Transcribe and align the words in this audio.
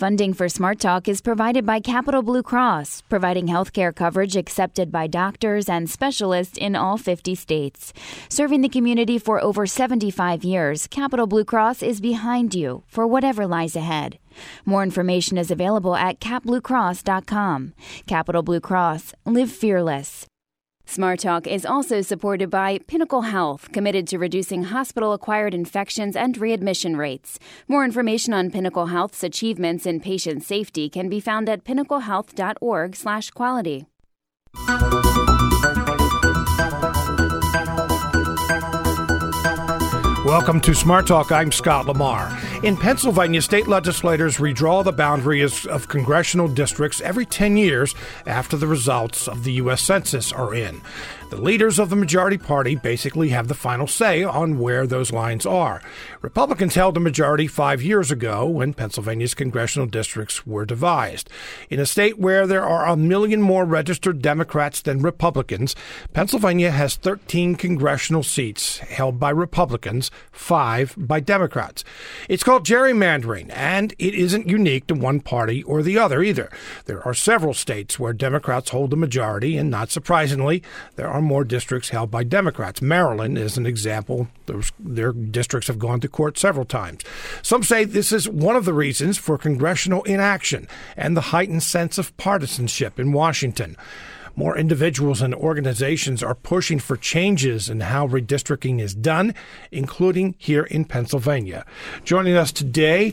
Funding 0.00 0.32
for 0.32 0.48
Smart 0.48 0.80
Talk 0.80 1.08
is 1.08 1.20
provided 1.20 1.66
by 1.66 1.78
Capital 1.78 2.22
Blue 2.22 2.42
Cross, 2.42 3.02
providing 3.10 3.48
healthcare 3.48 3.94
coverage 3.94 4.34
accepted 4.34 4.90
by 4.90 5.06
doctors 5.06 5.68
and 5.68 5.90
specialists 5.90 6.56
in 6.56 6.74
all 6.74 6.96
50 6.96 7.34
states. 7.34 7.92
Serving 8.30 8.62
the 8.62 8.70
community 8.70 9.18
for 9.18 9.44
over 9.44 9.66
75 9.66 10.42
years, 10.42 10.86
Capital 10.86 11.26
Blue 11.26 11.44
Cross 11.44 11.82
is 11.82 12.00
behind 12.00 12.54
you 12.54 12.82
for 12.86 13.06
whatever 13.06 13.46
lies 13.46 13.76
ahead. 13.76 14.18
More 14.64 14.82
information 14.82 15.36
is 15.36 15.50
available 15.50 15.94
at 15.94 16.18
capbluecross.com. 16.18 17.74
Capital 18.06 18.42
Blue 18.42 18.60
Cross, 18.60 19.12
live 19.26 19.52
fearless. 19.52 20.29
Smart 20.90 21.20
Talk 21.20 21.46
is 21.46 21.64
also 21.64 22.00
supported 22.00 22.50
by 22.50 22.80
Pinnacle 22.88 23.22
Health, 23.22 23.70
committed 23.70 24.08
to 24.08 24.18
reducing 24.18 24.64
hospital 24.64 25.12
acquired 25.12 25.54
infections 25.54 26.16
and 26.16 26.36
readmission 26.36 26.96
rates. 26.96 27.38
More 27.68 27.84
information 27.84 28.34
on 28.34 28.50
Pinnacle 28.50 28.86
Health's 28.86 29.22
achievements 29.22 29.86
in 29.86 30.00
patient 30.00 30.42
safety 30.42 30.88
can 30.88 31.08
be 31.08 31.20
found 31.20 31.48
at 31.48 31.62
pinnaclehealth.org/quality. 31.62 33.86
Welcome 40.30 40.60
to 40.60 40.76
Smart 40.76 41.08
Talk. 41.08 41.32
I'm 41.32 41.50
Scott 41.50 41.86
Lamar. 41.86 42.38
In 42.62 42.76
Pennsylvania, 42.76 43.42
state 43.42 43.66
legislators 43.66 44.36
redraw 44.36 44.84
the 44.84 44.92
boundaries 44.92 45.66
of 45.66 45.88
congressional 45.88 46.46
districts 46.46 47.00
every 47.00 47.26
10 47.26 47.56
years 47.56 47.96
after 48.26 48.56
the 48.56 48.68
results 48.68 49.26
of 49.26 49.42
the 49.42 49.54
U.S. 49.54 49.82
Census 49.82 50.30
are 50.30 50.54
in. 50.54 50.82
The 51.30 51.40
leaders 51.40 51.80
of 51.80 51.90
the 51.90 51.96
majority 51.96 52.38
party 52.38 52.76
basically 52.76 53.30
have 53.30 53.48
the 53.48 53.54
final 53.54 53.88
say 53.88 54.22
on 54.22 54.60
where 54.60 54.86
those 54.86 55.12
lines 55.12 55.46
are. 55.46 55.82
Republicans 56.22 56.74
held 56.74 56.98
a 56.98 57.00
majority 57.00 57.46
five 57.46 57.80
years 57.80 58.10
ago 58.10 58.44
when 58.44 58.74
Pennsylvania's 58.74 59.32
congressional 59.32 59.86
districts 59.86 60.46
were 60.46 60.66
devised. 60.66 61.30
In 61.70 61.80
a 61.80 61.86
state 61.86 62.18
where 62.18 62.46
there 62.46 62.66
are 62.66 62.86
a 62.86 62.94
million 62.94 63.40
more 63.40 63.64
registered 63.64 64.20
Democrats 64.20 64.82
than 64.82 65.00
Republicans, 65.00 65.74
Pennsylvania 66.12 66.72
has 66.72 66.96
13 66.96 67.54
congressional 67.54 68.22
seats 68.22 68.78
held 68.80 69.18
by 69.18 69.30
Republicans, 69.30 70.10
five 70.30 70.94
by 70.98 71.20
Democrats. 71.20 71.84
It's 72.28 72.44
called 72.44 72.66
gerrymandering, 72.66 73.50
and 73.56 73.94
it 73.98 74.14
isn't 74.14 74.46
unique 74.46 74.88
to 74.88 74.94
one 74.94 75.20
party 75.20 75.62
or 75.62 75.82
the 75.82 75.96
other 75.96 76.22
either. 76.22 76.50
There 76.84 77.02
are 77.06 77.14
several 77.14 77.54
states 77.54 77.98
where 77.98 78.12
Democrats 78.12 78.70
hold 78.70 78.90
the 78.90 78.96
majority, 78.96 79.56
and 79.56 79.70
not 79.70 79.90
surprisingly, 79.90 80.62
there 80.96 81.08
are 81.08 81.22
more 81.22 81.44
districts 81.44 81.88
held 81.88 82.10
by 82.10 82.24
Democrats. 82.24 82.82
Maryland 82.82 83.38
is 83.38 83.56
an 83.56 83.64
example. 83.64 84.28
Their 84.78 85.12
districts 85.12 85.68
have 85.68 85.78
gone 85.78 86.00
to 86.00 86.09
court 86.10 86.38
several 86.38 86.64
times. 86.64 87.02
Some 87.42 87.62
say 87.62 87.84
this 87.84 88.12
is 88.12 88.28
one 88.28 88.56
of 88.56 88.64
the 88.64 88.74
reasons 88.74 89.18
for 89.18 89.38
congressional 89.38 90.02
inaction 90.04 90.68
and 90.96 91.16
the 91.16 91.32
heightened 91.32 91.62
sense 91.62 91.98
of 91.98 92.16
partisanship 92.16 92.98
in 92.98 93.12
Washington. 93.12 93.76
More 94.36 94.56
individuals 94.56 95.20
and 95.20 95.34
organizations 95.34 96.22
are 96.22 96.34
pushing 96.34 96.78
for 96.78 96.96
changes 96.96 97.68
in 97.68 97.80
how 97.80 98.06
redistricting 98.06 98.80
is 98.80 98.94
done, 98.94 99.34
including 99.70 100.34
here 100.38 100.64
in 100.64 100.84
Pennsylvania. 100.84 101.66
Joining 102.04 102.36
us 102.36 102.52
today 102.52 103.12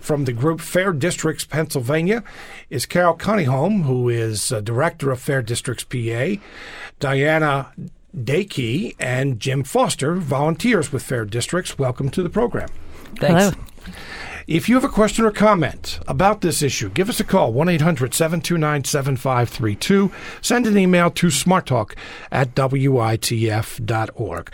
from 0.00 0.24
the 0.24 0.32
group 0.32 0.60
Fair 0.60 0.92
Districts 0.92 1.44
Pennsylvania 1.44 2.22
is 2.70 2.86
Carol 2.86 3.14
Cunningham, 3.14 3.82
who 3.82 4.08
is 4.08 4.52
uh, 4.52 4.60
director 4.60 5.10
of 5.10 5.20
Fair 5.20 5.42
Districts 5.42 5.84
PA, 5.84 6.34
Diana 7.00 7.72
Dakey, 8.16 8.94
and 8.98 9.40
Jim 9.40 9.64
Foster, 9.64 10.14
volunteers 10.14 10.92
with 10.92 11.02
Fair 11.02 11.24
Districts. 11.24 11.78
Welcome 11.78 12.10
to 12.10 12.22
the 12.22 12.30
program. 12.30 12.68
Thanks. 13.16 13.54
Hello. 13.54 13.94
If 14.46 14.68
you 14.68 14.74
have 14.74 14.84
a 14.84 14.88
question 14.88 15.24
or 15.24 15.30
comment 15.30 16.00
about 16.08 16.40
this 16.40 16.62
issue, 16.62 16.90
give 16.90 17.08
us 17.08 17.20
a 17.20 17.24
call, 17.24 17.52
1 17.52 17.68
800 17.68 18.12
729 18.12 18.84
7532. 18.84 20.10
Send 20.40 20.66
an 20.66 20.76
email 20.76 21.10
to 21.12 21.28
smarttalk 21.28 21.94
at 22.30 22.54
witf.org. 22.54 24.52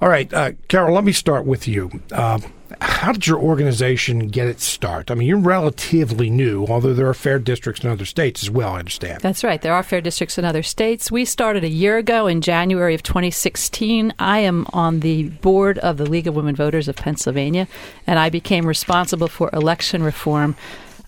All 0.00 0.08
right, 0.08 0.34
uh, 0.34 0.52
Carol, 0.68 0.94
let 0.94 1.04
me 1.04 1.12
start 1.12 1.46
with 1.46 1.66
you. 1.66 1.90
Uh, 2.12 2.40
how 2.80 3.12
did 3.12 3.26
your 3.26 3.38
organization 3.38 4.28
get 4.28 4.46
its 4.46 4.64
start? 4.64 5.10
I 5.10 5.14
mean, 5.14 5.28
you're 5.28 5.38
relatively 5.38 6.30
new, 6.30 6.66
although 6.66 6.94
there 6.94 7.08
are 7.08 7.14
fair 7.14 7.38
districts 7.38 7.82
in 7.82 7.90
other 7.90 8.04
states 8.04 8.42
as 8.42 8.50
well, 8.50 8.70
I 8.70 8.78
understand. 8.78 9.20
That's 9.22 9.44
right. 9.44 9.60
There 9.60 9.74
are 9.74 9.82
fair 9.82 10.00
districts 10.00 10.38
in 10.38 10.44
other 10.44 10.62
states. 10.62 11.10
We 11.10 11.24
started 11.24 11.64
a 11.64 11.68
year 11.68 11.98
ago 11.98 12.26
in 12.26 12.40
January 12.40 12.94
of 12.94 13.02
2016. 13.02 14.14
I 14.18 14.38
am 14.40 14.66
on 14.72 15.00
the 15.00 15.30
board 15.30 15.78
of 15.78 15.96
the 15.96 16.06
League 16.06 16.26
of 16.26 16.34
Women 16.34 16.54
Voters 16.54 16.88
of 16.88 16.96
Pennsylvania, 16.96 17.68
and 18.06 18.18
I 18.18 18.30
became 18.30 18.66
responsible 18.66 19.28
for 19.28 19.50
election 19.52 20.02
reform 20.02 20.56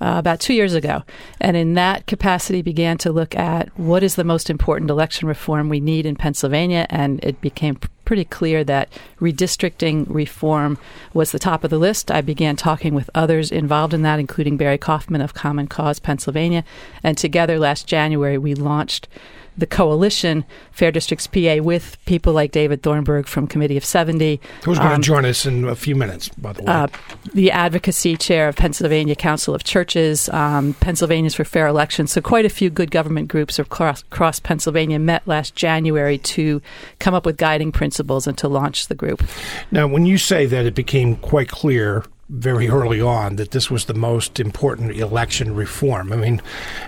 uh, 0.02 0.18
about 0.18 0.40
two 0.40 0.54
years 0.54 0.74
ago. 0.74 1.04
And 1.40 1.56
in 1.56 1.74
that 1.74 2.06
capacity, 2.06 2.60
began 2.60 2.98
to 2.98 3.12
look 3.12 3.36
at 3.36 3.68
what 3.78 4.02
is 4.02 4.16
the 4.16 4.24
most 4.24 4.50
important 4.50 4.90
election 4.90 5.28
reform 5.28 5.68
we 5.68 5.78
need 5.78 6.06
in 6.06 6.16
Pennsylvania. 6.16 6.86
And 6.90 7.22
it 7.22 7.40
became 7.40 7.78
pretty 8.12 8.24
clear 8.26 8.62
that 8.62 8.92
redistricting 9.22 10.04
reform 10.06 10.76
was 11.14 11.32
the 11.32 11.38
top 11.38 11.64
of 11.64 11.70
the 11.70 11.78
list. 11.78 12.10
I 12.10 12.20
began 12.20 12.56
talking 12.56 12.92
with 12.94 13.08
others 13.14 13.50
involved 13.50 13.94
in 13.94 14.02
that, 14.02 14.20
including 14.20 14.58
Barry 14.58 14.76
Kauffman 14.76 15.22
of 15.22 15.32
Common 15.32 15.66
Cause 15.66 15.98
Pennsylvania. 15.98 16.62
And 17.02 17.16
together 17.16 17.58
last 17.58 17.86
January, 17.86 18.36
we 18.36 18.54
launched 18.54 19.08
the 19.56 19.66
coalition, 19.66 20.44
Fair 20.70 20.90
Districts 20.90 21.26
PA, 21.26 21.56
with 21.56 21.98
people 22.06 22.32
like 22.32 22.52
David 22.52 22.82
Thornburgh 22.82 23.26
from 23.26 23.46
Committee 23.46 23.76
of 23.76 23.84
70. 23.84 24.40
Who's 24.64 24.78
going 24.78 24.92
um, 24.92 25.00
to 25.00 25.06
join 25.06 25.24
us 25.24 25.46
in 25.46 25.64
a 25.64 25.74
few 25.74 25.94
minutes, 25.94 26.28
by 26.30 26.52
the 26.52 26.62
way? 26.62 26.72
Uh, 26.72 26.86
the 27.34 27.50
advocacy 27.50 28.16
chair 28.16 28.48
of 28.48 28.56
Pennsylvania 28.56 29.14
Council 29.14 29.54
of 29.54 29.64
Churches, 29.64 30.28
um, 30.30 30.74
Pennsylvanians 30.74 31.34
for 31.34 31.44
Fair 31.44 31.66
Elections. 31.66 32.12
So, 32.12 32.20
quite 32.20 32.44
a 32.44 32.50
few 32.50 32.70
good 32.70 32.90
government 32.90 33.28
groups 33.28 33.58
across, 33.58 34.02
across 34.02 34.40
Pennsylvania 34.40 34.98
met 34.98 35.26
last 35.26 35.54
January 35.54 36.18
to 36.18 36.62
come 36.98 37.14
up 37.14 37.26
with 37.26 37.36
guiding 37.36 37.72
principles 37.72 38.26
and 38.26 38.36
to 38.38 38.48
launch 38.48 38.88
the 38.88 38.94
group. 38.94 39.22
Now, 39.70 39.86
when 39.86 40.06
you 40.06 40.18
say 40.18 40.46
that 40.46 40.66
it 40.66 40.74
became 40.74 41.16
quite 41.16 41.48
clear 41.48 42.04
very 42.32 42.66
early 42.68 43.00
on 43.00 43.36
that 43.36 43.50
this 43.50 43.70
was 43.70 43.84
the 43.84 43.94
most 43.94 44.40
important 44.40 44.96
election 44.96 45.54
reform. 45.54 46.12
I 46.12 46.16
mean, 46.16 46.40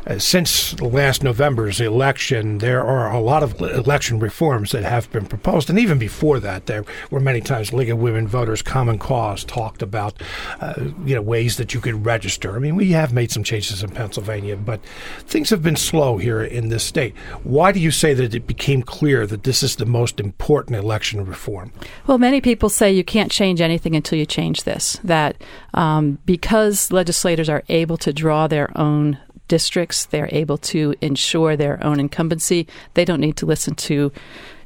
uh, 0.06 0.18
since 0.18 0.80
last 0.80 1.22
November's 1.22 1.80
election, 1.80 2.58
there 2.58 2.82
are 2.82 3.12
a 3.12 3.20
lot 3.20 3.42
of 3.42 3.60
election 3.60 4.18
reforms 4.18 4.72
that 4.72 4.84
have 4.84 5.10
been 5.12 5.26
proposed, 5.26 5.68
and 5.68 5.78
even 5.78 5.98
before 5.98 6.40
that, 6.40 6.64
there 6.64 6.84
were 7.10 7.20
many 7.20 7.42
times 7.42 7.74
League 7.74 7.90
of 7.90 7.98
Women 7.98 8.26
Voters, 8.26 8.62
Common 8.62 8.98
Cause 8.98 9.44
talked 9.44 9.82
about, 9.82 10.14
uh, 10.60 10.74
you 11.04 11.14
know, 11.14 11.22
ways 11.22 11.58
that 11.58 11.74
you 11.74 11.80
could 11.80 12.06
register. 12.06 12.56
I 12.56 12.58
mean, 12.58 12.74
we 12.74 12.92
have 12.92 13.12
made 13.12 13.30
some 13.30 13.44
changes 13.44 13.82
in 13.82 13.90
Pennsylvania, 13.90 14.56
but 14.56 14.80
things 15.26 15.50
have 15.50 15.62
been 15.62 15.76
slow 15.76 16.16
here 16.16 16.42
in 16.42 16.70
this 16.70 16.84
state. 16.84 17.14
Why 17.42 17.70
do 17.70 17.80
you 17.80 17.90
say 17.90 18.14
that 18.14 18.34
it 18.34 18.46
became 18.46 18.82
clear 18.82 19.26
that 19.26 19.44
this 19.44 19.62
is 19.62 19.76
the 19.76 19.86
most 19.86 20.20
important 20.20 20.76
election 20.76 21.24
reform? 21.26 21.70
Well, 22.06 22.18
many 22.18 22.40
people 22.40 22.70
say 22.70 22.90
you 22.92 23.04
can't 23.04 23.30
change 23.30 23.60
anything 23.60 23.94
until 23.94 24.18
you 24.18 24.24
change 24.24 24.64
this. 24.64 24.98
That 25.04 25.33
um, 25.74 26.18
because 26.24 26.90
legislators 26.92 27.48
are 27.48 27.62
able 27.68 27.96
to 27.98 28.12
draw 28.12 28.46
their 28.46 28.76
own 28.78 29.18
districts, 29.48 30.06
they're 30.06 30.28
able 30.32 30.58
to 30.58 30.94
ensure 31.00 31.56
their 31.56 31.82
own 31.84 32.00
incumbency, 32.00 32.66
they 32.94 33.04
don't 33.04 33.20
need 33.20 33.36
to 33.36 33.46
listen 33.46 33.74
to 33.74 34.10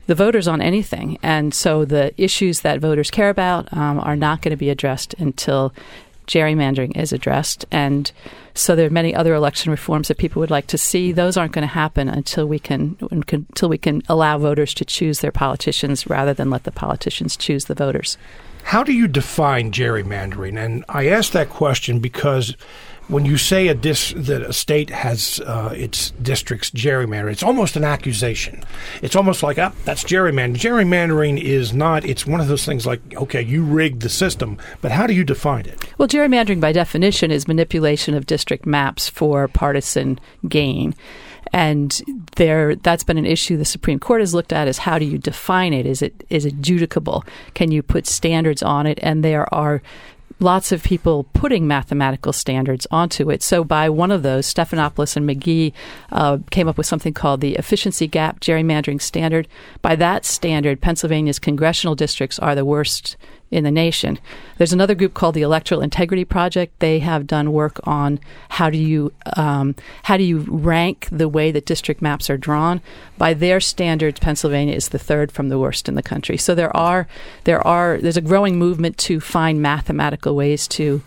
the 0.06 0.14
voters 0.14 0.48
on 0.48 0.62
anything. 0.62 1.18
And 1.22 1.52
so 1.52 1.84
the 1.84 2.14
issues 2.16 2.60
that 2.60 2.80
voters 2.80 3.10
care 3.10 3.28
about 3.28 3.72
um, 3.72 4.00
are 4.00 4.16
not 4.16 4.40
going 4.40 4.52
to 4.52 4.56
be 4.56 4.70
addressed 4.70 5.14
until 5.14 5.74
gerrymandering 6.26 6.96
is 6.96 7.12
addressed. 7.12 7.66
And 7.70 8.10
so 8.54 8.76
there 8.76 8.86
are 8.86 8.90
many 8.90 9.14
other 9.14 9.34
election 9.34 9.70
reforms 9.70 10.08
that 10.08 10.18
people 10.18 10.40
would 10.40 10.50
like 10.50 10.66
to 10.68 10.78
see. 10.78 11.10
Those 11.10 11.36
aren't 11.36 11.52
going 11.52 11.62
to 11.62 11.74
happen 11.74 12.08
until 12.08 12.46
we 12.46 12.58
can, 12.58 12.96
until 13.10 13.68
we 13.68 13.78
can 13.78 14.02
allow 14.08 14.38
voters 14.38 14.74
to 14.74 14.84
choose 14.84 15.20
their 15.20 15.32
politicians 15.32 16.08
rather 16.08 16.34
than 16.34 16.50
let 16.50 16.64
the 16.64 16.70
politicians 16.70 17.36
choose 17.36 17.64
the 17.64 17.74
voters. 17.74 18.16
How 18.64 18.82
do 18.82 18.92
you 18.92 19.08
define 19.08 19.72
gerrymandering? 19.72 20.58
And 20.58 20.84
I 20.88 21.08
ask 21.08 21.32
that 21.32 21.48
question 21.48 22.00
because 22.00 22.56
when 23.08 23.24
you 23.24 23.38
say 23.38 23.68
a 23.68 23.74
dis, 23.74 24.12
that 24.16 24.42
a 24.42 24.52
state 24.52 24.90
has 24.90 25.40
uh, 25.40 25.72
its 25.74 26.10
districts 26.22 26.70
gerrymandered, 26.70 27.32
it's 27.32 27.42
almost 27.42 27.76
an 27.76 27.84
accusation. 27.84 28.62
It's 29.00 29.16
almost 29.16 29.42
like, 29.42 29.58
ah, 29.58 29.72
that's 29.84 30.04
gerrymandering. 30.04 30.56
Gerrymandering 30.56 31.40
is 31.40 31.72
not, 31.72 32.04
it's 32.04 32.26
one 32.26 32.40
of 32.40 32.48
those 32.48 32.66
things 32.66 32.86
like, 32.86 33.00
okay, 33.16 33.40
you 33.40 33.64
rigged 33.64 34.02
the 34.02 34.10
system, 34.10 34.58
but 34.82 34.92
how 34.92 35.06
do 35.06 35.14
you 35.14 35.24
define 35.24 35.64
it? 35.64 35.82
Well, 35.96 36.08
gerrymandering 36.08 36.60
by 36.60 36.72
definition 36.72 37.30
is 37.30 37.48
manipulation 37.48 38.14
of 38.14 38.26
district 38.26 38.66
maps 38.66 39.08
for 39.08 39.48
partisan 39.48 40.20
gain. 40.46 40.94
And 41.52 42.00
there, 42.36 42.76
that's 42.76 43.04
been 43.04 43.18
an 43.18 43.26
issue 43.26 43.56
the 43.56 43.64
Supreme 43.64 43.98
Court 43.98 44.20
has 44.20 44.34
looked 44.34 44.52
at: 44.52 44.68
is 44.68 44.78
how 44.78 44.98
do 44.98 45.04
you 45.04 45.18
define 45.18 45.72
it? 45.72 45.86
Is 45.86 46.02
it 46.02 46.24
is 46.30 46.44
it 46.44 46.54
adjudicable? 46.54 47.24
Can 47.54 47.70
you 47.70 47.82
put 47.82 48.06
standards 48.06 48.62
on 48.62 48.86
it? 48.86 48.98
And 49.02 49.24
there 49.24 49.52
are 49.54 49.82
lots 50.40 50.72
of 50.72 50.82
people 50.82 51.24
putting 51.32 51.66
mathematical 51.66 52.32
standards 52.32 52.86
onto 52.90 53.30
it. 53.30 53.42
So, 53.42 53.64
by 53.64 53.88
one 53.88 54.10
of 54.10 54.22
those, 54.22 54.52
Stephanopoulos 54.52 55.16
and 55.16 55.28
McGhee 55.28 55.72
uh, 56.12 56.38
came 56.50 56.68
up 56.68 56.78
with 56.78 56.86
something 56.86 57.14
called 57.14 57.40
the 57.40 57.56
efficiency 57.56 58.06
gap 58.06 58.40
gerrymandering 58.40 59.00
standard. 59.00 59.48
By 59.82 59.96
that 59.96 60.24
standard, 60.24 60.80
Pennsylvania's 60.80 61.38
congressional 61.38 61.94
districts 61.94 62.38
are 62.38 62.54
the 62.54 62.64
worst 62.64 63.16
in 63.50 63.64
the 63.64 63.70
nation. 63.70 64.18
There's 64.58 64.72
another 64.72 64.94
group 64.94 65.14
called 65.14 65.34
the 65.34 65.42
Electoral 65.42 65.80
Integrity 65.80 66.24
Project. 66.24 66.78
They 66.80 66.98
have 66.98 67.26
done 67.26 67.52
work 67.52 67.80
on 67.84 68.20
how 68.50 68.70
do 68.70 68.78
you 68.78 69.12
um, 69.36 69.74
how 70.04 70.16
do 70.16 70.24
you 70.24 70.40
rank 70.48 71.08
the 71.10 71.28
way 71.28 71.50
that 71.50 71.66
district 71.66 72.02
maps 72.02 72.28
are 72.28 72.36
drawn. 72.36 72.80
By 73.16 73.34
their 73.34 73.60
standards, 73.60 74.20
Pennsylvania 74.20 74.74
is 74.74 74.90
the 74.90 74.98
third 74.98 75.32
from 75.32 75.48
the 75.48 75.58
worst 75.58 75.88
in 75.88 75.94
the 75.94 76.02
country. 76.02 76.36
So 76.36 76.54
there 76.54 76.76
are 76.76 77.08
there 77.44 77.66
are 77.66 77.98
there's 77.98 78.16
a 78.16 78.22
growing 78.22 78.58
movement 78.58 78.98
to 78.98 79.20
find 79.20 79.62
mathematical 79.62 80.34
ways 80.34 80.68
to 80.68 81.02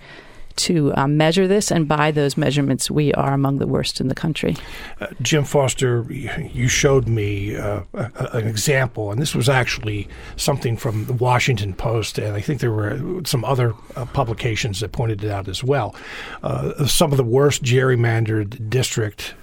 to 0.62 0.94
um, 0.96 1.18
measure 1.18 1.48
this, 1.48 1.72
and 1.72 1.88
by 1.88 2.12
those 2.12 2.38
measurements, 2.38 2.90
we 2.90 3.14
are 3.14 3.34
among 3.34 3.58
the 3.58 3.68
worst 3.68 4.00
in 4.02 4.08
the 4.08 4.16
country. 4.16 4.56
Uh, 5.00 5.08
Jim 5.22 5.44
Foster, 5.44 6.06
you 6.12 6.68
showed 6.68 7.08
me 7.08 7.56
uh, 7.56 7.82
an 7.94 8.48
example, 8.48 9.12
and 9.12 9.22
this 9.22 9.36
was 9.36 9.50
actually 9.50 10.08
something 10.36 10.78
from 10.78 11.06
the 11.06 11.14
Washington 11.14 11.74
Post, 11.74 12.18
and 12.18 12.36
I 12.36 12.42
think 12.42 12.60
there 12.60 12.72
were 12.72 13.22
some 13.26 13.44
other 13.46 13.74
uh, 13.96 14.06
publications 14.06 14.80
that 14.80 14.92
pointed 14.92 15.24
it 15.24 15.32
out 15.32 15.48
as 15.48 15.64
well. 15.64 15.96
Uh, 16.44 16.86
some 16.86 17.12
of 17.12 17.18
the 17.18 17.24
worst 17.24 17.64
gerrymandered 17.64 18.70
district 18.70 19.34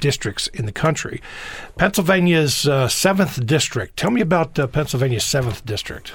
districts 0.00 0.46
in 0.48 0.66
the 0.66 0.72
country. 0.72 1.20
Pennsylvania's 1.76 2.68
uh, 2.68 2.88
seventh 2.88 3.44
district. 3.46 3.96
Tell 3.96 4.10
me 4.10 4.20
about 4.20 4.58
uh, 4.58 4.66
Pennsylvania's 4.66 5.24
seventh 5.24 5.64
district. 5.64 6.12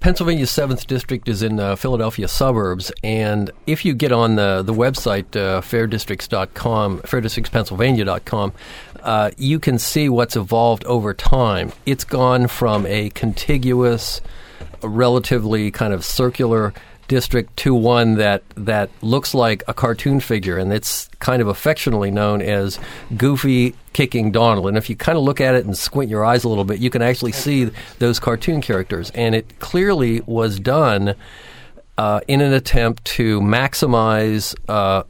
Pennsylvania's 0.00 0.50
seventh 0.50 0.86
district 0.86 1.28
is 1.28 1.42
in 1.42 1.60
uh, 1.60 1.76
Philadelphia 1.76 2.26
suburbs, 2.26 2.90
and 3.04 3.50
if 3.66 3.84
you 3.84 3.92
get 3.92 4.12
on 4.12 4.36
the 4.36 4.62
the 4.62 4.72
website 4.72 5.36
uh, 5.36 5.60
fairdistricts.com, 5.60 7.00
fairdistrictspennsylvania.com, 7.00 8.52
uh, 9.02 9.30
you 9.36 9.58
can 9.58 9.78
see 9.78 10.08
what's 10.08 10.36
evolved 10.36 10.84
over 10.84 11.12
time. 11.12 11.72
It's 11.84 12.04
gone 12.04 12.48
from 12.48 12.86
a 12.86 13.10
contiguous, 13.10 14.22
relatively 14.82 15.70
kind 15.70 15.92
of 15.92 16.02
circular 16.02 16.72
district 17.10 17.56
to 17.56 17.74
one 17.74 18.14
that 18.14 18.44
that 18.54 18.88
looks 19.02 19.34
like 19.34 19.64
a 19.66 19.74
cartoon 19.74 20.20
figure, 20.20 20.56
and 20.56 20.72
it's 20.72 21.10
kind 21.18 21.42
of 21.42 21.48
affectionately 21.48 22.10
known 22.10 22.40
as 22.40 22.78
Goofy 23.16 23.74
Kicking 23.92 24.30
Donald. 24.30 24.68
And 24.68 24.78
if 24.78 24.88
you 24.88 24.94
kind 24.94 25.18
of 25.18 25.24
look 25.24 25.40
at 25.40 25.56
it 25.56 25.66
and 25.66 25.76
squint 25.76 26.08
your 26.08 26.24
eyes 26.24 26.44
a 26.44 26.48
little 26.48 26.64
bit, 26.64 26.78
you 26.78 26.88
can 26.88 27.02
actually 27.02 27.32
see 27.32 27.70
those 27.98 28.20
cartoon 28.20 28.60
characters. 28.62 29.10
And 29.10 29.34
it 29.34 29.58
clearly 29.58 30.20
was 30.20 30.60
done 30.60 31.16
uh, 31.98 32.20
in 32.28 32.40
an 32.40 32.52
attempt 32.52 33.04
to 33.16 33.40
maximize 33.40 34.54
uh, 34.68 35.02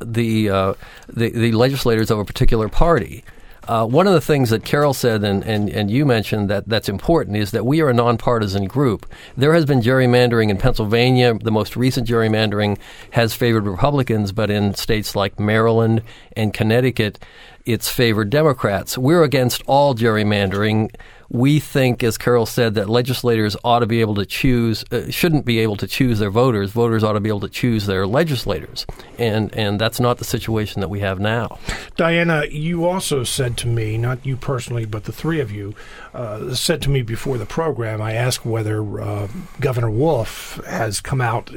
the, 0.00 0.48
uh, 0.48 0.74
the 1.08 1.30
the 1.30 1.52
legislators 1.52 2.10
of 2.10 2.18
a 2.18 2.24
particular 2.24 2.70
party. 2.70 3.24
Uh, 3.68 3.86
one 3.86 4.08
of 4.08 4.12
the 4.12 4.20
things 4.20 4.50
that 4.50 4.64
Carol 4.64 4.92
said 4.92 5.22
and, 5.22 5.44
and, 5.44 5.70
and 5.70 5.88
you 5.88 6.04
mentioned 6.04 6.50
that 6.50 6.68
that's 6.68 6.88
important 6.88 7.36
is 7.36 7.52
that 7.52 7.64
we 7.64 7.80
are 7.80 7.88
a 7.88 7.94
nonpartisan 7.94 8.64
group. 8.64 9.06
There 9.36 9.54
has 9.54 9.64
been 9.64 9.80
gerrymandering 9.80 10.50
in 10.50 10.58
Pennsylvania. 10.58 11.34
The 11.34 11.52
most 11.52 11.76
recent 11.76 12.08
gerrymandering 12.08 12.78
has 13.12 13.34
favored 13.34 13.64
Republicans, 13.66 14.32
but 14.32 14.50
in 14.50 14.74
states 14.74 15.14
like 15.14 15.38
Maryland 15.38 16.02
and 16.36 16.52
Connecticut, 16.52 17.24
it's 17.64 17.88
favored 17.88 18.30
Democrats. 18.30 18.98
We're 18.98 19.22
against 19.22 19.62
all 19.66 19.94
gerrymandering 19.94 20.92
we 21.32 21.58
think, 21.60 22.02
as 22.02 22.18
Carol 22.18 22.44
said, 22.44 22.74
that 22.74 22.90
legislators 22.90 23.56
ought 23.64 23.78
to 23.78 23.86
be 23.86 24.02
able 24.02 24.14
to 24.16 24.26
choose, 24.26 24.84
uh, 24.92 25.10
shouldn't 25.10 25.46
be 25.46 25.60
able 25.60 25.76
to 25.76 25.86
choose 25.86 26.18
their 26.18 26.30
voters. 26.30 26.70
Voters 26.72 27.02
ought 27.02 27.14
to 27.14 27.20
be 27.20 27.30
able 27.30 27.40
to 27.40 27.48
choose 27.48 27.86
their 27.86 28.06
legislators, 28.06 28.86
and 29.18 29.52
and 29.54 29.80
that's 29.80 29.98
not 29.98 30.18
the 30.18 30.24
situation 30.26 30.82
that 30.82 30.88
we 30.88 31.00
have 31.00 31.18
now. 31.18 31.58
Diana, 31.96 32.44
you 32.50 32.84
also 32.84 33.24
said 33.24 33.56
to 33.58 33.66
me, 33.66 33.96
not 33.96 34.24
you 34.26 34.36
personally, 34.36 34.84
but 34.84 35.04
the 35.04 35.12
three 35.12 35.40
of 35.40 35.50
you, 35.50 35.74
uh, 36.14 36.54
said 36.54 36.82
to 36.82 36.90
me 36.90 37.02
before 37.02 37.38
the 37.38 37.46
program. 37.46 38.02
I 38.02 38.12
asked 38.12 38.44
whether 38.44 39.00
uh, 39.00 39.28
Governor 39.60 39.90
Wolf 39.90 40.60
has 40.66 41.00
come 41.00 41.20
out 41.20 41.50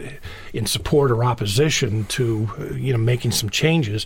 in 0.54 0.66
support 0.66 1.12
or 1.12 1.24
opposition 1.24 2.06
to 2.06 2.50
uh, 2.58 2.74
you 2.74 2.94
know 2.94 3.00
making 3.00 3.32
some 3.32 3.50
changes, 3.50 4.06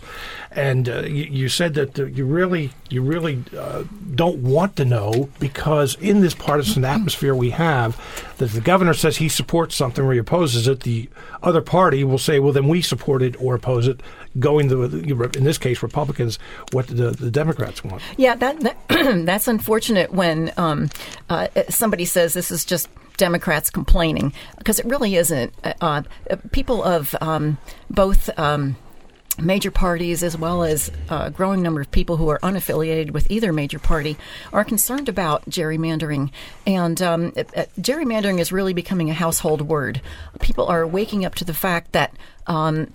and 0.50 0.88
uh, 0.88 1.02
you, 1.02 1.24
you, 1.24 1.48
said 1.48 1.74
that 1.74 1.96
you 1.98 2.24
really 2.24 2.70
you 2.88 3.02
really 3.02 3.44
uh, 3.56 3.84
don't 4.14 4.38
want 4.38 4.76
to 4.76 4.84
know 4.84 5.28
because 5.38 5.94
in 5.96 6.20
this 6.20 6.34
partisan 6.34 6.84
atmosphere 6.84 7.34
we 7.34 7.50
have, 7.50 7.96
that 8.38 8.50
the 8.50 8.60
governor 8.60 8.94
says 8.94 9.18
he 9.18 9.28
supports 9.28 9.76
something 9.76 10.04
or 10.04 10.12
he 10.12 10.18
opposes 10.18 10.66
it, 10.66 10.80
the 10.80 11.08
other 11.42 11.60
party 11.60 12.02
will 12.02 12.18
say, 12.18 12.40
well, 12.40 12.52
then 12.52 12.66
we 12.68 12.82
support 12.82 13.22
it 13.22 13.40
or 13.40 13.54
oppose 13.54 13.86
it, 13.86 14.00
going 14.38 14.68
the 14.68 14.80
in 15.36 15.44
this 15.44 15.58
case 15.58 15.82
Republicans 15.82 16.38
what 16.72 16.86
the, 16.86 17.10
the 17.10 17.30
Democrats 17.30 17.84
want. 17.84 18.02
Yeah, 18.16 18.34
that, 18.36 18.60
that 18.60 18.76
that's 19.26 19.48
unfortunate 19.48 20.12
when 20.12 20.39
um, 20.56 20.90
uh, 21.28 21.48
somebody 21.68 22.04
says 22.04 22.34
this 22.34 22.50
is 22.50 22.64
just 22.64 22.88
Democrats 23.16 23.68
complaining 23.70 24.32
because 24.58 24.78
it 24.78 24.86
really 24.86 25.16
isn't. 25.16 25.52
Uh, 25.62 25.74
uh, 25.80 26.36
people 26.52 26.82
of 26.82 27.14
um, 27.20 27.58
both. 27.90 28.30
Um, 28.38 28.76
major 29.38 29.70
parties, 29.70 30.22
as 30.22 30.36
well 30.36 30.62
as 30.62 30.90
a 31.08 31.30
growing 31.30 31.62
number 31.62 31.80
of 31.80 31.90
people 31.90 32.16
who 32.16 32.28
are 32.28 32.38
unaffiliated 32.40 33.12
with 33.12 33.30
either 33.30 33.52
major 33.52 33.78
party, 33.78 34.16
are 34.52 34.64
concerned 34.64 35.08
about 35.08 35.48
gerrymandering. 35.48 36.30
And 36.66 37.00
um, 37.00 37.32
it, 37.36 37.48
it, 37.54 37.70
gerrymandering 37.80 38.38
is 38.38 38.52
really 38.52 38.74
becoming 38.74 39.08
a 39.08 39.14
household 39.14 39.62
word. 39.62 40.02
People 40.40 40.66
are 40.66 40.86
waking 40.86 41.24
up 41.24 41.34
to 41.36 41.44
the 41.44 41.54
fact 41.54 41.92
that 41.92 42.12
um, 42.50 42.88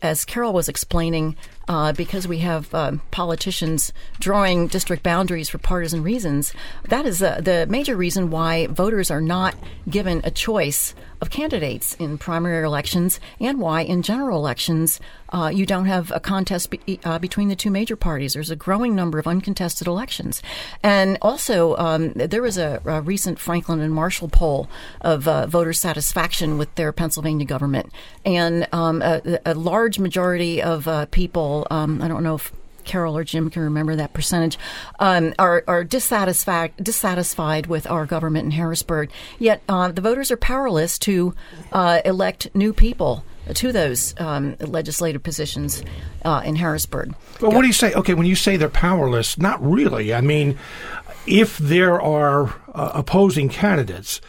as 0.00 0.24
Carol 0.24 0.54
was 0.54 0.66
explaining, 0.66 1.36
uh, 1.68 1.92
because 1.92 2.26
we 2.26 2.38
have 2.38 2.74
uh, 2.74 2.92
politicians 3.10 3.92
drawing 4.18 4.66
district 4.66 5.02
boundaries 5.02 5.50
for 5.50 5.58
partisan 5.58 6.02
reasons, 6.02 6.54
that 6.88 7.04
is 7.04 7.22
uh, 7.22 7.38
the 7.42 7.66
major 7.68 7.96
reason 7.96 8.30
why 8.30 8.66
voters 8.68 9.10
are 9.10 9.20
not 9.20 9.54
given 9.90 10.22
a 10.24 10.30
choice 10.30 10.94
of 11.20 11.30
candidates 11.30 11.94
in 11.96 12.18
primary 12.18 12.64
elections 12.64 13.18
and 13.40 13.58
why 13.58 13.80
in 13.80 14.02
general 14.02 14.38
elections 14.38 15.00
uh, 15.30 15.50
you 15.52 15.64
don't 15.64 15.86
have 15.86 16.12
a 16.12 16.20
contest 16.20 16.70
be- 16.70 17.00
uh, 17.02 17.18
between 17.18 17.48
the 17.48 17.56
two 17.56 17.70
major 17.70 17.96
parties. 17.96 18.34
There's 18.34 18.50
a 18.50 18.56
growing 18.56 18.94
number 18.94 19.18
of 19.18 19.26
uncontested 19.26 19.86
elections. 19.86 20.42
And 20.82 21.18
also, 21.22 21.76
um, 21.76 22.12
there 22.12 22.42
was 22.42 22.58
a, 22.58 22.80
a, 22.84 23.00
recent 23.00 23.38
Franklin 23.38 23.80
and 23.80 23.92
Marshall 23.92 24.28
poll 24.28 24.68
of 25.00 25.26
uh, 25.26 25.46
voter 25.46 25.72
satisfaction 25.72 26.58
with 26.58 26.74
their 26.74 26.92
Pennsylvania 26.92 27.46
government. 27.46 27.92
And 28.24 28.68
um, 28.72 28.93
a, 29.02 29.40
a, 29.46 29.54
large 29.54 29.98
majority 29.98 30.62
of 30.62 31.10
people, 31.10 31.66
um, 31.70 32.02
I 32.02 32.08
don't 32.08 32.22
know 32.22 32.36
if 32.36 32.52
Carol 32.84 33.16
or 33.16 33.24
Jim 33.24 33.50
can 33.50 33.62
remember 33.62 33.96
that 33.96 34.12
percentage, 34.12 34.58
um, 35.00 35.34
are, 35.38 35.64
are 35.66 35.84
dissatisfied 35.84 36.72
dissatisfied 36.76 37.66
with 37.66 37.90
our 37.90 38.06
government 38.06 38.44
in 38.44 38.50
Harrisburg. 38.52 39.10
Yet 39.38 39.62
uh, 39.68 39.90
the 39.90 40.00
voters 40.00 40.30
are 40.30 40.36
powerless 40.36 40.98
to 41.00 41.34
uh, 41.72 42.00
elect 42.04 42.48
new 42.54 42.72
people 42.72 43.24
to 43.52 43.72
those 43.72 44.14
um, 44.18 44.56
legislative 44.60 45.22
positions 45.22 45.82
uh, 46.24 46.42
in 46.44 46.56
Harrisburg. 46.56 47.14
Well, 47.40 47.52
what 47.52 47.62
do 47.62 47.66
you 47.66 47.74
say? 47.74 47.92
Okay, 47.92 48.14
when 48.14 48.26
you 48.26 48.36
say 48.36 48.56
they're 48.56 48.68
powerless, 48.68 49.36
not 49.36 49.62
really. 49.62 50.14
I 50.14 50.22
mean, 50.22 50.58
if 51.26 51.58
there 51.58 52.00
are 52.00 52.54
uh, 52.74 52.92
opposing 52.94 53.48
candidates, 53.50 54.20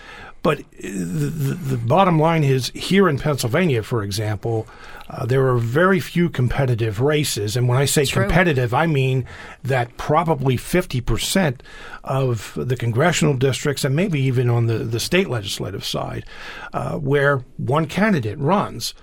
but 0.46 0.60
the, 0.80 0.88
the, 0.88 1.54
the, 1.56 1.78
bottom 1.78 2.20
line 2.20 2.44
is 2.44 2.70
here 2.75 3.10
in 3.10 3.18
Pennsylvania, 3.18 3.82
for 3.82 4.04
example, 4.04 4.68
uh, 5.10 5.25
there 5.25 5.48
are 5.48 5.58
very 5.58 6.00
few 6.00 6.30
competitive 6.30 7.02
races. 7.02 7.58
And 7.58 7.68
when 7.68 7.80
I 7.80 7.86
say 7.86 8.04
it's 8.04 8.12
competitive. 8.12 8.72
I 8.72 8.86
mean 8.86 9.25
that 9.64 9.98
probably 9.98 10.56
50% 10.56 11.62
of 12.04 12.54
the 12.56 12.75
congressional 12.78 13.34
districts, 13.34 13.84
and 13.84 13.96
maybe 13.96 14.22
even 14.22 14.48
on 14.48 14.68
the, 14.68 14.78
the 14.78 15.00
state 15.00 15.30
legislative 15.30 15.84
side, 15.84 16.25
uh, 16.74 17.00
where 17.00 17.38
one 17.58 17.88
candidate 17.88 18.38
runs. 18.38 18.94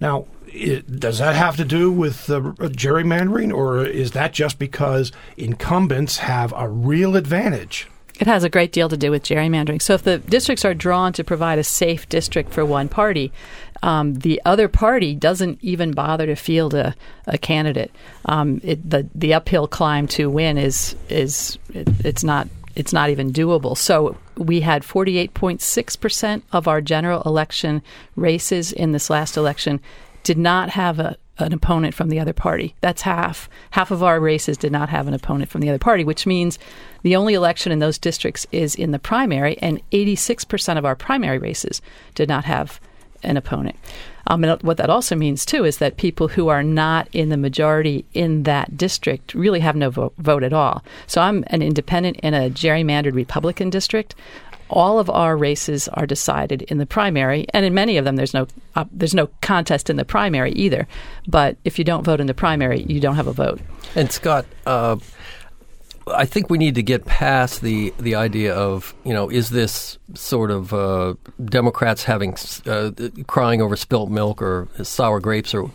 Now, 0.00 0.24
it, 0.46 0.98
does 0.98 1.18
that 1.18 1.36
have 1.36 1.58
to 1.58 1.64
do 1.66 1.92
with 1.92 2.30
uh, 2.30 2.40
gerrymandering, 2.40 3.52
or 3.52 3.84
is 3.84 4.12
that 4.12 4.32
just 4.32 4.58
because 4.58 5.12
incumbents 5.36 6.16
have 6.16 6.54
a 6.56 6.70
real 6.70 7.16
advantage? 7.16 7.86
It 8.18 8.26
has 8.26 8.44
a 8.44 8.48
great 8.48 8.72
deal 8.72 8.88
to 8.88 8.96
do 8.96 9.10
with 9.10 9.24
gerrymandering. 9.24 9.82
So 9.82 9.94
if 9.94 10.02
the 10.02 10.18
districts 10.18 10.64
are 10.64 10.72
drawn 10.72 11.12
to 11.14 11.24
provide 11.24 11.58
a 11.58 11.64
safe 11.64 12.08
district 12.08 12.52
for 12.52 12.64
one 12.64 12.88
party, 12.88 13.30
um, 13.82 14.14
the 14.14 14.40
other 14.44 14.68
party 14.68 15.14
doesn't 15.14 15.58
even 15.62 15.92
bother 15.92 16.26
to 16.26 16.34
field 16.34 16.72
a, 16.72 16.94
a 17.26 17.36
candidate. 17.36 17.92
Um, 18.24 18.60
it, 18.64 18.88
the 18.88 19.08
the 19.14 19.34
uphill 19.34 19.68
climb 19.68 20.06
to 20.08 20.30
win 20.30 20.56
is 20.56 20.96
is 21.08 21.58
it, 21.74 21.88
it's 22.04 22.24
not 22.24 22.48
it's 22.74 22.92
not 22.92 23.10
even 23.10 23.32
doable. 23.32 23.76
So 23.76 24.16
we 24.36 24.60
had 24.60 24.82
48.6 24.82 26.00
percent 26.00 26.44
of 26.52 26.66
our 26.66 26.80
general 26.80 27.22
election 27.22 27.82
races 28.16 28.72
in 28.72 28.92
this 28.92 29.10
last 29.10 29.36
election 29.36 29.80
did 30.22 30.38
not 30.38 30.70
have 30.70 30.98
a 30.98 31.16
an 31.38 31.52
opponent 31.52 31.94
from 31.94 32.08
the 32.08 32.20
other 32.20 32.32
party. 32.32 32.74
That's 32.80 33.02
half. 33.02 33.48
Half 33.70 33.90
of 33.90 34.02
our 34.02 34.20
races 34.20 34.56
did 34.56 34.72
not 34.72 34.88
have 34.88 35.06
an 35.06 35.14
opponent 35.14 35.50
from 35.50 35.60
the 35.60 35.68
other 35.68 35.78
party, 35.78 36.04
which 36.04 36.26
means 36.26 36.58
the 37.02 37.16
only 37.16 37.34
election 37.34 37.72
in 37.72 37.78
those 37.78 37.98
districts 37.98 38.46
is 38.52 38.74
in 38.74 38.90
the 38.90 38.98
primary, 38.98 39.58
and 39.58 39.80
86% 39.90 40.78
of 40.78 40.84
our 40.84 40.96
primary 40.96 41.38
races 41.38 41.82
did 42.14 42.28
not 42.28 42.44
have 42.44 42.80
an 43.22 43.36
opponent. 43.36 43.76
Um, 44.28 44.42
and 44.42 44.60
what 44.62 44.76
that 44.78 44.90
also 44.90 45.14
means, 45.14 45.44
too, 45.46 45.64
is 45.64 45.78
that 45.78 45.96
people 45.96 46.28
who 46.28 46.48
are 46.48 46.62
not 46.62 47.08
in 47.12 47.28
the 47.28 47.36
majority 47.36 48.04
in 48.12 48.42
that 48.42 48.76
district 48.76 49.34
really 49.34 49.60
have 49.60 49.76
no 49.76 49.90
vote, 49.90 50.14
vote 50.18 50.42
at 50.42 50.52
all. 50.52 50.82
So 51.06 51.20
I'm 51.20 51.44
an 51.48 51.62
independent 51.62 52.16
in 52.18 52.34
a 52.34 52.50
gerrymandered 52.50 53.14
Republican 53.14 53.70
district. 53.70 54.14
All 54.68 54.98
of 54.98 55.08
our 55.10 55.36
races 55.36 55.88
are 55.88 56.06
decided 56.06 56.62
in 56.62 56.78
the 56.78 56.86
primary, 56.86 57.46
and 57.52 57.64
in 57.64 57.74
many 57.74 57.96
of 57.96 58.04
them, 58.04 58.16
there's 58.16 58.34
no 58.34 58.46
uh, 58.74 58.84
there's 58.92 59.14
no 59.14 59.28
contest 59.40 59.90
in 59.90 59.96
the 59.96 60.04
primary 60.04 60.52
either. 60.52 60.86
But 61.26 61.56
if 61.64 61.78
you 61.78 61.84
don't 61.84 62.04
vote 62.04 62.20
in 62.20 62.26
the 62.26 62.34
primary, 62.34 62.82
you 62.82 63.00
don't 63.00 63.16
have 63.16 63.26
a 63.26 63.32
vote. 63.32 63.60
And 63.94 64.10
Scott, 64.10 64.46
uh, 64.66 64.96
I 66.08 66.24
think 66.24 66.50
we 66.50 66.58
need 66.58 66.76
to 66.76 66.84
get 66.84 67.04
past 67.04 67.62
the 67.62 67.92
the 67.98 68.14
idea 68.14 68.54
of 68.54 68.94
you 69.04 69.12
know 69.12 69.28
is 69.28 69.50
this 69.50 69.98
sort 70.14 70.52
of 70.52 70.72
uh, 70.72 71.14
Democrats 71.44 72.04
having 72.04 72.36
uh, 72.66 72.92
crying 73.26 73.60
over 73.60 73.74
spilt 73.74 74.08
milk 74.08 74.40
or 74.40 74.68
sour 74.84 75.18
grapes 75.18 75.52
or 75.52 75.68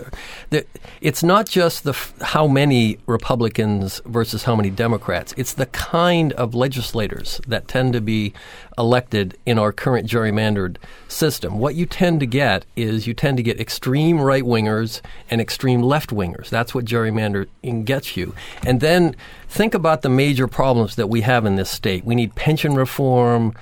it's 1.01 1.21
not 1.21 1.49
just 1.49 1.83
the 1.83 1.93
how 2.21 2.47
many 2.47 2.97
Republicans 3.07 3.99
versus 4.05 4.43
how 4.43 4.55
many 4.55 4.69
Democrats. 4.69 5.33
It's 5.35 5.53
the 5.53 5.65
kind 5.65 6.31
of 6.33 6.55
legislators 6.55 7.41
that 7.47 7.67
tend 7.67 7.91
to 7.91 8.01
be 8.01 8.33
elected 8.77 9.37
in 9.45 9.59
our 9.59 9.71
current 9.71 10.07
gerrymandered 10.07 10.77
system. 11.07 11.59
What 11.59 11.75
you 11.75 11.85
tend 11.85 12.19
to 12.21 12.25
get 12.25 12.65
is 12.75 13.07
you 13.07 13.13
tend 13.13 13.37
to 13.37 13.43
get 13.43 13.59
extreme 13.59 14.19
right 14.19 14.43
wingers 14.43 15.01
and 15.29 15.41
extreme 15.41 15.81
left 15.81 16.09
wingers. 16.09 16.49
That's 16.49 16.73
what 16.73 16.85
gerrymandering 16.85 17.85
gets 17.85 18.15
you. 18.15 18.33
And 18.65 18.79
then 18.79 19.15
think 19.49 19.73
about 19.73 20.01
the 20.01 20.09
major 20.09 20.47
problems 20.47 20.95
that 20.95 21.07
we 21.07 21.21
have 21.21 21.45
in 21.45 21.55
this 21.55 21.69
state. 21.69 22.05
We 22.05 22.15
need 22.15 22.35
pension 22.35 22.75
reform. 22.75 23.53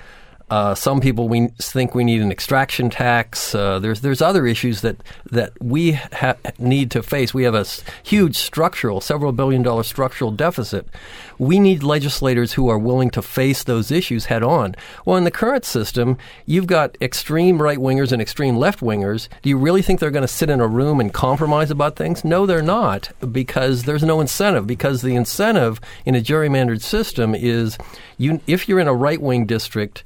Uh, 0.50 0.74
some 0.74 1.00
people 1.00 1.28
we 1.28 1.46
think 1.58 1.94
we 1.94 2.02
need 2.02 2.20
an 2.20 2.32
extraction 2.32 2.90
tax. 2.90 3.54
Uh, 3.54 3.78
there's 3.78 4.00
there's 4.00 4.20
other 4.20 4.46
issues 4.46 4.80
that 4.80 4.96
that 5.30 5.52
we 5.62 5.92
ha- 5.92 6.34
need 6.58 6.90
to 6.90 7.02
face. 7.04 7.32
We 7.32 7.44
have 7.44 7.54
a 7.54 7.64
huge 8.02 8.36
structural, 8.36 9.00
several 9.00 9.30
billion 9.30 9.62
dollar 9.62 9.84
structural 9.84 10.32
deficit. 10.32 10.88
We 11.38 11.60
need 11.60 11.84
legislators 11.84 12.54
who 12.54 12.68
are 12.68 12.78
willing 12.78 13.10
to 13.10 13.22
face 13.22 13.62
those 13.62 13.92
issues 13.92 14.26
head 14.26 14.42
on. 14.42 14.74
Well, 15.04 15.16
in 15.16 15.24
the 15.24 15.30
current 15.30 15.64
system, 15.64 16.18
you've 16.46 16.66
got 16.66 16.98
extreme 17.00 17.62
right 17.62 17.78
wingers 17.78 18.10
and 18.10 18.20
extreme 18.20 18.56
left 18.56 18.80
wingers. 18.80 19.28
Do 19.42 19.48
you 19.48 19.56
really 19.56 19.82
think 19.82 20.00
they're 20.00 20.10
going 20.10 20.22
to 20.22 20.28
sit 20.28 20.50
in 20.50 20.60
a 20.60 20.66
room 20.66 20.98
and 20.98 21.14
compromise 21.14 21.70
about 21.70 21.96
things? 21.96 22.24
No, 22.24 22.44
they're 22.44 22.60
not, 22.60 23.10
because 23.32 23.84
there's 23.84 24.02
no 24.02 24.20
incentive. 24.20 24.66
Because 24.66 25.02
the 25.02 25.14
incentive 25.14 25.80
in 26.04 26.16
a 26.16 26.20
gerrymandered 26.20 26.82
system 26.82 27.34
is 27.36 27.78
you 28.18 28.40
if 28.48 28.68
you're 28.68 28.80
in 28.80 28.88
a 28.88 28.94
right 28.94 29.20
wing 29.20 29.46
district 29.46 30.02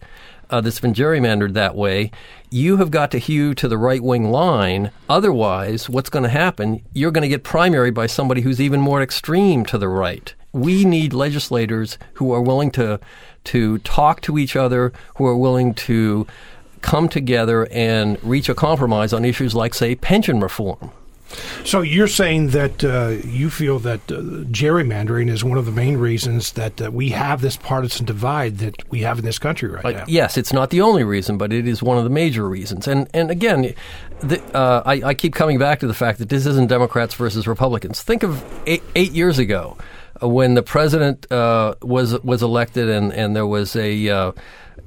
uh, 0.55 0.61
that's 0.61 0.79
been 0.79 0.95
gerrymandered 0.95 1.53
that 1.55 1.75
way, 1.75 2.13
you 2.49 2.77
have 2.77 2.93
got 2.93 3.11
to 3.11 3.19
hew 3.19 3.55
to 3.55 3.67
the 3.67 3.77
right 3.77 4.01
wing 4.01 4.31
line. 4.31 4.93
Otherwise, 5.09 5.91
what's 5.91 6.09
going 6.09 6.23
to 6.23 6.29
happen? 6.29 6.81
You're 6.93 7.11
going 7.11 7.23
to 7.23 7.29
get 7.29 7.43
primary 7.43 7.91
by 7.91 8.07
somebody 8.07 8.43
who's 8.43 8.61
even 8.61 8.81
more 8.81 9.03
extreme 9.03 9.65
to 9.67 9.79
the 9.79 9.89
right. 9.89 10.33
We 10.53 10.85
need 10.85 11.13
legislators 11.13 11.99
who 12.15 12.33
are 12.33 12.41
willing 12.41 12.71
to 12.73 13.01
to 13.45 13.79
talk 13.79 14.21
to 14.23 14.39
each 14.39 14.55
other, 14.55 14.93
who 15.17 15.27
are 15.27 15.37
willing 15.37 15.75
to 15.75 16.27
come 16.83 17.09
together 17.09 17.67
and 17.73 18.23
reach 18.23 18.49
a 18.49 18.55
compromise 18.55 19.13
on 19.13 19.25
issues 19.25 19.57
like, 19.57 19.75
say, 19.75 19.97
pension 19.97 20.39
reform. 20.39 20.93
So 21.65 21.81
you're 21.81 22.09
saying 22.09 22.51
that 22.51 22.85
uh, 22.85 23.27
you 23.27 23.51
feel 23.51 23.79
that 23.81 24.01
uh, 24.11 24.17
gerrymandering 24.51 25.29
is 25.31 25.45
one 25.45 25.59
of 25.59 25.67
the 25.67 25.73
main 25.73 25.97
reasons 25.97 26.53
that 26.53 26.81
uh, 26.81 26.91
we 26.91 27.11
have 27.11 27.41
this 27.41 27.57
partisan 27.57 28.07
divide 28.07 28.59
that 28.59 28.89
we 28.91 29.01
have 29.01 29.19
in 29.19 29.25
this 29.25 29.39
country 29.39 29.69
right 29.69 29.97
now. 29.97 30.05
Yes, 30.07 30.37
it's 30.37 30.53
not 30.53 30.71
the 30.71 30.81
only 30.81 31.05
reason, 31.05 31.39
but 31.39 31.53
it 31.53 31.67
is 31.67 31.83
one 31.83 31.99
of 31.99 32.05
the 32.05 32.11
major 32.11 32.49
reasons. 32.49 32.87
And 32.87 33.09
and 33.15 33.31
again, 33.31 33.75
the, 34.21 34.43
uh, 34.57 34.83
I, 34.85 35.03
I, 35.03 35.15
keep 35.15 35.35
coming 35.35 35.59
back 35.59 35.81
to 35.81 35.87
the 35.87 35.95
fact 35.95 36.19
that 36.19 36.29
this 36.29 36.47
isn't 36.47 36.69
Democrats 36.69 37.15
versus 37.15 37.47
Republicans. 37.47 38.03
Think 38.03 38.23
of 38.23 38.45
eight, 38.67 38.83
eight 38.95 39.13
years 39.13 39.39
ago 39.39 39.77
uh, 40.23 40.29
when 40.29 40.55
the 40.55 40.63
president 40.63 41.31
uh, 41.31 41.75
was 41.83 42.19
was 42.23 42.43
elected, 42.43 42.89
and 42.89 43.13
and 43.13 43.35
there 43.35 43.47
was 43.47 43.77
a 43.77 44.33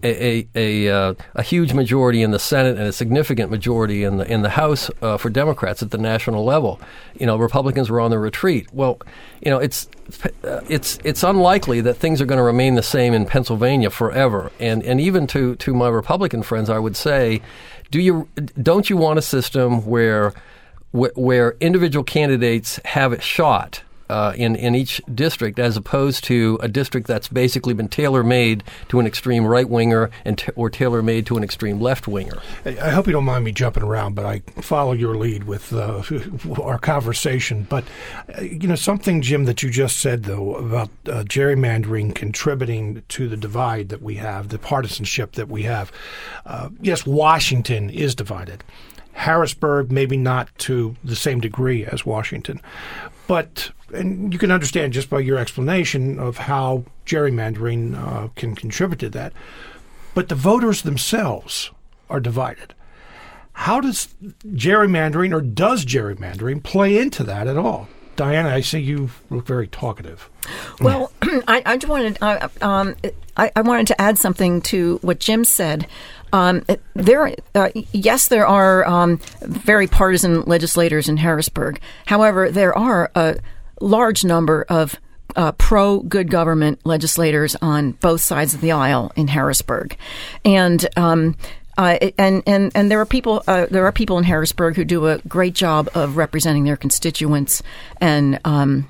a 0.03 0.48
a, 0.56 0.88
a, 0.88 1.15
a, 1.36 1.44
huge 1.44 1.74
majority 1.74 2.22
in 2.22 2.32
the 2.32 2.39
Senate 2.39 2.77
and 2.77 2.88
a 2.88 2.94
significant 2.94 3.50
majority 3.50 4.03
in 4.03 4.17
the 4.17 4.32
in 4.32 4.41
the 4.41 4.50
House 4.50 4.91
uh, 5.01 5.17
for 5.17 5.29
Democrats 5.29 5.82
at 5.82 5.91
the 5.91 5.98
national 5.98 6.44
level. 6.44 6.79
You 7.20 7.25
know, 7.25 7.38
Republicans 7.38 7.89
were 7.89 8.00
on 8.00 8.12
the 8.12 8.20
retreat. 8.20 8.67
Well, 8.72 9.00
you 9.41 9.50
know, 9.50 9.58
it's 9.58 9.88
uh, 10.44 10.62
it's 10.70 11.00
it's 11.03 11.24
unlikely 11.24 11.82
that 11.82 11.96
things 11.96 12.22
are 12.22 12.25
going 12.25 12.38
to 12.38 12.44
remain 12.44 12.75
the 12.75 12.84
same 12.84 13.13
in 13.13 13.25
Pennsylvania 13.25 13.89
forever. 13.89 14.51
And 14.60 14.84
and 14.84 15.01
even 15.01 15.27
to 15.27 15.56
to 15.56 15.74
my 15.74 15.89
Republican 15.89 16.44
friends, 16.44 16.70
I 16.70 16.79
would 16.79 16.96
say, 16.96 17.41
do 17.91 18.00
you 18.00 18.27
don't 18.62 18.89
you 18.89 18.98
want 18.98 19.20
a 19.20 19.24
system 19.24 19.86
where 19.86 20.34
where 20.91 21.56
individual 21.60 22.03
candidates 22.03 22.79
have 22.86 23.13
a 23.13 23.22
shot 23.22 23.82
uh, 24.10 24.34
in 24.36 24.56
in 24.56 24.76
each 24.76 25.02
district, 25.14 25.60
as 25.60 25.78
opposed 25.78 26.24
to 26.26 26.58
a 26.62 26.68
district 26.68 27.08
that's 27.08 27.28
basically 27.28 27.74
been 27.74 27.88
tailor 27.88 28.24
made 28.24 28.64
to 28.90 29.00
an 29.00 29.08
extreme 29.08 29.46
right 29.46 29.70
winger 29.70 30.10
and 30.26 30.38
t- 30.38 30.52
or 30.56 30.70
tailor 30.70 31.02
made 31.02 31.26
to 31.26 31.38
an 31.38 31.44
extreme 31.44 31.80
left 31.80 32.08
winger. 32.08 32.42
I 32.66 32.90
hope 32.90 33.08
you 33.08 33.14
don't 33.14 33.26
mind 33.26 33.46
me 33.46 33.52
jumping 33.52 33.84
around, 33.84 34.16
but 34.16 34.26
I 34.26 34.40
follow 34.62 34.94
your 34.94 35.16
lead 35.16 35.46
with 35.46 35.74
uh, 35.74 36.04
our 36.62 36.80
conversation. 36.80 37.66
But 37.70 37.84
uh, 38.38 38.42
you 38.42 38.68
know 38.68 38.76
something, 38.76 39.22
Jim, 39.22 39.46
that 39.46 39.64
you 39.64 39.70
just 39.70 39.98
said 39.98 40.24
though 40.24 40.56
about 40.56 40.90
uh, 41.06 41.24
gerrymandering 41.24 42.16
contributing 42.16 43.04
to 43.10 43.28
the 43.28 43.38
divide 43.38 43.90
that 43.90 44.02
we 44.02 44.16
have, 44.16 44.50
the 44.50 44.60
partisanship 44.60 45.34
that 45.34 45.48
we 45.48 45.64
have. 45.64 45.92
Uh, 46.46 46.70
yes, 46.82 47.06
Washington 47.06 47.90
is 47.90 48.16
divided. 48.16 48.64
Harrisburg, 49.18 49.92
maybe 49.92 50.16
not 50.16 50.48
to 50.60 50.96
the 51.04 51.16
same 51.16 51.40
degree 51.40 51.84
as 51.84 52.06
Washington, 52.06 52.62
but 53.26 53.72
and 53.92 54.32
you 54.32 54.38
can 54.38 54.52
understand 54.52 54.94
just 54.94 55.10
by 55.10 55.20
your 55.20 55.40
explanation 55.40 56.20
of 56.20 56.38
how 56.38 56.84
gerrymandering 57.06 57.96
uh, 57.98 58.28
can 58.36 58.54
contribute 58.54 59.00
to 59.00 59.10
that. 59.10 59.34
But 60.14 60.30
the 60.30 60.36
voters 60.36 60.84
themselves 60.84 61.72
are 62.10 62.20
divided. 62.20 62.76
How 63.54 63.82
does 63.82 64.10
gerrymandering 64.46 65.34
or 65.34 65.42
does 65.42 65.84
gerrymandering 65.84 66.62
play 66.62 66.98
into 66.98 67.24
that 67.24 67.48
at 67.48 67.58
all? 67.58 67.90
Diana, 68.18 68.50
I 68.50 68.62
see 68.62 68.80
you 68.80 69.10
look 69.30 69.48
very 69.48 69.68
talkative. 69.68 70.30
Well, 70.80 71.12
I, 71.48 71.64
I 71.66 71.78
just 71.78 71.90
wanted 71.90 72.18
uh, 72.22 72.50
um, 72.62 72.96
I, 73.36 73.52
I, 73.56 73.62
wanted 73.62 73.88
to 73.88 74.00
add 74.00 74.18
something 74.18 74.62
to 74.64 75.00
what 75.02 75.20
Jim 75.20 75.44
said. 75.44 75.88
Um, 76.34 76.66
there, 76.94 77.34
uh, 77.56 77.70
yes, 77.92 78.28
there 78.28 78.46
are 78.46 78.86
um, 78.86 79.20
very 79.42 79.88
partisan 79.88 80.42
legislators 80.42 81.08
in 81.08 81.18
Harrisburg. 81.18 81.80
However, 82.06 82.52
there 82.52 82.78
are 82.78 83.12
a 83.16 83.38
large 83.80 84.24
number 84.24 84.66
of 84.70 85.00
uh, 85.36 85.52
pro 85.54 86.00
good 86.00 86.30
government 86.30 86.80
legislators 86.86 87.56
on 87.62 87.92
both 87.94 88.22
sides 88.22 88.54
of 88.54 88.62
the 88.62 88.72
aisle 88.72 89.12
in 89.16 89.28
Harrisburg, 89.28 89.98
and. 90.44 90.88
Um, 90.98 91.36
uh, 91.80 92.10
and 92.18 92.42
and 92.48 92.72
and 92.74 92.90
there 92.90 93.00
are 93.00 93.06
people 93.06 93.44
uh, 93.46 93.68
there 93.70 93.86
are 93.86 93.92
people 93.92 94.18
in 94.18 94.24
Harrisburg 94.24 94.76
who 94.76 94.84
do 94.84 95.06
a 95.06 95.20
great 95.28 95.54
job 95.54 95.88
of 95.94 96.18
representing 96.18 96.64
their 96.64 96.76
constituents 96.76 97.62
and 98.02 98.40
um, 98.46 98.90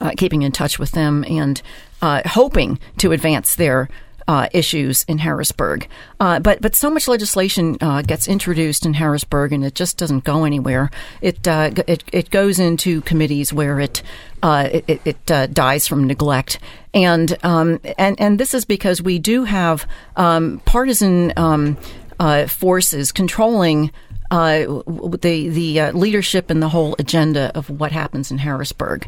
uh, 0.00 0.12
keeping 0.16 0.42
in 0.42 0.52
touch 0.52 0.78
with 0.78 0.92
them 0.92 1.24
and 1.28 1.60
uh, 2.00 2.22
hoping 2.26 2.78
to 2.98 3.10
advance 3.10 3.56
their 3.56 3.88
uh, 4.28 4.48
issues 4.52 5.04
in 5.04 5.18
Harrisburg. 5.18 5.88
Uh, 6.20 6.40
but 6.40 6.60
but 6.60 6.74
so 6.74 6.90
much 6.90 7.08
legislation 7.08 7.76
uh, 7.80 8.02
gets 8.02 8.28
introduced 8.28 8.86
in 8.86 8.94
Harrisburg, 8.94 9.52
and 9.52 9.64
it 9.64 9.74
just 9.74 9.98
doesn't 9.98 10.24
go 10.24 10.44
anywhere. 10.44 10.90
It 11.20 11.46
uh, 11.46 11.70
it, 11.86 12.04
it 12.12 12.30
goes 12.30 12.58
into 12.58 13.00
committees 13.02 13.52
where 13.52 13.80
it 13.80 14.02
uh, 14.42 14.68
it, 14.72 15.00
it 15.04 15.30
uh, 15.30 15.46
dies 15.46 15.86
from 15.86 16.06
neglect, 16.06 16.58
and 16.94 17.36
um, 17.44 17.80
and 17.98 18.20
and 18.20 18.38
this 18.38 18.54
is 18.54 18.64
because 18.64 19.02
we 19.02 19.18
do 19.18 19.44
have 19.44 19.86
um, 20.16 20.60
partisan 20.64 21.32
um, 21.36 21.76
forces 22.48 23.12
controlling. 23.12 23.90
the 24.30 25.48
the 25.52 25.90
leadership 25.92 26.48
and 26.48 26.62
the 26.62 26.70
whole 26.70 26.96
agenda 26.98 27.52
of 27.54 27.68
what 27.68 27.92
happens 27.92 28.30
in 28.30 28.38
Harrisburg. 28.38 29.06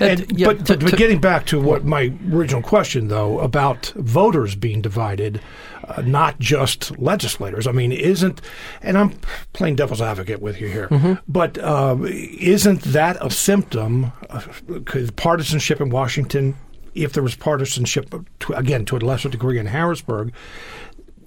And, 0.00 0.38
yeah, 0.38 0.48
but, 0.48 0.66
to, 0.66 0.76
but, 0.76 0.90
but 0.90 0.98
getting 0.98 1.20
back 1.20 1.46
to 1.46 1.60
what 1.60 1.84
my 1.84 2.12
original 2.32 2.62
question, 2.62 3.08
though, 3.08 3.38
about 3.40 3.92
voters 3.96 4.54
being 4.54 4.80
divided, 4.80 5.40
uh, 5.88 6.02
not 6.02 6.38
just 6.38 6.98
legislators. 6.98 7.66
I 7.66 7.72
mean, 7.72 7.92
isn't, 7.92 8.40
and 8.82 8.96
I'm 8.96 9.18
playing 9.52 9.76
devil's 9.76 10.00
advocate 10.00 10.40
with 10.40 10.60
you 10.60 10.68
here, 10.68 10.88
mm-hmm. 10.88 11.14
but 11.28 11.58
uh, 11.58 11.96
isn't 12.02 12.82
that 12.82 13.16
a 13.20 13.30
symptom? 13.30 14.12
Of, 14.30 14.62
partisanship 15.16 15.80
in 15.80 15.90
Washington, 15.90 16.56
if 16.94 17.12
there 17.12 17.22
was 17.22 17.34
partisanship, 17.34 18.14
to, 18.40 18.52
again, 18.54 18.84
to 18.86 18.96
a 18.96 18.98
lesser 18.98 19.28
degree 19.28 19.58
in 19.58 19.66
Harrisburg, 19.66 20.32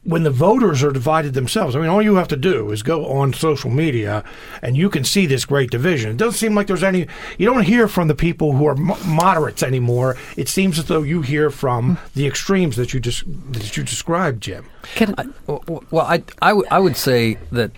when 0.08 0.24
the 0.24 0.32
voters 0.32 0.84
are 0.84 0.92
divided 0.92 1.34
themselves, 1.34 1.76
I 1.76 1.82
mean, 1.82 1.90
all 1.90 2.02
you 2.02 2.16
have 2.16 2.30
to 2.30 2.38
do 2.38 2.72
is 2.72 2.82
go 2.82 3.06
on 3.08 3.34
social 3.34 3.70
media 3.70 4.24
and 4.62 4.78
you 4.78 4.90
can 4.90 5.04
see 5.04 5.26
this 5.26 5.44
great 5.44 5.70
division. 5.70 6.12
It 6.12 6.18
doesn't 6.18 6.38
seem 6.38 6.56
like 6.56 6.68
there's 6.68 6.82
any, 6.82 7.08
you 7.38 7.46
don't 7.46 7.64
hear 7.64 7.90
from 7.90 8.08
the 8.08 8.16
people 8.16 8.54
who 8.54 8.66
are 8.68 8.76
moderates 8.76 9.64
anymore. 9.64 10.16
It 10.38 10.48
seems 10.48 10.80
as 10.80 10.86
though 10.86 11.04
you 11.04 11.24
hear 11.24 11.50
from 11.50 11.98
the 12.16 12.26
extremes 12.26 12.78
that 12.78 12.94
you 12.94 13.02
just, 13.02 13.26
that 13.52 13.76
you 13.76 13.84
described, 13.84 14.42
Jim. 14.44 14.66
I, 14.98 15.26
well, 15.46 16.06
I, 16.06 16.24
I, 16.42 16.50
w- 16.52 16.68
I 16.72 16.80
would 16.80 16.96
say 16.96 17.38
that 17.52 17.72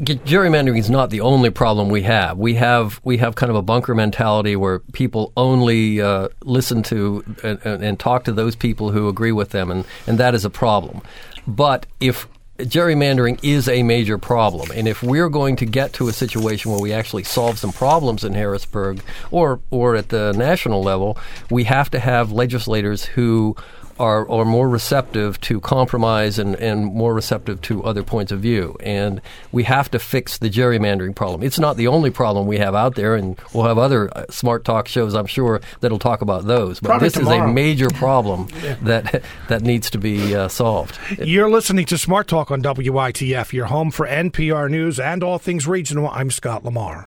gerrymandering 0.00 0.78
is 0.78 0.90
not 0.90 1.08
the 1.08 1.22
only 1.22 1.48
problem 1.48 1.88
we 1.88 2.02
have. 2.02 2.38
We 2.38 2.54
have 2.54 3.00
we 3.04 3.16
have 3.16 3.34
kind 3.34 3.50
of 3.50 3.56
a 3.56 3.62
bunker 3.62 3.94
mentality 3.94 4.54
where 4.54 4.80
people 4.92 5.32
only 5.36 6.00
uh, 6.00 6.28
listen 6.44 6.82
to 6.84 7.24
and, 7.42 7.58
and, 7.64 7.98
talk 7.98 8.24
to 8.24 8.32
those 8.32 8.54
people 8.54 8.90
who 8.90 9.08
agree 9.08 9.32
with 9.32 9.50
them, 9.50 9.70
and, 9.70 9.84
and 10.06 10.18
that 10.18 10.34
is 10.34 10.44
a 10.44 10.50
problem. 10.50 11.02
But 11.48 11.86
if 11.98 12.28
gerrymandering 12.58 13.40
is 13.42 13.68
a 13.68 13.82
major 13.82 14.18
problem, 14.18 14.70
and 14.74 14.86
if 14.86 15.02
we're 15.02 15.30
going 15.30 15.56
to 15.56 15.64
get 15.64 15.94
to 15.94 16.08
a 16.08 16.12
situation 16.12 16.70
where 16.70 16.80
we 16.80 16.92
actually 16.92 17.24
solve 17.24 17.58
some 17.58 17.72
problems 17.72 18.22
in 18.22 18.34
Harrisburg 18.34 19.02
or 19.30 19.60
or 19.70 19.96
at 19.96 20.10
the 20.10 20.34
national 20.36 20.82
level, 20.82 21.16
we 21.50 21.64
have 21.64 21.90
to 21.90 21.98
have 21.98 22.32
legislators 22.32 23.04
who 23.04 23.56
are, 23.98 24.28
are 24.30 24.44
more 24.44 24.68
receptive 24.68 25.40
to 25.42 25.60
compromise 25.60 26.38
and, 26.38 26.54
and 26.56 26.86
more 26.86 27.14
receptive 27.14 27.60
to 27.62 27.84
other 27.84 28.02
points 28.02 28.32
of 28.32 28.40
view. 28.40 28.76
And 28.80 29.20
we 29.52 29.64
have 29.64 29.90
to 29.90 29.98
fix 29.98 30.38
the 30.38 30.50
gerrymandering 30.50 31.14
problem. 31.14 31.42
It's 31.42 31.58
not 31.58 31.76
the 31.76 31.86
only 31.86 32.10
problem 32.10 32.46
we 32.46 32.58
have 32.58 32.74
out 32.74 32.94
there, 32.94 33.14
and 33.14 33.38
we'll 33.52 33.64
have 33.64 33.78
other 33.78 34.10
uh, 34.16 34.24
smart 34.30 34.64
talk 34.64 34.88
shows, 34.88 35.14
I'm 35.14 35.26
sure, 35.26 35.60
that'll 35.80 35.98
talk 35.98 36.22
about 36.22 36.46
those. 36.46 36.80
But 36.80 36.88
Probably 36.88 37.06
this 37.06 37.14
tomorrow. 37.14 37.44
is 37.44 37.50
a 37.50 37.52
major 37.52 37.90
problem 37.90 38.48
that 38.82 39.22
that 39.48 39.62
needs 39.62 39.90
to 39.90 39.98
be 39.98 40.34
uh, 40.34 40.48
solved. 40.48 40.98
You're 41.18 41.50
listening 41.50 41.86
to 41.86 41.98
Smart 41.98 42.28
Talk 42.28 42.50
on 42.50 42.62
WITF, 42.62 43.52
your 43.52 43.66
home 43.66 43.90
for 43.90 44.06
NPR 44.06 44.70
News 44.70 45.00
and 45.00 45.22
all 45.22 45.38
things 45.38 45.66
regional. 45.66 46.08
I'm 46.08 46.30
Scott 46.30 46.64
Lamar. 46.64 47.07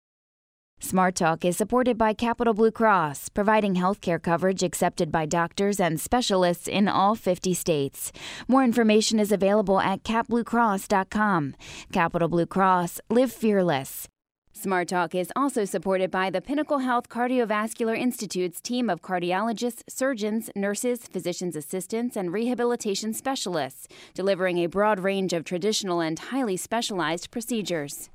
Smart 0.79 1.15
Talk 1.15 1.43
is 1.43 1.57
supported 1.57 1.97
by 1.97 2.13
Capital 2.13 2.53
Blue 2.53 2.69
Cross, 2.69 3.29
providing 3.29 3.73
healthcare 3.75 4.21
coverage 4.21 4.61
accepted 4.61 5.11
by 5.11 5.25
doctors 5.25 5.79
and 5.79 5.99
specialists 5.99 6.67
in 6.67 6.87
all 6.87 7.15
50 7.15 7.55
states. 7.55 8.11
More 8.47 8.63
information 8.63 9.19
is 9.19 9.31
available 9.31 9.79
at 9.79 10.03
capbluecross.com. 10.03 11.55
Capital 11.91 12.27
Blue 12.27 12.45
Cross, 12.45 13.01
live 13.09 13.31
fearless. 13.31 14.07
Smart 14.53 14.87
Talk 14.87 15.15
is 15.15 15.31
also 15.35 15.65
supported 15.65 16.11
by 16.11 16.29
the 16.29 16.41
Pinnacle 16.41 16.79
Health 16.79 17.09
Cardiovascular 17.09 17.97
Institute's 17.97 18.61
team 18.61 18.87
of 18.87 19.01
cardiologists, 19.01 19.81
surgeons, 19.89 20.51
nurses, 20.55 21.07
physician's 21.07 21.55
assistants, 21.55 22.15
and 22.15 22.31
rehabilitation 22.31 23.13
specialists, 23.13 23.87
delivering 24.13 24.59
a 24.59 24.67
broad 24.67 24.99
range 24.99 25.33
of 25.33 25.43
traditional 25.43 26.01
and 26.01 26.19
highly 26.19 26.55
specialized 26.55 27.31
procedures. 27.31 28.09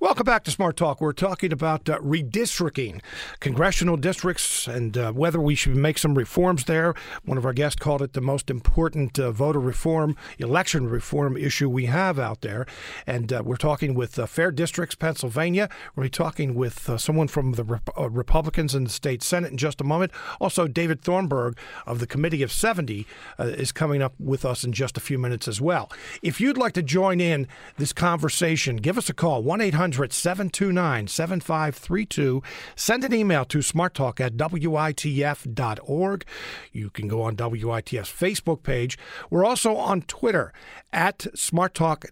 Welcome 0.00 0.24
back 0.24 0.44
to 0.44 0.50
Smart 0.50 0.76
Talk. 0.76 1.00
We're 1.00 1.12
talking 1.12 1.52
about 1.52 1.88
uh, 1.88 1.98
redistricting 2.00 3.00
congressional 3.40 3.96
districts 3.96 4.66
and 4.66 4.96
uh, 4.96 5.12
whether 5.12 5.40
we 5.40 5.54
should 5.54 5.76
make 5.76 5.98
some 5.98 6.14
reforms 6.14 6.64
there. 6.64 6.94
One 7.24 7.38
of 7.38 7.46
our 7.46 7.52
guests 7.52 7.78
called 7.78 8.02
it 8.02 8.12
the 8.12 8.20
most 8.20 8.50
important 8.50 9.18
uh, 9.18 9.32
voter 9.32 9.60
reform, 9.60 10.16
election 10.38 10.88
reform 10.88 11.36
issue 11.36 11.68
we 11.68 11.86
have 11.86 12.18
out 12.18 12.42
there. 12.42 12.66
And 13.06 13.32
uh, 13.32 13.42
we're 13.44 13.56
talking 13.56 13.94
with 13.94 14.18
uh, 14.18 14.26
Fair 14.26 14.50
Districts, 14.50 14.94
Pennsylvania. 14.94 15.68
We're 15.96 16.08
talking 16.08 16.54
with 16.54 16.88
uh, 16.90 16.98
someone 16.98 17.28
from 17.28 17.52
the 17.52 17.64
Rep- 17.64 17.90
Republicans 17.96 18.74
in 18.74 18.84
the 18.84 18.90
state 18.90 19.22
Senate 19.22 19.52
in 19.52 19.56
just 19.56 19.80
a 19.80 19.84
moment. 19.84 20.12
Also, 20.40 20.68
David 20.68 21.02
Thornburgh 21.02 21.56
of 21.86 21.98
the 21.98 22.06
Committee 22.06 22.42
of 22.42 22.52
70 22.52 23.06
is 23.38 23.72
coming 23.72 24.02
up 24.02 24.14
with 24.18 24.44
us 24.44 24.64
in 24.64 24.72
just 24.72 24.96
a 24.96 25.00
few 25.00 25.18
minutes 25.18 25.48
as 25.48 25.60
well. 25.60 25.90
If 26.22 26.40
you'd 26.40 26.58
like 26.58 26.72
to 26.74 26.82
join 26.82 27.20
in 27.20 27.48
this 27.78 27.92
conversation, 27.92 28.76
give 28.76 28.98
us 28.98 29.08
a 29.08 29.14
call 29.14 29.42
1 29.42 29.61
800 29.62 30.12
729 30.12 31.08
7532. 31.08 32.42
Send 32.76 33.04
an 33.04 33.14
email 33.14 33.44
to 33.46 33.58
smarttalk 33.58 34.20
at 34.20 34.36
WITF.org. 34.36 36.24
You 36.72 36.90
can 36.90 37.08
go 37.08 37.22
on 37.22 37.36
WITF's 37.36 38.12
Facebook 38.12 38.62
page. 38.62 38.98
We're 39.30 39.44
also 39.44 39.76
on 39.76 40.02
Twitter 40.02 40.52
at 40.92 41.18
SmartTalk 41.18 42.06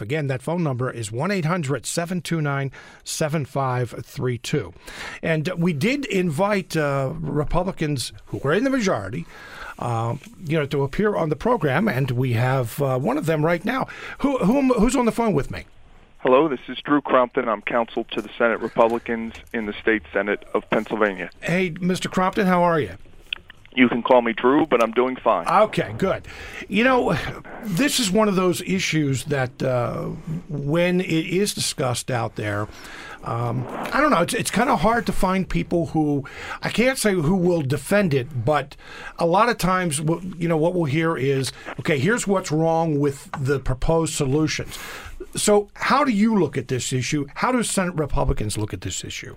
Again, 0.00 0.28
that 0.28 0.42
phone 0.42 0.62
number 0.62 0.90
is 0.90 1.10
1 1.10 1.30
800 1.30 1.86
729 1.86 2.70
7532. 3.04 4.72
And 5.22 5.48
we 5.56 5.72
did 5.72 6.04
invite 6.06 6.76
uh, 6.76 7.12
Republicans 7.18 8.12
who 8.26 8.38
were 8.38 8.52
in 8.52 8.64
the 8.64 8.70
majority. 8.70 9.26
Uh, 9.78 10.16
you 10.42 10.58
know, 10.58 10.64
to 10.64 10.84
appear 10.84 11.14
on 11.16 11.28
the 11.28 11.36
program, 11.36 11.86
and 11.86 12.10
we 12.12 12.32
have 12.32 12.80
uh, 12.80 12.98
one 12.98 13.18
of 13.18 13.26
them 13.26 13.44
right 13.44 13.62
now. 13.62 13.86
Who, 14.20 14.38
who, 14.38 14.72
who's 14.72 14.96
on 14.96 15.04
the 15.04 15.12
phone 15.12 15.34
with 15.34 15.50
me? 15.50 15.66
Hello, 16.20 16.48
this 16.48 16.60
is 16.68 16.78
Drew 16.82 17.02
Crompton. 17.02 17.46
I'm 17.48 17.60
counsel 17.60 18.04
to 18.12 18.22
the 18.22 18.30
Senate 18.38 18.60
Republicans 18.60 19.34
in 19.52 19.66
the 19.66 19.74
state 19.74 20.02
Senate 20.12 20.44
of 20.54 20.68
Pennsylvania. 20.70 21.30
Hey, 21.42 21.72
Mr. 21.72 22.10
Crompton, 22.10 22.46
how 22.46 22.62
are 22.62 22.80
you? 22.80 22.96
You 23.74 23.90
can 23.90 24.02
call 24.02 24.22
me 24.22 24.32
Drew, 24.32 24.64
but 24.66 24.82
I'm 24.82 24.92
doing 24.92 25.16
fine. 25.16 25.46
Okay, 25.46 25.94
good. 25.98 26.26
You 26.66 26.82
know, 26.84 27.12
this 27.62 28.00
is 28.00 28.10
one 28.10 28.26
of 28.26 28.34
those 28.34 28.62
issues 28.62 29.24
that 29.24 29.62
uh, 29.62 30.04
when 30.48 31.02
it 31.02 31.26
is 31.26 31.52
discussed 31.52 32.10
out 32.10 32.36
there, 32.36 32.66
um, 33.22 33.66
I 33.68 34.00
don't 34.00 34.10
know. 34.10 34.22
It's, 34.22 34.32
it's 34.32 34.50
kind 34.50 34.70
of 34.70 34.80
hard 34.80 35.04
to 35.06 35.12
find 35.12 35.46
people 35.46 35.86
who 35.86 36.24
I 36.62 36.70
can't 36.70 36.96
say 36.96 37.12
who 37.12 37.34
will 37.36 37.60
defend 37.60 38.14
it, 38.14 38.46
but 38.46 38.76
a 39.18 39.26
lot 39.26 39.50
of 39.50 39.58
times, 39.58 39.98
you 39.98 40.48
know, 40.48 40.56
what 40.56 40.72
we'll 40.72 40.84
hear 40.84 41.14
is, 41.16 41.52
okay, 41.78 41.98
here's 41.98 42.26
what's 42.26 42.50
wrong 42.50 42.98
with 42.98 43.28
the 43.38 43.60
proposed 43.60 44.14
solutions. 44.14 44.78
So, 45.36 45.68
how 45.74 46.04
do 46.04 46.12
you 46.12 46.38
look 46.38 46.56
at 46.56 46.68
this 46.68 46.92
issue? 46.92 47.26
How 47.34 47.52
do 47.52 47.62
Senate 47.62 47.94
Republicans 47.94 48.56
look 48.56 48.72
at 48.72 48.80
this 48.80 49.04
issue? 49.04 49.36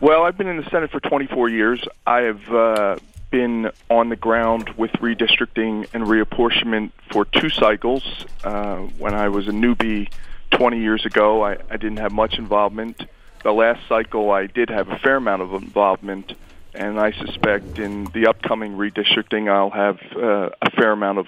Well, 0.00 0.24
I've 0.24 0.36
been 0.36 0.48
in 0.48 0.56
the 0.56 0.68
Senate 0.68 0.90
for 0.90 0.98
24 0.98 1.48
years. 1.48 1.86
I 2.06 2.22
have 2.22 2.52
uh, 2.52 2.96
been 3.30 3.70
on 3.88 4.08
the 4.08 4.16
ground 4.16 4.70
with 4.76 4.90
redistricting 4.92 5.86
and 5.94 6.04
reapportionment 6.04 6.90
for 7.12 7.24
two 7.24 7.50
cycles. 7.50 8.26
Uh, 8.42 8.78
when 8.98 9.14
I 9.14 9.28
was 9.28 9.46
a 9.46 9.52
newbie 9.52 10.12
20 10.50 10.80
years 10.80 11.06
ago, 11.06 11.44
I, 11.44 11.52
I 11.70 11.76
didn't 11.76 11.98
have 11.98 12.10
much 12.10 12.36
involvement. 12.36 13.04
The 13.44 13.52
last 13.52 13.80
cycle, 13.88 14.32
I 14.32 14.46
did 14.46 14.70
have 14.70 14.88
a 14.88 14.98
fair 14.98 15.16
amount 15.16 15.42
of 15.42 15.54
involvement, 15.54 16.34
and 16.74 16.98
I 16.98 17.12
suspect 17.12 17.78
in 17.78 18.04
the 18.06 18.26
upcoming 18.26 18.76
redistricting, 18.76 19.48
I'll 19.48 19.70
have 19.70 19.98
uh, 20.16 20.50
a 20.60 20.70
fair 20.72 20.90
amount 20.90 21.18
of 21.18 21.26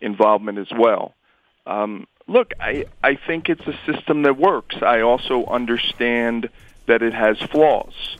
involvement 0.00 0.58
as 0.58 0.68
well. 0.76 1.14
Um, 1.66 2.06
look, 2.28 2.52
I, 2.60 2.86
I 3.02 3.14
think 3.14 3.48
it's 3.48 3.66
a 3.66 3.78
system 3.90 4.22
that 4.22 4.36
works. 4.36 4.76
I 4.82 5.00
also 5.00 5.44
understand 5.46 6.48
that 6.86 7.02
it 7.02 7.12
has 7.12 7.38
flaws. 7.38 8.16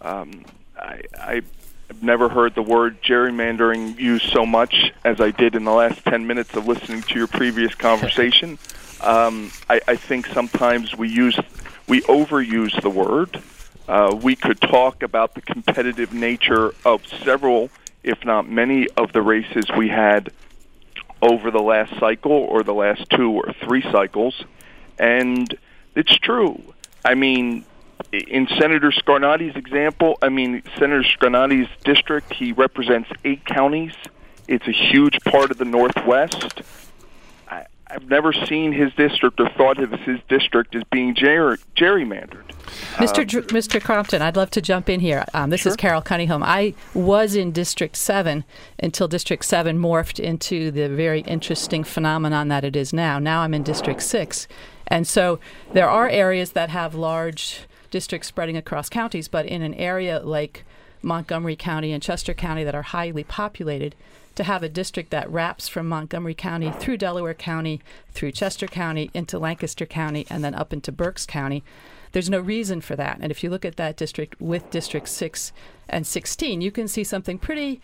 Um, 0.00 0.44
I, 0.76 1.02
I 1.18 1.42
I've 1.90 2.02
never 2.02 2.28
heard 2.28 2.54
the 2.54 2.62
word 2.62 3.02
gerrymandering 3.02 3.98
used 3.98 4.30
so 4.30 4.44
much 4.44 4.92
as 5.04 5.20
I 5.20 5.30
did 5.30 5.54
in 5.54 5.64
the 5.64 5.72
last 5.72 6.04
10 6.04 6.26
minutes 6.26 6.54
of 6.54 6.68
listening 6.68 7.02
to 7.02 7.14
your 7.14 7.26
previous 7.26 7.74
conversation. 7.76 8.58
Um, 9.00 9.50
I, 9.70 9.80
I 9.88 9.96
think 9.96 10.26
sometimes 10.26 10.94
we 10.96 11.08
use 11.08 11.38
we 11.86 12.02
overuse 12.02 12.78
the 12.82 12.90
word. 12.90 13.42
Uh, 13.88 14.14
we 14.22 14.36
could 14.36 14.60
talk 14.60 15.02
about 15.02 15.34
the 15.34 15.40
competitive 15.40 16.12
nature 16.12 16.74
of 16.84 17.06
several, 17.06 17.70
if 18.02 18.22
not 18.22 18.46
many, 18.46 18.86
of 18.98 19.12
the 19.14 19.22
races 19.22 19.64
we 19.74 19.88
had 19.88 20.30
over 21.20 21.50
the 21.50 21.60
last 21.60 21.98
cycle 21.98 22.32
or 22.32 22.62
the 22.62 22.74
last 22.74 23.08
two 23.10 23.32
or 23.32 23.52
three 23.64 23.82
cycles, 23.82 24.44
and 24.98 25.56
it's 25.94 26.16
true. 26.18 26.62
I 27.04 27.14
mean, 27.14 27.64
in 28.12 28.46
Senator 28.58 28.90
Scarnati's 28.90 29.56
example, 29.56 30.18
I 30.22 30.28
mean, 30.28 30.62
Senator 30.78 31.02
Scarnati's 31.02 31.68
district, 31.84 32.32
he 32.32 32.52
represents 32.52 33.10
eight 33.24 33.44
counties. 33.44 33.94
It's 34.46 34.66
a 34.66 34.72
huge 34.72 35.18
part 35.24 35.50
of 35.50 35.58
the 35.58 35.64
Northwest. 35.64 36.62
I've 37.90 38.08
never 38.08 38.32
seen 38.32 38.72
his 38.72 38.92
district 38.94 39.40
or 39.40 39.48
thought 39.50 39.82
of 39.82 39.90
his 40.00 40.20
district 40.28 40.74
as 40.74 40.82
being 40.92 41.14
ger- 41.14 41.58
gerrymandered. 41.74 42.44
Mr. 42.96 43.26
Dr- 43.26 43.46
Mr. 43.46 43.82
Crompton, 43.82 44.20
I'd 44.20 44.36
love 44.36 44.50
to 44.50 44.60
jump 44.60 44.90
in 44.90 45.00
here. 45.00 45.24
Um, 45.32 45.50
this 45.50 45.62
sure. 45.62 45.70
is 45.70 45.76
Carol 45.76 46.02
Cunningham. 46.02 46.42
I 46.42 46.74
was 46.92 47.34
in 47.34 47.50
District 47.50 47.96
7 47.96 48.44
until 48.78 49.08
District 49.08 49.42
7 49.44 49.78
morphed 49.78 50.20
into 50.20 50.70
the 50.70 50.88
very 50.88 51.20
interesting 51.20 51.82
phenomenon 51.82 52.48
that 52.48 52.62
it 52.62 52.76
is 52.76 52.92
now. 52.92 53.18
Now 53.18 53.40
I'm 53.40 53.54
in 53.54 53.62
District 53.62 54.02
6. 54.02 54.48
And 54.88 55.06
so 55.06 55.38
there 55.72 55.88
are 55.88 56.08
areas 56.08 56.52
that 56.52 56.68
have 56.70 56.94
large 56.94 57.60
districts 57.90 58.28
spreading 58.28 58.56
across 58.56 58.90
counties, 58.90 59.28
but 59.28 59.46
in 59.46 59.62
an 59.62 59.74
area 59.74 60.20
like 60.20 60.64
Montgomery 61.00 61.56
County 61.56 61.92
and 61.92 62.02
Chester 62.02 62.34
County 62.34 62.64
that 62.64 62.74
are 62.74 62.82
highly 62.82 63.24
populated, 63.24 63.94
to 64.38 64.44
have 64.44 64.62
a 64.62 64.68
district 64.68 65.10
that 65.10 65.28
wraps 65.28 65.66
from 65.66 65.88
Montgomery 65.88 66.32
County 66.32 66.70
through 66.70 66.96
Delaware 66.96 67.34
County, 67.34 67.80
through 68.12 68.30
Chester 68.30 68.68
County, 68.68 69.10
into 69.12 69.36
Lancaster 69.36 69.84
County, 69.84 70.28
and 70.30 70.44
then 70.44 70.54
up 70.54 70.72
into 70.72 70.92
Berks 70.92 71.26
County. 71.26 71.64
There's 72.12 72.30
no 72.30 72.38
reason 72.38 72.80
for 72.80 72.94
that. 72.94 73.18
And 73.20 73.32
if 73.32 73.42
you 73.42 73.50
look 73.50 73.64
at 73.64 73.76
that 73.78 73.96
district 73.96 74.40
with 74.40 74.70
District 74.70 75.08
6 75.08 75.52
and 75.88 76.06
16, 76.06 76.60
you 76.60 76.70
can 76.70 76.86
see 76.86 77.02
something 77.02 77.36
pretty, 77.36 77.80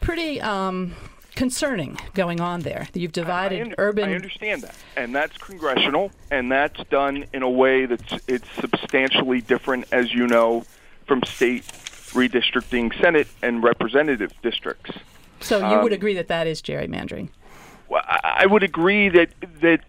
pretty 0.00 0.40
um, 0.40 0.96
concerning 1.36 1.96
going 2.12 2.40
on 2.40 2.62
there. 2.62 2.88
You've 2.92 3.12
divided 3.12 3.54
I, 3.54 3.58
I 3.60 3.62
under, 3.62 3.76
urban. 3.78 4.08
I 4.08 4.14
understand 4.16 4.62
that, 4.62 4.74
and 4.96 5.14
that's 5.14 5.38
congressional, 5.38 6.10
and 6.32 6.50
that's 6.50 6.82
done 6.88 7.26
in 7.32 7.44
a 7.44 7.50
way 7.50 7.86
that's 7.86 8.14
it's 8.26 8.50
substantially 8.54 9.42
different, 9.42 9.86
as 9.92 10.12
you 10.12 10.26
know, 10.26 10.64
from 11.06 11.22
state 11.22 11.62
redistricting 11.62 13.00
Senate 13.00 13.28
and 13.42 13.62
representative 13.62 14.32
districts. 14.42 14.90
So 15.44 15.58
you 15.58 15.76
um, 15.76 15.82
would 15.82 15.92
agree 15.92 16.14
that 16.14 16.28
that 16.28 16.46
is 16.46 16.62
gerrymandering? 16.62 17.28
Well, 17.88 18.02
I 18.06 18.46
would 18.46 18.62
agree 18.62 19.08
that 19.10 19.28
that 19.60 19.80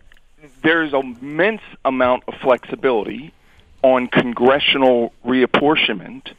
there 0.61 0.83
is 0.83 0.93
an 0.93 1.17
immense 1.21 1.61
amount 1.83 2.23
of 2.27 2.35
flexibility 2.35 3.33
on 3.81 4.07
congressional 4.07 5.13
reapportionment, 5.25 6.33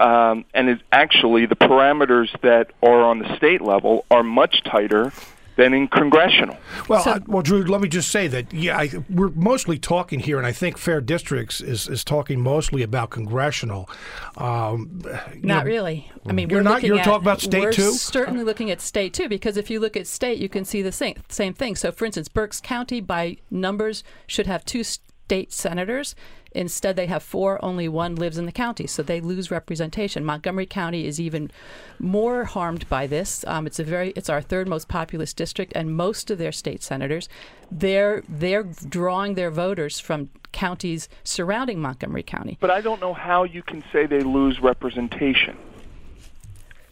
um, 0.00 0.44
and 0.52 0.82
actually 0.90 1.46
the 1.46 1.56
parameters 1.56 2.28
that 2.40 2.72
are 2.82 3.02
on 3.02 3.20
the 3.20 3.36
state 3.36 3.60
level 3.60 4.04
are 4.10 4.22
much 4.22 4.62
tighter 4.64 5.12
than 5.56 5.72
in 5.72 5.88
congressional. 5.88 6.56
Well, 6.88 7.02
so, 7.02 7.10
I, 7.12 7.20
well, 7.26 7.42
Drew, 7.42 7.64
let 7.64 7.80
me 7.80 7.88
just 7.88 8.10
say 8.10 8.26
that 8.28 8.52
yeah, 8.52 8.76
I, 8.76 8.90
we're 9.08 9.30
mostly 9.30 9.78
talking 9.78 10.20
here, 10.20 10.38
and 10.38 10.46
I 10.46 10.52
think 10.52 10.78
Fair 10.78 11.00
Districts 11.00 11.60
is, 11.60 11.88
is 11.88 12.04
talking 12.04 12.40
mostly 12.40 12.82
about 12.82 13.10
congressional. 13.10 13.88
Um, 14.36 15.02
not 15.34 15.42
know, 15.42 15.62
really. 15.64 16.10
I 16.26 16.32
mean, 16.32 16.50
you're 16.50 16.62
not. 16.62 16.82
You're 16.82 16.98
at, 16.98 17.04
talking 17.04 17.22
about 17.22 17.40
state 17.40 17.62
we're 17.62 17.72
too. 17.72 17.92
Certainly 17.92 18.44
looking 18.44 18.70
at 18.70 18.80
state 18.80 19.14
too, 19.14 19.28
because 19.28 19.56
if 19.56 19.70
you 19.70 19.80
look 19.80 19.96
at 19.96 20.06
state, 20.06 20.38
you 20.38 20.48
can 20.48 20.64
see 20.64 20.82
the 20.82 20.92
same 20.92 21.16
same 21.28 21.54
thing. 21.54 21.76
So, 21.76 21.92
for 21.92 22.04
instance, 22.04 22.28
Berks 22.28 22.60
County 22.60 23.00
by 23.00 23.38
numbers 23.50 24.02
should 24.26 24.46
have 24.46 24.64
two 24.64 24.82
state 25.24 25.52
senators. 25.52 26.14
Instead, 26.52 26.94
they 26.94 27.06
have 27.06 27.22
four, 27.22 27.62
only 27.64 27.88
one 27.88 28.14
lives 28.14 28.38
in 28.38 28.46
the 28.46 28.52
county, 28.52 28.86
so 28.86 29.02
they 29.02 29.20
lose 29.20 29.50
representation. 29.50 30.24
Montgomery 30.24 30.66
County 30.66 31.04
is 31.06 31.18
even 31.18 31.50
more 31.98 32.44
harmed 32.44 32.88
by 32.88 33.08
this. 33.08 33.44
Um, 33.48 33.66
it's 33.66 33.80
a 33.80 33.84
very, 33.84 34.10
it's 34.10 34.28
our 34.28 34.40
third 34.40 34.68
most 34.68 34.86
populous 34.86 35.32
district, 35.32 35.72
and 35.74 35.96
most 35.96 36.30
of 36.30 36.38
their 36.38 36.52
state 36.52 36.82
senators, 36.82 37.28
they're 37.72 38.22
they're 38.28 38.62
drawing 38.88 39.34
their 39.34 39.50
voters 39.50 39.98
from 39.98 40.28
counties 40.52 41.08
surrounding 41.24 41.80
Montgomery 41.80 42.22
County. 42.22 42.56
But 42.60 42.70
I 42.70 42.80
don't 42.80 43.00
know 43.00 43.14
how 43.14 43.42
you 43.44 43.62
can 43.62 43.82
say 43.92 44.06
they 44.06 44.20
lose 44.20 44.60
representation. 44.60 45.56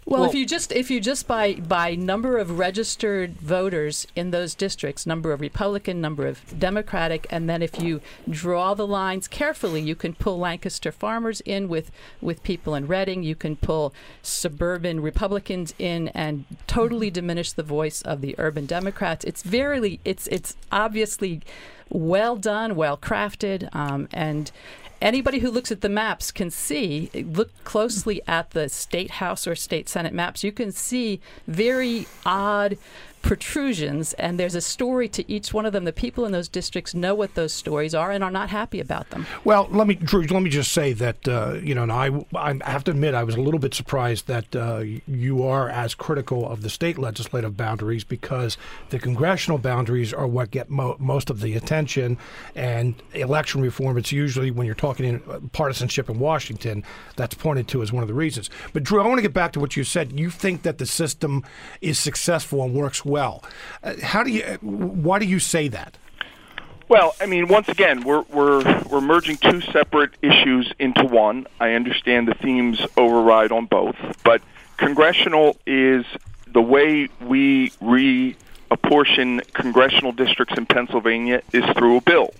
Well, 0.04 0.22
well, 0.22 0.28
if 0.28 0.34
you 0.34 0.46
just 0.46 0.72
if 0.72 0.90
you 0.90 1.00
just 1.00 1.28
by 1.28 1.54
by 1.54 1.94
number 1.94 2.36
of 2.36 2.58
registered 2.58 3.40
voters 3.40 4.04
in 4.16 4.32
those 4.32 4.52
districts, 4.52 5.06
number 5.06 5.32
of 5.32 5.40
Republican, 5.40 6.00
number 6.00 6.26
of 6.26 6.58
Democratic, 6.58 7.28
and 7.30 7.48
then 7.48 7.62
if 7.62 7.80
you 7.80 8.00
draw 8.28 8.74
the 8.74 8.86
lines 8.86 9.28
carefully, 9.28 9.80
you 9.80 9.94
can 9.94 10.14
pull 10.14 10.38
Lancaster 10.38 10.90
farmers 10.90 11.40
in 11.42 11.68
with 11.68 11.92
with 12.20 12.42
people 12.42 12.74
in 12.74 12.88
Reading. 12.88 13.22
You 13.22 13.36
can 13.36 13.54
pull 13.54 13.94
suburban 14.22 15.00
Republicans 15.00 15.72
in 15.78 16.08
and 16.08 16.46
totally 16.66 17.10
diminish 17.10 17.52
the 17.52 17.62
voice 17.62 18.02
of 18.02 18.22
the 18.22 18.34
urban 18.38 18.66
Democrats. 18.66 19.24
It's 19.24 19.44
very 19.44 20.00
it's 20.04 20.26
it's 20.26 20.56
obviously 20.72 21.42
well 21.92 22.36
done, 22.36 22.74
well 22.74 22.96
crafted, 22.96 23.68
um, 23.74 24.08
and 24.12 24.50
anybody 25.02 25.40
who 25.40 25.50
looks 25.50 25.70
at 25.72 25.80
the 25.80 25.88
maps 25.88 26.30
can 26.30 26.50
see, 26.50 27.10
look 27.14 27.50
closely 27.64 28.22
at 28.26 28.50
the 28.50 28.68
state 28.68 29.12
house 29.12 29.46
or 29.46 29.54
state 29.54 29.88
senate 29.88 30.14
maps, 30.14 30.44
you 30.44 30.52
can 30.52 30.72
see 30.72 31.20
very 31.46 32.06
odd 32.24 32.78
protrusions, 33.22 34.12
and 34.14 34.38
there's 34.38 34.54
a 34.54 34.60
story 34.60 35.08
to 35.08 35.30
each 35.30 35.54
one 35.54 35.64
of 35.64 35.72
them. 35.72 35.84
The 35.84 35.92
people 35.92 36.24
in 36.26 36.32
those 36.32 36.48
districts 36.48 36.94
know 36.94 37.14
what 37.14 37.34
those 37.34 37.52
stories 37.52 37.94
are 37.94 38.10
and 38.10 38.22
are 38.22 38.30
not 38.30 38.50
happy 38.50 38.80
about 38.80 39.10
them. 39.10 39.26
Well, 39.44 39.68
let 39.70 39.86
me, 39.86 39.94
Drew, 39.94 40.22
let 40.26 40.42
me 40.42 40.50
just 40.50 40.72
say 40.72 40.92
that 40.94 41.28
uh, 41.28 41.54
you 41.62 41.74
know, 41.74 41.84
and 41.84 41.92
I, 41.92 42.10
I 42.34 42.70
have 42.70 42.84
to 42.84 42.90
admit, 42.90 43.14
I 43.14 43.24
was 43.24 43.36
a 43.36 43.40
little 43.40 43.60
bit 43.60 43.74
surprised 43.74 44.26
that 44.26 44.54
uh, 44.54 44.82
you 45.06 45.42
are 45.44 45.68
as 45.68 45.94
critical 45.94 46.48
of 46.48 46.62
the 46.62 46.70
state 46.70 46.98
legislative 46.98 47.56
boundaries 47.56 48.04
because 48.04 48.56
the 48.90 48.98
congressional 48.98 49.58
boundaries 49.58 50.12
are 50.12 50.26
what 50.26 50.50
get 50.50 50.68
mo- 50.68 50.96
most 50.98 51.30
of 51.30 51.40
the 51.40 51.54
attention, 51.54 52.18
and 52.54 52.94
election 53.14 53.60
reform. 53.60 53.96
It's 53.96 54.12
usually 54.12 54.50
when 54.50 54.66
you're 54.66 54.74
talking 54.74 55.06
in 55.06 55.22
uh, 55.30 55.40
partisanship 55.52 56.10
in 56.10 56.18
Washington 56.18 56.82
that's 57.16 57.34
pointed 57.34 57.68
to 57.68 57.82
as 57.82 57.92
one 57.92 58.02
of 58.02 58.08
the 58.08 58.14
reasons. 58.14 58.50
But 58.72 58.82
Drew, 58.82 59.00
I 59.00 59.06
want 59.06 59.18
to 59.18 59.22
get 59.22 59.32
back 59.32 59.52
to 59.52 59.60
what 59.60 59.76
you 59.76 59.84
said. 59.84 60.18
You 60.18 60.28
think 60.30 60.62
that 60.62 60.78
the 60.78 60.86
system 60.86 61.44
is 61.80 61.98
successful 61.98 62.62
and 62.62 62.74
works 62.74 63.04
well 63.04 63.11
well. 63.12 63.44
Uh, 63.84 63.94
how 64.02 64.24
do 64.24 64.30
you? 64.30 64.42
Why 64.62 65.18
do 65.20 65.26
you 65.26 65.38
say 65.38 65.68
that? 65.68 65.98
Well, 66.88 67.14
I 67.20 67.26
mean, 67.26 67.46
once 67.46 67.68
again, 67.68 68.02
we're 68.02 68.22
we're 68.22 68.82
we're 68.90 69.00
merging 69.00 69.36
two 69.36 69.60
separate 69.60 70.14
issues 70.22 70.72
into 70.78 71.04
one. 71.04 71.46
I 71.60 71.74
understand 71.74 72.26
the 72.26 72.34
themes 72.34 72.80
override 72.96 73.52
on 73.52 73.66
both, 73.66 73.96
but 74.24 74.42
congressional 74.78 75.56
is 75.66 76.04
the 76.48 76.62
way 76.62 77.08
we 77.20 77.70
reapportion 77.80 79.40
congressional 79.52 80.12
districts 80.12 80.58
in 80.58 80.66
Pennsylvania 80.66 81.42
is 81.52 81.64
through 81.76 81.98
a 81.98 82.00
bill. 82.00 82.34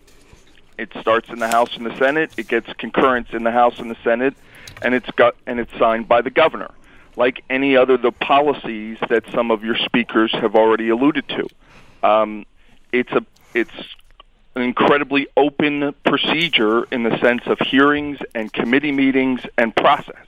It 0.79 0.91
starts 1.01 1.29
in 1.29 1.39
the 1.39 1.49
House 1.49 1.77
and 1.77 1.87
the 1.87 1.97
Senate. 1.97 2.33
It 2.37 2.49
gets 2.49 2.73
concurrence 2.75 3.29
in 3.33 3.45
the 3.45 3.53
House 3.53 3.79
and 3.79 3.91
the 3.91 3.99
Senate, 4.03 4.35
and 4.81 4.95
it's 4.95 5.11
got 5.13 5.37
and 5.47 5.61
it's 5.61 5.73
signed 5.79 6.09
by 6.09 6.23
the 6.23 6.31
governor 6.31 6.73
like 7.17 7.45
any 7.51 7.77
other 7.77 7.97
the 7.97 8.13
policies 8.13 8.99
that 9.09 9.25
some 9.33 9.51
of 9.51 9.65
your 9.65 9.77
speakers 9.77 10.33
have 10.33 10.55
already 10.55 10.89
alluded 10.89 11.29
to. 11.29 11.49
Um, 12.03 12.47
it's 12.93 13.13
a 13.13 13.25
it's 13.55 13.71
an 14.55 14.63
incredibly 14.63 15.29
open 15.37 15.95
procedure 16.05 16.85
in 16.85 17.03
the 17.03 17.17
sense 17.19 17.43
of 17.47 17.59
hearings 17.59 18.19
and 18.35 18.53
committee 18.53 18.93
meetings 18.93 19.41
and 19.57 19.75
process. 19.75 20.27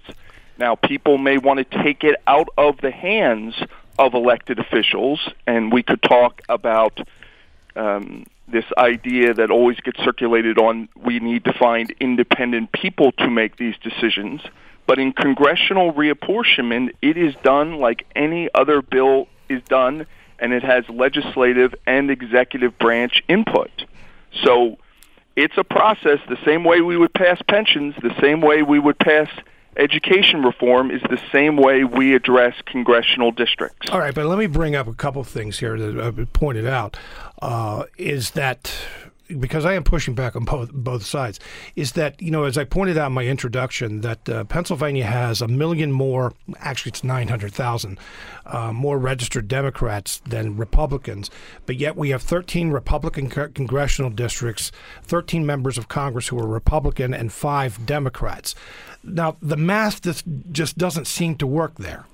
Now, 0.59 0.77
people 0.77 1.19
may 1.19 1.39
want 1.39 1.59
to 1.59 1.83
take 1.83 2.05
it 2.05 2.17
out 2.27 2.49
of 2.57 2.81
the 2.81 2.91
hands 2.91 3.55
of 3.99 4.15
elected 4.15 4.59
officials, 4.59 5.21
and 5.47 5.73
we 5.73 5.83
could 5.83 6.03
talk 6.03 6.43
about 6.49 7.07
um, 7.77 8.25
this 8.49 8.65
idea 8.79 9.35
that 9.35 9.51
always 9.51 9.79
gets 9.81 10.03
circulated 10.03 10.59
on 10.59 10.89
we 10.97 11.19
need 11.19 11.45
to 11.45 11.53
find 11.53 11.93
independent 12.01 12.73
people 12.73 13.13
to 13.13 13.29
make 13.29 13.57
these 13.57 13.75
decisions. 13.79 14.41
But 14.87 14.99
in 14.99 15.13
congressional 15.13 15.93
reapportionment, 15.93 16.93
it 17.01 17.17
is 17.17 17.35
done 17.43 17.79
like 17.79 18.07
any 18.15 18.51
other 18.55 18.83
bill 18.83 19.29
is 19.49 19.63
done, 19.65 20.07
and 20.39 20.53
it 20.53 20.63
has 20.63 20.89
legislative 20.89 21.75
and 21.87 22.11
executive 22.11 22.79
branch 22.79 23.23
input. 23.29 23.71
So 24.43 24.77
it's 25.37 25.57
a 25.57 25.65
process 25.65 26.19
the 26.29 26.39
same 26.45 26.65
way 26.65 26.81
we 26.81 26.97
would 26.97 27.15
pass 27.15 27.41
pensions, 27.49 27.95
the 28.03 28.15
same 28.21 28.41
way 28.41 28.63
we 28.63 28.79
would 28.79 28.99
pass 28.99 29.29
education 29.77 30.43
reform 30.43 30.91
is 30.91 31.03
the 31.03 31.21
same 31.33 31.57
way 31.57 31.85
we 31.85 32.15
address 32.15 32.55
congressional 32.67 33.33
districts. 33.33 33.91
All 33.91 33.99
right, 33.99 34.15
but 34.15 34.27
let 34.27 34.39
me 34.39 34.47
bring 34.47 34.77
up 34.77 34.87
a 34.87 34.95
couple 34.95 35.25
things 35.25 35.59
here 35.59 35.79
that 35.79 36.01
I've 36.01 36.33
pointed 36.33 36.67
out. 36.67 36.97
Uh, 37.43 37.85
is 37.99 38.33
that 38.33 38.73
because 39.39 39.65
I 39.65 39.75
am 39.75 39.85
pushing 39.85 40.15
back 40.15 40.37
on 40.37 40.45
both 40.45 40.73
both 40.73 41.05
sides, 41.05 41.41
is 41.77 41.93
that 41.93 42.21
you 42.21 42.31
know 42.31 42.45
as 42.45 42.59
I 42.59 42.65
pointed 42.65 42.99
out 42.99 43.09
in 43.09 43.13
my 43.13 43.25
introduction 43.25 44.01
that 44.03 44.29
uh, 44.29 44.45
Pennsylvania 44.45 45.05
has 45.07 45.41
a 45.41 45.49
million 45.49 45.93
more, 45.93 46.33
actually 46.59 46.91
it's 46.91 47.05
nine 47.05 47.29
hundred 47.29 47.53
thousand 47.53 47.99
uh, 48.47 48.73
more 48.73 48.99
registered 48.99 49.49
Democrats 49.49 50.21
than 50.27 50.57
Republicans, 50.57 51.31
but 51.67 51.77
yet 51.77 51.97
we 51.97 52.11
have 52.11 52.23
thirteen 52.23 52.71
Republican 52.71 53.31
co- 53.31 53.49
congressional 53.49 54.11
districts, 54.11 54.73
thirteen 55.03 55.47
members 55.47 55.79
of 55.79 55.89
Congress 55.89 56.29
who 56.29 56.39
are 56.39 56.47
Republican, 56.47 57.15
and 57.15 57.33
five 57.33 57.87
Democrats. 57.87 58.55
Now 59.03 59.37
the 59.41 59.57
math 59.57 60.03
just 60.03 60.25
just 60.53 60.79
doesn't 60.79 61.07
seem 61.07 61.37
to 61.37 61.47
work 61.47 61.77
there. 61.77 62.07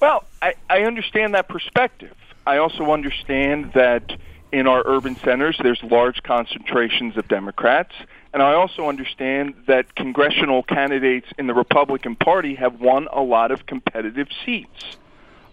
Well, 0.00 0.24
I, 0.42 0.54
I 0.68 0.82
understand 0.82 1.34
that 1.34 1.48
perspective. 1.48 2.14
I 2.46 2.58
also 2.58 2.92
understand 2.92 3.72
that 3.72 4.18
in 4.54 4.68
our 4.68 4.84
urban 4.86 5.16
centers, 5.16 5.58
there's 5.60 5.82
large 5.82 6.22
concentrations 6.22 7.16
of 7.16 7.26
Democrats. 7.26 7.92
And 8.32 8.40
I 8.40 8.54
also 8.54 8.88
understand 8.88 9.54
that 9.66 9.96
congressional 9.96 10.62
candidates 10.62 11.26
in 11.38 11.48
the 11.48 11.54
Republican 11.54 12.14
Party 12.14 12.54
have 12.54 12.80
won 12.80 13.08
a 13.12 13.20
lot 13.20 13.50
of 13.50 13.66
competitive 13.66 14.28
seats. 14.46 14.96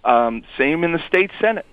Um, 0.03 0.43
same 0.55 0.83
in 0.83 0.91
the 0.91 1.01
state 1.07 1.31
Senate. 1.41 1.65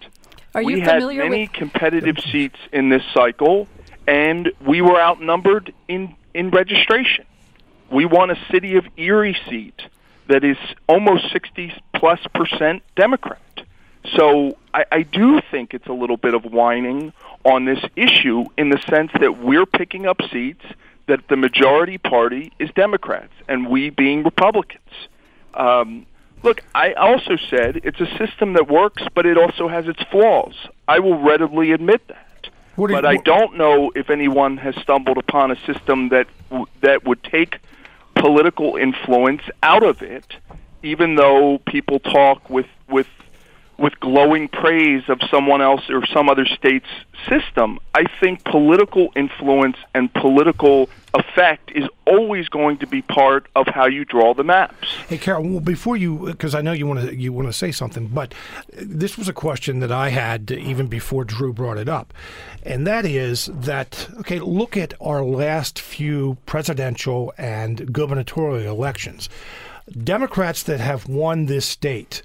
Are 0.54 0.64
we 0.64 0.80
had 0.80 1.02
many 1.02 1.42
with- 1.42 1.52
competitive 1.52 2.16
seats 2.32 2.56
in 2.72 2.88
this 2.88 3.02
cycle, 3.12 3.68
and 4.06 4.50
we 4.66 4.80
were 4.80 4.98
outnumbered 4.98 5.74
in, 5.86 6.14
in 6.32 6.48
registration. 6.48 7.26
We 7.90 8.06
won 8.06 8.30
a 8.30 8.36
city 8.50 8.76
of 8.76 8.86
Erie 8.96 9.36
seat 9.50 9.82
that 10.28 10.44
is 10.44 10.56
almost 10.86 11.30
60 11.30 11.74
plus 11.94 12.20
percent 12.34 12.82
Democrat. 12.96 13.40
So 14.16 14.56
I, 14.74 14.84
I 14.90 15.02
do 15.02 15.40
think 15.50 15.74
it's 15.74 15.86
a 15.86 15.92
little 15.92 16.16
bit 16.16 16.34
of 16.34 16.44
whining 16.44 17.12
on 17.44 17.64
this 17.64 17.82
issue 17.96 18.44
in 18.56 18.70
the 18.70 18.78
sense 18.88 19.10
that 19.20 19.38
we're 19.38 19.66
picking 19.66 20.06
up 20.06 20.20
seats 20.30 20.64
that 21.06 21.26
the 21.28 21.36
majority 21.36 21.98
party 21.98 22.52
is 22.58 22.70
Democrats 22.70 23.32
and 23.48 23.68
we 23.68 23.90
being 23.90 24.22
Republicans. 24.22 25.08
Um, 25.54 26.06
look, 26.42 26.62
I 26.74 26.92
also 26.92 27.36
said 27.36 27.80
it's 27.84 28.00
a 28.00 28.16
system 28.18 28.52
that 28.54 28.68
works, 28.68 29.02
but 29.14 29.26
it 29.26 29.38
also 29.38 29.68
has 29.68 29.88
its 29.88 30.02
flaws. 30.10 30.54
I 30.86 30.98
will 31.00 31.18
readily 31.18 31.72
admit 31.72 32.06
that. 32.08 32.50
but 32.94 33.04
I 33.06 33.16
don't 33.16 33.56
know 33.56 33.90
if 33.94 34.10
anyone 34.10 34.58
has 34.58 34.76
stumbled 34.76 35.18
upon 35.18 35.50
a 35.50 35.56
system 35.66 36.10
that 36.10 36.28
that 36.80 37.04
would 37.04 37.22
take 37.24 37.58
political 38.14 38.76
influence 38.76 39.42
out 39.62 39.82
of 39.82 40.02
it, 40.02 40.36
even 40.82 41.16
though 41.16 41.58
people 41.66 41.98
talk 41.98 42.48
with 42.48 42.66
with 42.88 43.08
with 43.78 43.98
glowing 44.00 44.48
praise 44.48 45.04
of 45.08 45.20
someone 45.30 45.62
else 45.62 45.88
or 45.88 46.04
some 46.06 46.28
other 46.28 46.44
state's 46.44 46.88
system. 47.28 47.78
I 47.94 48.04
think 48.20 48.44
political 48.44 49.12
influence 49.14 49.76
and 49.94 50.12
political 50.12 50.90
effect 51.14 51.70
is 51.74 51.84
always 52.06 52.48
going 52.48 52.78
to 52.78 52.86
be 52.86 53.02
part 53.02 53.46
of 53.54 53.66
how 53.66 53.86
you 53.86 54.04
draw 54.04 54.34
the 54.34 54.44
maps. 54.44 54.88
Hey, 55.08 55.16
Carol. 55.16 55.44
Well, 55.44 55.60
before 55.60 55.96
you, 55.96 56.26
because 56.26 56.54
I 56.54 56.60
know 56.60 56.72
you 56.72 56.86
want 56.86 57.00
to 57.00 57.14
you 57.14 57.32
want 57.32 57.48
to 57.48 57.52
say 57.52 57.70
something, 57.72 58.08
but 58.08 58.34
this 58.74 59.16
was 59.16 59.28
a 59.28 59.32
question 59.32 59.80
that 59.80 59.92
I 59.92 60.08
had 60.10 60.50
even 60.50 60.88
before 60.88 61.24
Drew 61.24 61.52
brought 61.52 61.78
it 61.78 61.88
up, 61.88 62.12
and 62.62 62.86
that 62.86 63.06
is 63.06 63.48
that 63.52 64.08
okay, 64.20 64.40
look 64.40 64.76
at 64.76 64.94
our 65.00 65.24
last 65.24 65.78
few 65.78 66.36
presidential 66.46 67.32
and 67.38 67.92
gubernatorial 67.92 68.74
elections. 68.74 69.28
Democrats 69.90 70.62
that 70.64 70.80
have 70.80 71.08
won 71.08 71.46
this 71.46 71.64
state. 71.64 72.22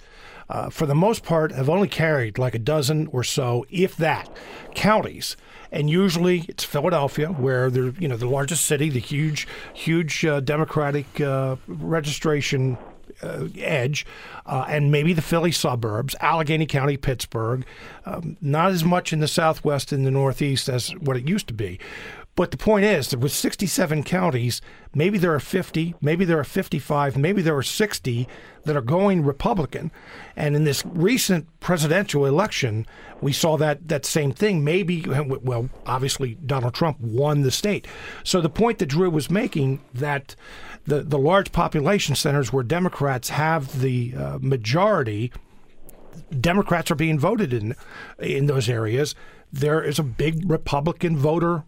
Uh, 0.49 0.69
for 0.69 0.85
the 0.85 0.95
most 0.95 1.23
part, 1.23 1.51
have 1.51 1.69
only 1.69 1.87
carried 1.87 2.37
like 2.37 2.53
a 2.53 2.59
dozen 2.59 3.07
or 3.07 3.23
so, 3.23 3.65
if 3.69 3.95
that, 3.97 4.29
counties 4.75 5.35
and 5.73 5.89
usually 5.89 6.45
it's 6.47 6.63
Philadelphia, 6.63 7.29
where 7.29 7.69
they're 7.69 7.93
you 7.99 8.07
know 8.07 8.15
the 8.15 8.27
largest 8.27 8.65
city, 8.65 8.89
the 8.89 8.99
huge, 8.99 9.47
huge 9.73 10.23
uh, 10.23 10.39
Democratic 10.39 11.19
uh, 11.19 11.55
registration 11.67 12.77
uh, 13.23 13.47
edge, 13.57 14.05
uh, 14.45 14.65
and 14.69 14.91
maybe 14.91 15.13
the 15.13 15.21
Philly 15.21 15.51
suburbs, 15.51 16.15
Allegheny 16.21 16.67
County, 16.67 16.95
Pittsburgh. 16.95 17.65
Um, 18.05 18.37
not 18.39 18.71
as 18.71 18.83
much 18.83 19.11
in 19.11 19.19
the 19.19 19.27
Southwest 19.27 19.91
and 19.91 20.05
the 20.05 20.11
Northeast 20.11 20.69
as 20.69 20.89
what 20.91 21.17
it 21.17 21.27
used 21.27 21.47
to 21.47 21.53
be. 21.53 21.79
But 22.35 22.49
the 22.49 22.57
point 22.57 22.83
is 22.85 23.09
that 23.09 23.19
with 23.19 23.31
67 23.31 24.03
counties, 24.03 24.59
maybe 24.95 25.19
there 25.19 25.35
are 25.35 25.39
50, 25.39 25.93
maybe 26.01 26.25
there 26.25 26.39
are 26.39 26.43
55, 26.43 27.15
maybe 27.15 27.43
there 27.43 27.55
are 27.55 27.63
60 27.63 28.27
that 28.65 28.75
are 28.75 28.81
going 28.81 29.23
Republican. 29.23 29.91
And 30.35 30.55
in 30.55 30.63
this 30.63 30.83
recent 30.83 31.47
presidential 31.59 32.25
election, 32.25 32.87
we 33.21 33.33
saw 33.33 33.55
that 33.57 33.87
that 33.87 34.03
same 34.05 34.31
thing. 34.31 34.63
Maybe, 34.63 35.05
well, 35.07 35.69
obviously 35.85 36.35
Donald 36.43 36.73
Trump 36.73 36.99
won 36.99 37.43
the 37.43 37.51
state. 37.51 37.87
So 38.23 38.41
the 38.41 38.49
point 38.49 38.79
that 38.79 38.87
Drew 38.87 39.11
was 39.11 39.29
making 39.29 39.81
that 39.93 40.35
the 40.85 41.03
the 41.03 41.19
large 41.19 41.51
population 41.51 42.15
centers 42.15 42.51
where 42.51 42.63
Democrats 42.63 43.29
have 43.29 43.79
the 43.79 44.15
uh, 44.17 44.39
majority, 44.41 45.31
Democrats 46.39 46.89
are 46.89 46.95
being 46.95 47.19
voted 47.19 47.53
in 47.53 47.75
in 48.19 48.47
those 48.47 48.67
areas. 48.67 49.13
There 49.51 49.83
is 49.83 49.99
a 49.99 50.03
big 50.03 50.49
Republican 50.49 51.15
voter 51.15 51.63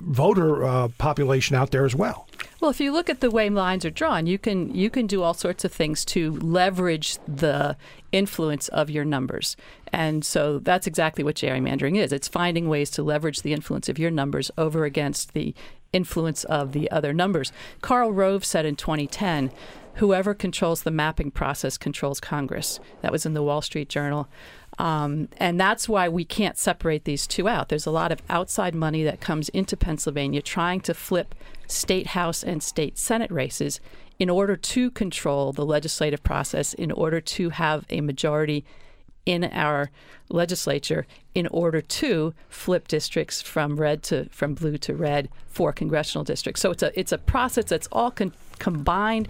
voter 0.00 0.64
uh, 0.64 0.88
population 0.98 1.56
out 1.56 1.70
there 1.70 1.84
as 1.84 1.94
well. 1.94 2.28
Well, 2.60 2.70
if 2.70 2.80
you 2.80 2.92
look 2.92 3.10
at 3.10 3.20
the 3.20 3.30
way 3.30 3.50
lines 3.50 3.84
are 3.84 3.90
drawn, 3.90 4.26
you 4.26 4.38
can 4.38 4.74
you 4.74 4.88
can 4.88 5.06
do 5.06 5.22
all 5.22 5.34
sorts 5.34 5.64
of 5.64 5.72
things 5.72 6.04
to 6.06 6.32
leverage 6.32 7.18
the 7.28 7.76
influence 8.10 8.68
of 8.68 8.88
your 8.88 9.04
numbers. 9.04 9.56
And 9.92 10.24
so 10.24 10.58
that's 10.58 10.86
exactly 10.86 11.22
what 11.24 11.36
gerrymandering 11.36 11.96
is. 11.96 12.12
It's 12.12 12.28
finding 12.28 12.68
ways 12.68 12.90
to 12.92 13.02
leverage 13.02 13.42
the 13.42 13.52
influence 13.52 13.88
of 13.88 13.98
your 13.98 14.10
numbers 14.10 14.50
over 14.56 14.84
against 14.84 15.34
the 15.34 15.54
influence 15.92 16.44
of 16.44 16.72
the 16.72 16.90
other 16.90 17.12
numbers. 17.12 17.52
Karl 17.80 18.12
Rove 18.12 18.44
said 18.44 18.66
in 18.66 18.76
2010, 18.76 19.50
whoever 19.96 20.34
controls 20.34 20.82
the 20.82 20.90
mapping 20.90 21.30
process 21.30 21.78
controls 21.78 22.20
Congress. 22.20 22.80
That 23.02 23.12
was 23.12 23.26
in 23.26 23.34
the 23.34 23.42
Wall 23.42 23.62
Street 23.62 23.88
Journal. 23.88 24.28
Um, 24.78 25.28
and 25.36 25.60
that's 25.60 25.88
why 25.88 26.08
we 26.08 26.24
can't 26.24 26.58
separate 26.58 27.04
these 27.04 27.26
two 27.26 27.48
out. 27.48 27.68
There's 27.68 27.86
a 27.86 27.92
lot 27.92 28.10
of 28.10 28.22
outside 28.28 28.74
money 28.74 29.04
that 29.04 29.20
comes 29.20 29.48
into 29.50 29.76
Pennsylvania 29.76 30.42
trying 30.42 30.80
to 30.80 30.94
flip 30.94 31.34
state 31.68 32.08
House 32.08 32.42
and 32.42 32.62
state 32.62 32.98
Senate 32.98 33.30
races 33.30 33.80
in 34.18 34.28
order 34.28 34.56
to 34.56 34.90
control 34.90 35.52
the 35.52 35.64
legislative 35.64 36.22
process, 36.22 36.74
in 36.74 36.90
order 36.90 37.20
to 37.20 37.50
have 37.50 37.84
a 37.88 38.00
majority 38.00 38.64
in 39.26 39.44
our 39.44 39.90
legislature 40.28 41.06
in 41.34 41.46
order 41.48 41.80
to 41.80 42.34
flip 42.48 42.88
districts 42.88 43.40
from 43.40 43.76
red 43.76 44.02
to 44.02 44.28
from 44.30 44.54
blue 44.54 44.76
to 44.78 44.94
red 44.94 45.28
for 45.46 45.72
congressional 45.72 46.24
districts. 46.24 46.60
So 46.60 46.70
it's 46.70 46.82
a 46.82 46.98
it's 46.98 47.12
a 47.12 47.18
process 47.18 47.64
that's 47.66 47.88
all 47.90 48.10
con- 48.10 48.32
combined 48.58 49.28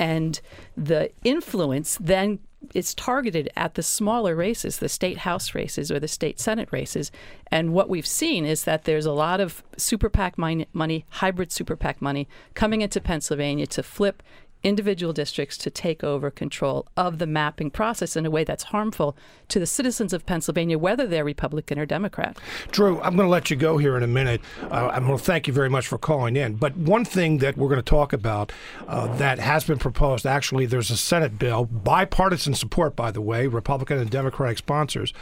and 0.00 0.40
the 0.76 1.12
influence 1.22 1.98
then 2.00 2.40
is 2.74 2.94
targeted 2.94 3.50
at 3.54 3.74
the 3.74 3.82
smaller 3.82 4.34
races, 4.34 4.78
the 4.78 4.88
state 4.88 5.18
house 5.18 5.54
races 5.54 5.90
or 5.92 6.00
the 6.00 6.08
state 6.08 6.40
senate 6.40 6.68
races. 6.72 7.12
And 7.50 7.72
what 7.72 7.88
we've 7.88 8.06
seen 8.06 8.44
is 8.44 8.64
that 8.64 8.84
there's 8.84 9.06
a 9.06 9.12
lot 9.12 9.40
of 9.40 9.62
super 9.76 10.08
PAC 10.08 10.38
money, 10.38 11.04
hybrid 11.10 11.52
super 11.52 11.76
PAC 11.76 12.00
money, 12.00 12.28
coming 12.54 12.80
into 12.80 13.00
Pennsylvania 13.00 13.66
to 13.68 13.82
flip 13.82 14.22
individual 14.62 15.12
districts 15.12 15.56
to 15.58 15.70
take 15.70 16.04
over 16.04 16.30
control 16.30 16.86
of 16.96 17.18
the 17.18 17.26
mapping 17.26 17.70
process 17.70 18.16
in 18.16 18.26
a 18.26 18.30
way 18.30 18.44
that's 18.44 18.64
harmful 18.64 19.16
to 19.48 19.58
the 19.58 19.66
citizens 19.66 20.12
of 20.12 20.26
Pennsylvania, 20.26 20.78
whether 20.78 21.06
they're 21.06 21.24
Republican 21.24 21.78
or 21.78 21.86
Democrat. 21.86 22.38
Drew, 22.70 23.00
I'm 23.00 23.16
going 23.16 23.26
to 23.26 23.30
let 23.30 23.50
you 23.50 23.56
go 23.56 23.78
here 23.78 23.96
in 23.96 24.02
a 24.02 24.06
minute. 24.06 24.40
Uh, 24.62 24.90
I'm 24.92 25.06
going 25.06 25.18
to 25.18 25.24
thank 25.24 25.46
you 25.46 25.52
very 25.52 25.70
much 25.70 25.86
for 25.86 25.98
calling 25.98 26.36
in. 26.36 26.56
But 26.56 26.76
one 26.76 27.04
thing 27.04 27.38
that 27.38 27.56
we're 27.56 27.68
going 27.68 27.78
to 27.78 27.82
talk 27.82 28.12
about 28.12 28.52
uh, 28.86 29.14
that 29.16 29.38
has 29.38 29.64
been 29.64 29.78
proposed 29.78 30.26
actually, 30.26 30.66
there's 30.66 30.90
a 30.90 30.96
Senate 30.96 31.38
bill, 31.38 31.64
bipartisan 31.64 32.54
support, 32.54 32.96
by 32.96 33.10
the 33.10 33.20
way, 33.20 33.46
Republican 33.46 33.98
and 33.98 34.10
Democratic 34.10 34.58
sponsors, 34.58 35.12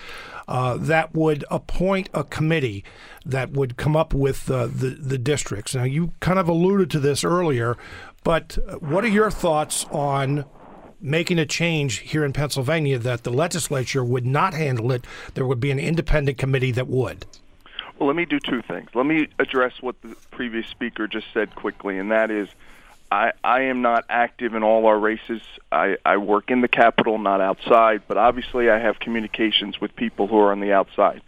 uh, 0.49 0.77
that 0.79 1.15
would 1.15 1.45
appoint 1.51 2.09
a 2.15 2.25
committee 2.25 2.83
that 3.25 3.53
would 3.53 3.77
come 3.77 3.95
up 3.95 4.15
with 4.15 4.51
uh, 4.51 4.67
the, 4.67 4.97
the 4.99 5.19
districts. 5.19 5.75
Now, 5.75 5.85
you 5.85 6.13
kind 6.21 6.39
of 6.39 6.49
alluded 6.49 6.91
to 6.93 6.99
this 6.99 7.23
earlier, 7.23 7.77
but 8.25 8.59
uh, 8.67 8.75
what 8.77 9.05
are 9.05 9.09
your 9.09 9.31
thoughts 9.31 9.85
on 9.91 10.45
making 11.01 11.39
a 11.39 11.47
change 11.47 11.99
here 11.99 12.25
in 12.25 12.33
Pennsylvania 12.33 12.99
that 12.99 13.25
the 13.25 13.31
legislature 13.31 14.05
would 14.05 14.27
not 14.27 14.55
handle 14.55 14.93
it? 14.93 15.05
There 15.35 15.47
would 15.47 15.61
be 15.61 15.71
an 15.71 15.79
independent 15.79 16.39
committee 16.39 16.73
that 16.73 16.89
would. 16.89 17.27
Well, 17.99 18.07
let 18.07 18.17
me 18.17 18.25
do 18.25 18.39
two 18.39 18.63
things. 18.63 18.91
Let 18.95 19.07
me 19.07 19.29
address 19.39 19.73
what 19.81 20.01
the 20.03 20.15
previous 20.31 20.67
speaker 20.69 21.09
just 21.09 21.27
said 21.35 21.55
quickly, 21.55 21.99
and 21.99 22.11
that 22.13 22.31
is 22.31 22.49
I, 23.11 23.33
I 23.43 23.63
am 23.63 23.83
not 23.83 24.05
active 24.09 24.55
in 24.55 24.63
all 24.63 24.87
our 24.87 24.99
races. 24.99 25.41
I, 25.73 25.97
I 26.05 26.19
work 26.19 26.51
in 26.51 26.61
the 26.61 26.69
Capitol, 26.69 27.19
not 27.19 27.41
outside, 27.41 28.03
but 28.07 28.17
obviously 28.19 28.71
I 28.71 28.79
have 28.79 28.99
communications 28.99 29.81
with 29.81 29.97
people 29.97 30.27
who 30.27 30.39
are 30.39 30.53
on 30.53 30.61
the 30.61 30.73
outside. 30.73 31.23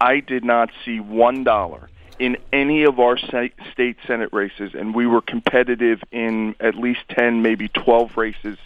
I 0.00 0.20
did 0.20 0.44
not 0.44 0.70
see 0.84 1.00
one 1.00 1.44
dollar 1.44 1.88
in 2.22 2.36
any 2.52 2.84
of 2.84 3.00
our 3.00 3.18
state 3.18 3.96
senate 4.06 4.28
races, 4.32 4.74
and 4.74 4.94
we 4.94 5.08
were 5.08 5.20
competitive 5.20 6.00
in 6.12 6.54
at 6.60 6.76
least 6.76 7.00
10, 7.08 7.42
maybe 7.42 7.66
12 7.66 8.16
races 8.16 8.56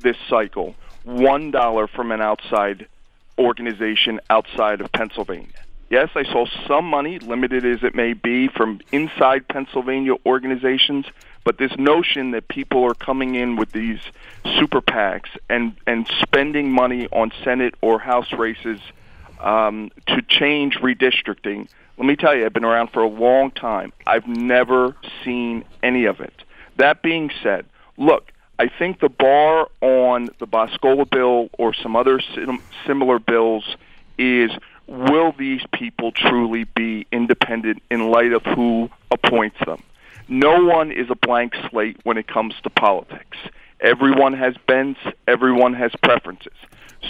this 0.00 0.18
cycle, 0.28 0.74
$1 1.06 1.88
from 1.88 2.12
an 2.12 2.20
outside 2.20 2.86
organization 3.38 4.20
outside 4.28 4.82
of 4.82 4.92
Pennsylvania. 4.92 5.48
Yes, 5.88 6.10
I 6.14 6.24
saw 6.24 6.44
some 6.68 6.84
money, 6.84 7.18
limited 7.18 7.64
as 7.64 7.82
it 7.82 7.94
may 7.94 8.12
be, 8.12 8.48
from 8.48 8.82
inside 8.92 9.48
Pennsylvania 9.48 10.16
organizations, 10.26 11.06
but 11.42 11.56
this 11.56 11.74
notion 11.78 12.32
that 12.32 12.48
people 12.48 12.84
are 12.84 12.94
coming 12.94 13.34
in 13.34 13.56
with 13.56 13.72
these 13.72 14.00
super 14.58 14.82
PACs 14.82 15.30
and, 15.48 15.74
and 15.86 16.06
spending 16.20 16.70
money 16.70 17.08
on 17.10 17.32
Senate 17.44 17.76
or 17.80 17.98
House 17.98 18.30
races 18.34 18.78
um, 19.44 19.90
to 20.08 20.22
change 20.22 20.76
redistricting– 20.76 21.68
let 21.96 22.06
me 22.06 22.16
tell 22.16 22.34
you, 22.34 22.44
I've 22.44 22.52
been 22.52 22.64
around 22.64 22.90
for 22.90 23.02
a 23.02 23.08
long 23.08 23.50
time. 23.52 23.92
I've 24.06 24.26
never 24.26 24.96
seen 25.24 25.64
any 25.82 26.06
of 26.06 26.20
it. 26.20 26.34
That 26.76 27.02
being 27.02 27.30
said, 27.42 27.66
look, 27.96 28.32
I 28.58 28.68
think 28.68 29.00
the 29.00 29.08
bar 29.08 29.68
on 29.80 30.28
the 30.38 30.46
Boscola 30.46 31.06
bill 31.06 31.50
or 31.56 31.72
some 31.72 31.94
other 31.94 32.20
sim- 32.34 32.62
similar 32.86 33.18
bills 33.18 33.76
is 34.18 34.50
will 34.86 35.32
these 35.32 35.62
people 35.72 36.12
truly 36.12 36.64
be 36.64 37.06
independent 37.12 37.82
in 37.90 38.10
light 38.10 38.32
of 38.32 38.42
who 38.44 38.90
appoints 39.10 39.56
them? 39.64 39.82
No 40.26 40.64
one 40.64 40.90
is 40.90 41.10
a 41.10 41.14
blank 41.14 41.54
slate 41.70 41.98
when 42.02 42.18
it 42.18 42.26
comes 42.26 42.54
to 42.64 42.70
politics. 42.70 43.38
Everyone 43.80 44.32
has 44.32 44.56
bents, 44.66 45.00
everyone 45.28 45.74
has 45.74 45.92
preferences. 46.02 46.54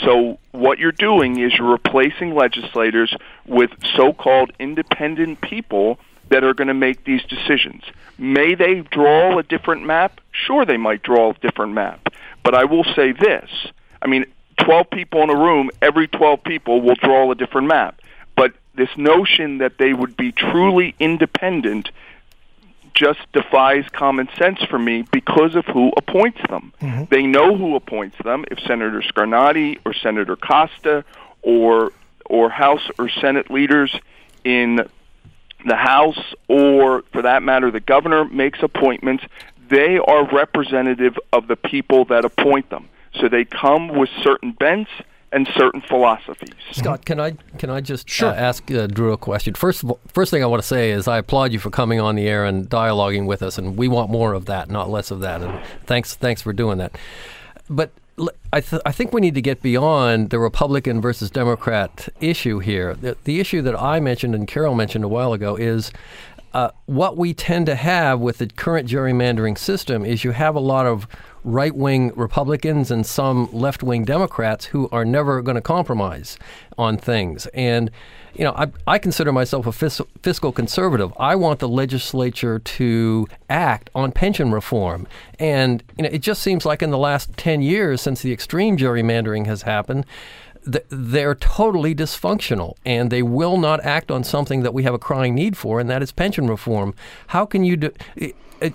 So 0.02 0.38
what 0.52 0.78
you're 0.78 0.92
doing 0.92 1.38
is 1.38 1.54
you're 1.54 1.70
replacing 1.70 2.34
legislators 2.34 3.14
with 3.46 3.70
so-called 3.96 4.52
independent 4.58 5.40
people 5.40 5.98
that 6.30 6.42
are 6.42 6.54
going 6.54 6.68
to 6.68 6.74
make 6.74 7.04
these 7.04 7.22
decisions. 7.24 7.84
May 8.18 8.54
they 8.54 8.80
draw 8.80 9.38
a 9.38 9.42
different 9.42 9.84
map? 9.84 10.20
Sure, 10.32 10.64
they 10.64 10.76
might 10.76 11.02
draw 11.02 11.30
a 11.30 11.34
different 11.34 11.72
map. 11.72 12.08
But 12.42 12.54
I 12.54 12.64
will 12.64 12.84
say 12.84 13.12
this. 13.12 13.50
I 14.02 14.06
mean, 14.06 14.24
12 14.58 14.90
people 14.90 15.22
in 15.22 15.30
a 15.30 15.36
room, 15.36 15.70
every 15.82 16.08
12 16.08 16.42
people 16.44 16.80
will 16.80 16.94
draw 16.94 17.30
a 17.30 17.34
different 17.34 17.68
map. 17.68 18.00
But 18.36 18.54
this 18.74 18.88
notion 18.96 19.58
that 19.58 19.78
they 19.78 19.92
would 19.92 20.16
be 20.16 20.32
truly 20.32 20.94
independent 20.98 21.90
just 22.94 23.20
defies 23.32 23.84
common 23.92 24.28
sense 24.38 24.62
for 24.70 24.78
me 24.78 25.04
because 25.12 25.54
of 25.54 25.64
who 25.66 25.92
appoints 25.96 26.40
them. 26.48 26.72
Mm-hmm. 26.80 27.04
They 27.10 27.26
know 27.26 27.56
who 27.56 27.76
appoints 27.76 28.16
them. 28.22 28.44
If 28.50 28.60
Senator 28.60 29.02
Scarnati 29.02 29.78
or 29.84 29.92
Senator 29.92 30.36
Costa 30.36 31.04
or 31.42 31.92
or 32.26 32.48
House 32.48 32.88
or 32.98 33.08
Senate 33.08 33.50
leaders 33.50 33.94
in 34.44 34.88
the 35.66 35.76
House 35.76 36.34
or 36.48 37.02
for 37.12 37.22
that 37.22 37.42
matter 37.42 37.70
the 37.70 37.80
governor 37.80 38.24
makes 38.24 38.62
appointments, 38.62 39.24
they 39.68 39.98
are 39.98 40.24
representative 40.30 41.18
of 41.32 41.48
the 41.48 41.56
people 41.56 42.04
that 42.06 42.24
appoint 42.24 42.70
them. 42.70 42.88
So 43.20 43.28
they 43.28 43.44
come 43.44 43.88
with 43.88 44.10
certain 44.22 44.52
bents 44.52 44.90
and 45.34 45.48
certain 45.54 45.80
philosophies. 45.82 46.54
Scott, 46.72 47.04
can 47.04 47.18
I 47.20 47.32
can 47.58 47.68
I 47.70 47.80
just 47.80 48.08
Sure. 48.08 48.30
uh, 48.30 48.34
ask 48.34 48.70
uh, 48.70 48.86
Drew 48.86 49.12
a 49.12 49.16
question? 49.18 49.54
First 49.54 49.82
of 49.82 49.90
all, 49.90 50.00
first 50.08 50.30
thing 50.30 50.42
I 50.42 50.46
want 50.46 50.62
to 50.62 50.66
say 50.68 50.90
is 50.90 51.08
I 51.08 51.18
applaud 51.18 51.52
you 51.52 51.58
for 51.58 51.70
coming 51.70 52.00
on 52.00 52.14
the 52.14 52.26
air 52.28 52.44
and 52.44 52.68
dialoguing 52.70 53.26
with 53.26 53.42
us, 53.42 53.58
and 53.58 53.76
we 53.76 53.88
want 53.88 54.10
more 54.10 54.32
of 54.32 54.46
that, 54.46 54.70
not 54.70 54.88
less 54.90 55.10
of 55.10 55.20
that. 55.20 55.42
And 55.42 55.60
thanks 55.86 56.14
thanks 56.14 56.40
for 56.42 56.52
doing 56.52 56.78
that. 56.78 56.96
But 57.68 57.90
l- 58.18 58.28
I, 58.52 58.60
th- 58.60 58.82
I 58.86 58.92
think 58.92 59.12
we 59.12 59.20
need 59.20 59.34
to 59.34 59.42
get 59.42 59.60
beyond 59.62 60.30
the 60.30 60.38
Republican 60.38 61.00
versus 61.00 61.30
Democrat 61.30 62.08
issue 62.20 62.60
here. 62.60 62.94
The, 62.94 63.16
the 63.24 63.40
issue 63.40 63.60
that 63.62 63.74
I 63.80 64.00
mentioned 64.00 64.34
and 64.34 64.46
Carol 64.46 64.74
mentioned 64.74 65.04
a 65.04 65.08
while 65.08 65.32
ago 65.32 65.56
is 65.56 65.90
uh, 66.52 66.70
what 66.86 67.16
we 67.16 67.34
tend 67.34 67.66
to 67.66 67.74
have 67.74 68.20
with 68.20 68.38
the 68.38 68.46
current 68.46 68.88
gerrymandering 68.88 69.58
system 69.58 70.04
is 70.04 70.22
you 70.22 70.30
have 70.30 70.54
a 70.54 70.60
lot 70.60 70.86
of 70.86 71.08
right 71.44 71.74
wing 71.74 72.10
Republicans 72.16 72.90
and 72.90 73.06
some 73.06 73.52
left 73.52 73.82
wing 73.82 74.04
Democrats 74.04 74.66
who 74.66 74.88
are 74.90 75.04
never 75.04 75.42
going 75.42 75.54
to 75.54 75.60
compromise 75.60 76.38
on 76.78 76.96
things. 76.96 77.46
And, 77.54 77.90
you 78.34 78.44
know, 78.44 78.52
I, 78.52 78.72
I 78.86 78.98
consider 78.98 79.30
myself 79.30 79.66
a 79.66 79.72
fis- 79.72 80.00
fiscal 80.22 80.50
conservative. 80.50 81.12
I 81.18 81.36
want 81.36 81.60
the 81.60 81.68
legislature 81.68 82.58
to 82.58 83.28
act 83.48 83.90
on 83.94 84.10
pension 84.10 84.50
reform. 84.50 85.06
And, 85.38 85.82
you 85.96 86.04
know, 86.04 86.10
it 86.10 86.22
just 86.22 86.42
seems 86.42 86.64
like 86.64 86.82
in 86.82 86.90
the 86.90 86.98
last 86.98 87.36
10 87.36 87.62
years 87.62 88.00
since 88.00 88.22
the 88.22 88.32
extreme 88.32 88.76
gerrymandering 88.76 89.46
has 89.46 89.62
happened, 89.62 90.06
they're 90.88 91.34
totally 91.34 91.94
dysfunctional 91.94 92.74
and 92.86 93.10
they 93.10 93.22
will 93.22 93.58
not 93.58 93.84
act 93.84 94.10
on 94.10 94.24
something 94.24 94.62
that 94.62 94.72
we 94.72 94.82
have 94.84 94.94
a 94.94 94.98
crying 94.98 95.34
need 95.34 95.56
for, 95.56 95.78
and 95.78 95.90
that 95.90 96.02
is 96.02 96.10
pension 96.10 96.48
reform. 96.48 96.94
How 97.28 97.44
can 97.44 97.64
you 97.64 97.76
do? 97.76 97.92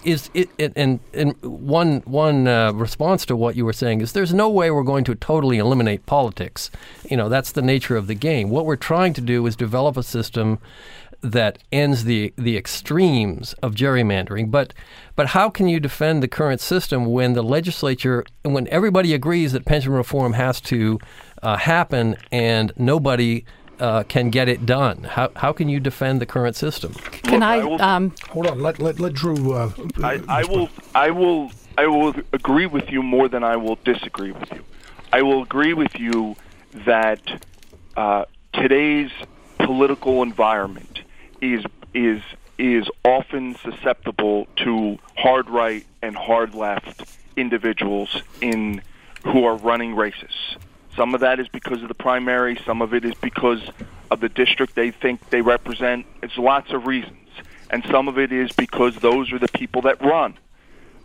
Is 0.04 0.30
it, 0.34 0.50
it 0.58 0.74
and 0.76 1.00
and 1.14 1.36
one 1.42 2.02
one 2.06 2.48
uh, 2.48 2.72
response 2.74 3.26
to 3.28 3.36
what 3.36 3.56
you 3.56 3.66
were 3.66 3.74
saying 3.74 4.02
is 4.02 4.12
there's 4.12 4.34
no 4.34 4.50
way 4.50 4.70
we're 4.70 4.84
going 4.84 5.04
to 5.06 5.16
totally 5.16 5.58
eliminate 5.58 6.06
politics. 6.06 6.70
You 7.10 7.18
know 7.18 7.30
that's 7.30 7.52
the 7.52 7.62
nature 7.62 7.96
of 7.96 8.08
the 8.08 8.16
game. 8.16 8.50
What 8.50 8.66
we're 8.66 8.76
trying 8.76 9.14
to 9.14 9.22
do 9.22 9.46
is 9.48 9.56
develop 9.56 9.98
a 9.98 10.04
system 10.04 10.60
that 11.22 11.60
ends 11.72 12.06
the 12.06 12.34
the 12.38 12.56
extremes 12.58 13.54
of 13.62 13.74
gerrymandering. 13.76 14.52
But 14.52 14.74
but 15.16 15.28
how 15.28 15.50
can 15.50 15.68
you 15.68 15.80
defend 15.80 16.24
the 16.24 16.28
current 16.28 16.62
system 16.62 17.06
when 17.06 17.34
the 17.34 17.44
legislature 17.44 18.26
when 18.44 18.68
everybody 18.70 19.14
agrees 19.14 19.52
that 19.54 19.66
pension 19.66 19.92
reform 19.92 20.34
has 20.34 20.62
to 20.62 21.00
uh, 21.42 21.58
happen 21.58 22.16
and 22.32 22.72
nobody 22.78 23.44
uh, 23.80 24.04
can 24.04 24.30
get 24.30 24.48
it 24.48 24.66
done? 24.66 25.04
How 25.04 25.32
how 25.36 25.54
can 25.54 25.70
you 25.70 25.80
defend 25.80 26.22
the 26.22 26.26
current 26.26 26.56
system? 26.56 26.94
Can 26.94 27.40
Look, 27.40 27.44
I? 27.44 27.56
I 27.56 27.64
will- 27.64 27.82
um, 27.82 28.14
Hold 28.30 28.48
on. 28.48 28.60
Let 28.62 28.80
let, 28.80 29.00
let 29.00 29.14
Drew. 29.14 29.54
Uh, 29.54 29.72
I, 30.04 30.22
I 30.28 30.44
will 30.46 30.70
I 30.96 31.12
will 31.12 31.52
I 31.78 31.88
will 31.88 32.14
agree 32.34 32.66
with 32.66 32.92
you 32.92 33.02
more 33.04 33.28
than 33.30 33.44
I 33.44 33.56
will 33.56 33.78
disagree 33.84 34.32
with 34.32 34.52
you. 34.52 34.64
I 35.14 35.22
will 35.22 35.42
agree 35.44 35.74
with 35.74 35.98
you 36.00 36.36
that 36.86 37.22
uh, 37.98 38.26
today's 38.54 39.12
political 39.58 40.22
environment 40.24 41.02
is 41.42 41.64
is 41.94 42.22
is 42.58 42.88
often 43.06 43.56
susceptible 43.56 44.48
to 44.58 45.00
hard 45.18 45.50
right 45.50 45.86
and 46.02 46.16
hard 46.16 46.54
left 46.54 47.04
individuals 47.38 48.22
in 48.42 48.82
who 49.24 49.46
are 49.46 49.56
running 49.56 49.96
races. 49.96 50.58
Some 51.00 51.16
of 51.16 51.22
that 51.22 51.40
is 51.40 51.48
because 51.48 51.82
of 51.82 51.88
the 51.88 51.94
primary. 51.94 52.60
Some 52.66 52.82
of 52.82 52.94
it 52.94 53.06
is 53.06 53.14
because 53.22 53.62
of 54.12 54.20
the 54.20 54.28
district 54.28 54.76
they 54.76 54.92
think 54.92 55.30
they 55.30 55.40
represent. 55.40 56.06
It's 56.22 56.38
lots 56.38 56.74
of 56.74 56.88
reasons, 56.88 57.30
and 57.70 57.86
some 57.90 58.10
of 58.10 58.20
it 58.20 58.34
is 58.34 58.52
because 58.52 58.98
those 58.98 59.32
are 59.32 59.40
the 59.40 59.48
people 59.48 59.84
that 59.84 60.04
run. 60.04 60.38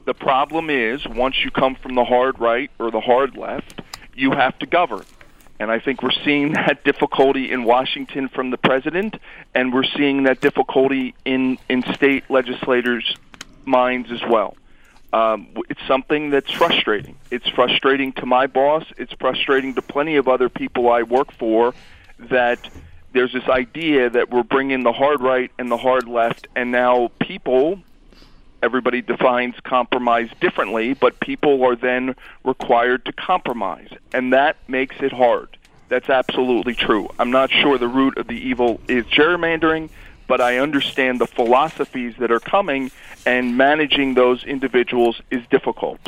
The 0.05 0.13
problem 0.13 0.69
is 0.69 1.07
once 1.07 1.37
you 1.45 1.53
come 1.53 1.77
from 1.77 1.95
the 1.95 2.03
hard 2.03 2.41
right 2.41 2.73
or 2.81 2.91
the 2.91 3.01
hard 3.01 3.37
left, 3.37 3.83
you 4.17 4.33
have 4.33 4.59
to 4.59 4.67
govern. 4.67 5.05
And 5.61 5.71
I 5.71 5.79
think 5.79 6.03
we're 6.03 6.11
seeing 6.25 6.53
that 6.55 6.83
difficulty 6.83 7.53
in 7.53 7.63
Washington 7.63 8.29
from 8.29 8.51
the 8.51 8.59
president, 8.59 9.15
and 9.55 9.73
we're 9.73 9.85
seeing 9.97 10.25
that 10.25 10.41
difficulty 10.41 11.15
in, 11.25 11.57
in 11.69 11.85
state 11.95 12.25
legislators' 12.29 13.15
minds 13.65 14.11
as 14.11 14.23
well. 14.29 14.57
Um, 15.15 15.47
it's 15.71 15.81
something 15.87 16.31
that's 16.31 16.51
frustrating. 16.51 17.17
It's 17.31 17.49
frustrating 17.49 18.13
to 18.15 18.27
my 18.27 18.49
boss. 18.49 18.85
It's 18.97 19.13
frustrating 19.13 19.75
to 19.75 19.83
plenty 19.83 20.17
of 20.17 20.27
other 20.27 20.49
people 20.49 20.91
I 20.91 21.05
work 21.05 21.31
for 21.31 21.73
that 22.19 22.69
there's 23.13 23.33
this 23.33 23.49
idea 23.49 24.11
that 24.11 24.31
we're 24.31 24.43
bringing 24.43 24.83
the 24.83 24.93
hard 24.93 25.21
right 25.21 25.53
and 25.57 25.71
the 25.71 25.77
hard 25.77 26.09
left, 26.09 26.49
and 26.57 26.73
now 26.73 27.13
people 27.21 27.81
everybody 28.61 29.03
defines 29.03 29.55
compromise 29.63 30.29
differently, 30.41 30.95
but 30.95 31.21
people 31.21 31.63
are 31.63 31.77
then 31.77 32.17
required 32.43 33.05
to 33.05 33.13
compromise, 33.13 33.91
and 34.13 34.33
that 34.33 34.57
makes 34.67 34.97
it 35.01 35.13
hard. 35.13 35.57
That's 35.91 36.11
absolutely 36.11 36.75
true. 36.75 37.09
I'm 37.21 37.31
not 37.31 37.53
sure 37.53 37.79
the 37.79 37.87
root 37.87 38.19
of 38.19 38.27
the 38.27 38.49
evil 38.49 38.81
is 38.89 39.05
gerrymandering, 39.05 39.91
but 40.27 40.41
I 40.41 40.59
understand 40.59 41.21
the 41.21 41.27
philosophies 41.27 42.15
that 42.19 42.31
are 42.31 42.41
coming, 42.41 42.91
and 43.27 43.57
managing 43.57 44.15
those 44.15 44.45
individuals 44.45 45.21
is 45.31 45.43
difficult. 45.51 46.01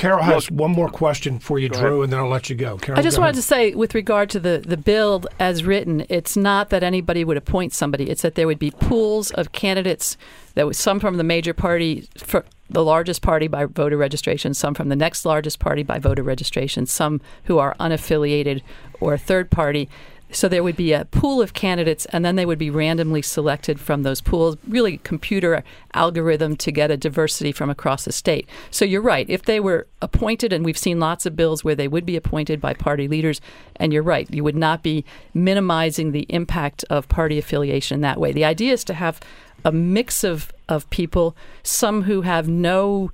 Carol 0.00 0.22
has 0.22 0.50
one 0.50 0.70
more 0.70 0.88
question 0.88 1.38
for 1.38 1.58
you, 1.58 1.68
ahead. 1.68 1.78
Drew, 1.78 2.02
and 2.02 2.10
then 2.10 2.20
I'll 2.20 2.28
let 2.28 2.48
you 2.48 2.56
go. 2.56 2.78
Carol, 2.78 2.98
I 2.98 3.02
just 3.02 3.18
go 3.18 3.22
wanted 3.22 3.36
to 3.36 3.42
say, 3.42 3.74
with 3.74 3.94
regard 3.94 4.30
to 4.30 4.40
the, 4.40 4.62
the 4.66 4.78
bill 4.78 5.24
as 5.38 5.62
written, 5.62 6.06
it's 6.08 6.38
not 6.38 6.70
that 6.70 6.82
anybody 6.82 7.22
would 7.22 7.36
appoint 7.36 7.74
somebody. 7.74 8.08
It's 8.08 8.22
that 8.22 8.34
there 8.34 8.46
would 8.46 8.58
be 8.58 8.70
pools 8.70 9.30
of 9.32 9.52
candidates 9.52 10.16
that 10.54 10.66
was 10.66 10.78
some 10.78 11.00
from 11.00 11.18
the 11.18 11.22
major 11.22 11.52
party, 11.52 12.08
for 12.16 12.46
the 12.70 12.82
largest 12.82 13.20
party 13.20 13.46
by 13.46 13.66
voter 13.66 13.98
registration, 13.98 14.54
some 14.54 14.72
from 14.72 14.88
the 14.88 14.96
next 14.96 15.26
largest 15.26 15.58
party 15.58 15.82
by 15.82 15.98
voter 15.98 16.22
registration, 16.22 16.86
some 16.86 17.20
who 17.44 17.58
are 17.58 17.76
unaffiliated 17.78 18.62
or 19.00 19.18
third 19.18 19.50
party. 19.50 19.86
So 20.32 20.48
there 20.48 20.62
would 20.62 20.76
be 20.76 20.92
a 20.92 21.06
pool 21.06 21.42
of 21.42 21.54
candidates, 21.54 22.06
and 22.06 22.24
then 22.24 22.36
they 22.36 22.46
would 22.46 22.58
be 22.58 22.70
randomly 22.70 23.22
selected 23.22 23.80
from 23.80 24.02
those 24.02 24.20
pools, 24.20 24.56
really 24.68 24.98
computer 24.98 25.64
algorithm 25.94 26.56
to 26.56 26.70
get 26.70 26.90
a 26.90 26.96
diversity 26.96 27.52
from 27.52 27.68
across 27.68 28.04
the 28.04 28.12
state. 28.12 28.48
So 28.70 28.84
you're 28.84 29.00
right. 29.02 29.28
If 29.28 29.42
they 29.42 29.60
were 29.60 29.86
appointed, 30.00 30.52
and 30.52 30.64
we've 30.64 30.78
seen 30.78 31.00
lots 31.00 31.26
of 31.26 31.36
bills 31.36 31.64
where 31.64 31.74
they 31.74 31.88
would 31.88 32.06
be 32.06 32.16
appointed 32.16 32.60
by 32.60 32.74
party 32.74 33.08
leaders, 33.08 33.40
and 33.76 33.92
you're 33.92 34.02
right, 34.02 34.32
you 34.32 34.44
would 34.44 34.56
not 34.56 34.82
be 34.82 35.04
minimizing 35.34 36.12
the 36.12 36.26
impact 36.28 36.84
of 36.90 37.08
party 37.08 37.38
affiliation 37.38 38.00
that 38.00 38.20
way. 38.20 38.32
The 38.32 38.44
idea 38.44 38.72
is 38.72 38.84
to 38.84 38.94
have 38.94 39.20
a 39.64 39.72
mix 39.72 40.24
of, 40.24 40.52
of 40.68 40.88
people, 40.90 41.36
some 41.62 42.02
who 42.02 42.22
have 42.22 42.48
no 42.48 43.10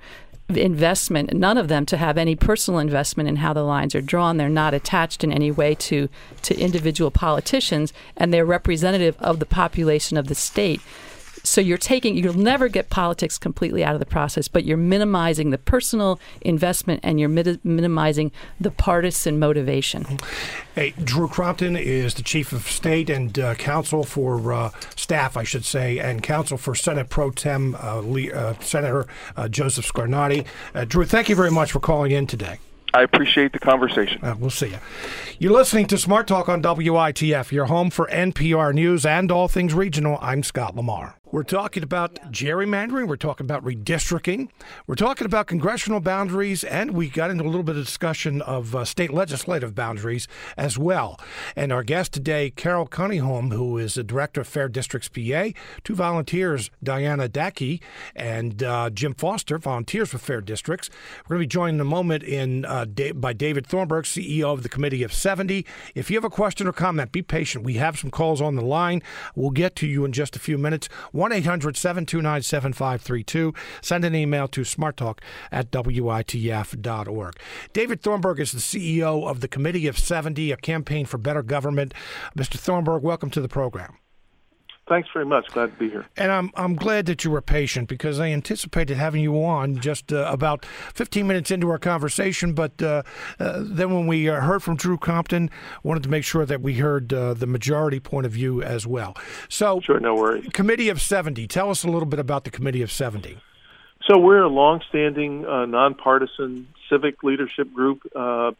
investment, 0.48 1.32
none 1.32 1.58
of 1.58 1.68
them 1.68 1.84
to 1.86 1.96
have 1.96 2.16
any 2.16 2.36
personal 2.36 2.78
investment 2.78 3.28
in 3.28 3.36
how 3.36 3.52
the 3.52 3.62
lines 3.62 3.94
are 3.94 4.00
drawn. 4.00 4.36
They're 4.36 4.48
not 4.48 4.74
attached 4.74 5.24
in 5.24 5.32
any 5.32 5.50
way 5.50 5.74
to, 5.74 6.08
to 6.42 6.58
individual 6.58 7.10
politicians, 7.10 7.92
and 8.16 8.32
they're 8.32 8.44
representative 8.44 9.16
of 9.18 9.40
the 9.40 9.46
population 9.46 10.16
of 10.16 10.28
the 10.28 10.34
state. 10.34 10.80
So 11.56 11.62
you're 11.62 11.78
taking, 11.78 12.18
you'll 12.18 12.34
never 12.34 12.68
get 12.68 12.90
politics 12.90 13.38
completely 13.38 13.82
out 13.82 13.94
of 13.94 13.98
the 13.98 14.04
process, 14.04 14.46
but 14.46 14.66
you're 14.66 14.76
minimizing 14.76 15.48
the 15.48 15.56
personal 15.56 16.20
investment 16.42 17.00
and 17.02 17.18
you're 17.18 17.30
miti- 17.30 17.58
minimizing 17.64 18.30
the 18.60 18.70
partisan 18.70 19.38
motivation. 19.38 20.18
Hey, 20.74 20.92
Drew 21.02 21.28
Crompton 21.28 21.74
is 21.74 22.12
the 22.12 22.22
chief 22.22 22.52
of 22.52 22.68
state 22.68 23.08
and 23.08 23.38
uh, 23.38 23.54
counsel 23.54 24.04
for 24.04 24.52
uh, 24.52 24.70
staff, 24.96 25.38
I 25.38 25.44
should 25.44 25.64
say, 25.64 25.98
and 25.98 26.22
counsel 26.22 26.58
for 26.58 26.74
Senate 26.74 27.08
Pro 27.08 27.30
Tem 27.30 27.74
uh, 27.76 28.02
Le- 28.04 28.34
uh, 28.34 28.60
Senator 28.60 29.06
uh, 29.34 29.48
Joseph 29.48 29.90
Scarnati. 29.90 30.44
Uh, 30.74 30.84
Drew, 30.84 31.06
thank 31.06 31.30
you 31.30 31.36
very 31.36 31.50
much 31.50 31.72
for 31.72 31.80
calling 31.80 32.12
in 32.12 32.26
today. 32.26 32.58
I 32.92 33.02
appreciate 33.02 33.52
the 33.52 33.58
conversation. 33.58 34.22
Uh, 34.22 34.34
we'll 34.38 34.50
see 34.50 34.68
you. 34.68 34.78
You're 35.38 35.52
listening 35.52 35.86
to 35.88 35.98
Smart 35.98 36.26
Talk 36.26 36.48
on 36.48 36.62
WITF, 36.62 37.52
your 37.52 37.66
home 37.66 37.90
for 37.90 38.06
NPR 38.08 38.72
News 38.72 39.04
and 39.04 39.30
all 39.30 39.48
things 39.48 39.74
regional. 39.74 40.18
I'm 40.22 40.42
Scott 40.42 40.76
Lamar. 40.76 41.16
We're 41.32 41.42
talking 41.42 41.82
about 41.82 42.14
gerrymandering. 42.30 43.08
We're 43.08 43.16
talking 43.16 43.44
about 43.44 43.64
redistricting. 43.64 44.48
We're 44.86 44.94
talking 44.94 45.24
about 45.24 45.48
congressional 45.48 45.98
boundaries, 45.98 46.62
and 46.62 46.92
we 46.92 47.08
got 47.08 47.32
into 47.32 47.42
a 47.42 47.46
little 47.46 47.64
bit 47.64 47.76
of 47.76 47.84
discussion 47.84 48.40
of 48.42 48.76
uh, 48.76 48.84
state 48.84 49.12
legislative 49.12 49.74
boundaries 49.74 50.28
as 50.56 50.78
well. 50.78 51.18
And 51.56 51.72
our 51.72 51.82
guest 51.82 52.12
today, 52.12 52.50
Carol 52.50 52.86
Cunningham, 52.86 53.50
who 53.50 53.76
is 53.76 53.94
the 53.94 54.04
director 54.04 54.42
of 54.42 54.46
Fair 54.46 54.68
Districts 54.68 55.08
PA, 55.08 55.48
two 55.82 55.96
volunteers, 55.96 56.70
Diana 56.80 57.28
Dackey 57.28 57.80
and 58.14 58.62
uh, 58.62 58.88
Jim 58.90 59.12
Foster, 59.12 59.58
volunteers 59.58 60.10
for 60.10 60.18
Fair 60.18 60.40
Districts. 60.40 60.90
We're 61.24 61.38
going 61.38 61.42
to 61.42 61.48
be 61.48 61.52
joined 61.52 61.74
in 61.74 61.80
a 61.80 61.84
moment 61.84 62.22
in 62.22 62.64
uh, 62.64 62.84
da- 62.84 63.10
by 63.10 63.32
David 63.32 63.66
Thornburgh, 63.66 64.04
CEO 64.04 64.52
of 64.52 64.62
the 64.62 64.68
Committee 64.68 65.02
of 65.02 65.12
70. 65.12 65.66
If 65.96 66.08
you 66.08 66.16
have 66.16 66.24
a 66.24 66.30
question 66.30 66.68
or 66.68 66.72
comment, 66.72 67.10
be 67.10 67.22
patient. 67.22 67.64
We 67.64 67.74
have 67.74 67.98
some 67.98 68.12
calls 68.12 68.40
on 68.40 68.54
the 68.54 68.64
line. 68.64 69.02
We'll 69.34 69.50
get 69.50 69.74
to 69.76 69.88
you 69.88 70.04
in 70.04 70.12
just 70.12 70.36
a 70.36 70.38
few 70.38 70.56
minutes. 70.56 70.88
1 71.26 71.32
800 71.32 71.76
729 71.76 72.42
7532. 72.42 73.52
Send 73.82 74.04
an 74.04 74.14
email 74.14 74.46
to 74.46 74.60
smarttalk 74.60 75.18
at 75.50 75.72
WITF.org. 75.72 77.34
David 77.72 78.00
Thornburgh 78.00 78.38
is 78.38 78.52
the 78.52 78.58
CEO 78.60 79.28
of 79.28 79.40
the 79.40 79.48
Committee 79.48 79.88
of 79.88 79.98
70, 79.98 80.52
a 80.52 80.56
campaign 80.56 81.04
for 81.04 81.18
better 81.18 81.42
government. 81.42 81.94
Mr. 82.38 82.56
Thornburgh, 82.56 83.02
welcome 83.02 83.30
to 83.30 83.40
the 83.40 83.48
program. 83.48 83.96
Thanks 84.88 85.08
very 85.12 85.26
much. 85.26 85.48
Glad 85.48 85.72
to 85.72 85.78
be 85.78 85.90
here. 85.90 86.06
And 86.16 86.30
I'm 86.30 86.52
I'm 86.54 86.76
glad 86.76 87.06
that 87.06 87.24
you 87.24 87.30
were 87.32 87.42
patient 87.42 87.88
because 87.88 88.20
I 88.20 88.28
anticipated 88.28 88.96
having 88.96 89.20
you 89.20 89.42
on 89.42 89.80
just 89.80 90.12
uh, 90.12 90.28
about 90.30 90.64
15 90.94 91.26
minutes 91.26 91.50
into 91.50 91.68
our 91.70 91.78
conversation, 91.78 92.52
but 92.52 92.80
uh, 92.80 93.02
uh, 93.40 93.62
then 93.64 93.92
when 93.92 94.06
we 94.06 94.28
uh, 94.28 94.40
heard 94.40 94.62
from 94.62 94.76
Drew 94.76 94.96
Crompton, 94.96 95.50
wanted 95.82 96.04
to 96.04 96.08
make 96.08 96.22
sure 96.22 96.46
that 96.46 96.60
we 96.60 96.74
heard 96.74 97.12
uh, 97.12 97.34
the 97.34 97.48
majority 97.48 97.98
point 97.98 98.26
of 98.26 98.32
view 98.32 98.62
as 98.62 98.86
well. 98.86 99.16
So, 99.48 99.80
sure, 99.80 99.98
no 99.98 100.14
worries. 100.14 100.48
Committee 100.52 100.88
of 100.88 101.00
70. 101.00 101.48
Tell 101.48 101.70
us 101.70 101.82
a 101.82 101.88
little 101.88 102.06
bit 102.06 102.20
about 102.20 102.44
the 102.44 102.50
Committee 102.50 102.82
of 102.82 102.92
70. 102.92 103.38
So 104.08 104.18
we're 104.18 104.42
a 104.42 104.48
longstanding, 104.48 105.46
uh, 105.46 105.66
nonpartisan 105.66 106.68
civic 106.88 107.24
leadership 107.24 107.72
group 107.72 108.02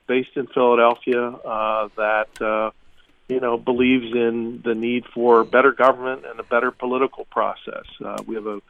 based 0.09 0.31
in 0.35 0.49
Philadelphia 0.49 1.39
that 1.97 2.73
you 3.29 3.41
know, 3.41 3.57
believes 3.57 4.13
in 4.13 4.63
the 4.65 4.75
need 4.75 5.05
for 5.13 5.45
better 5.45 5.73
government 5.73 6.25
and 6.27 6.39
a 6.39 6.45
better 6.45 6.71
political 6.71 7.25
process. 7.27 7.85
Uh, 8.05 8.23
we 8.27 8.37
have 8.37 8.47
a 8.47 8.61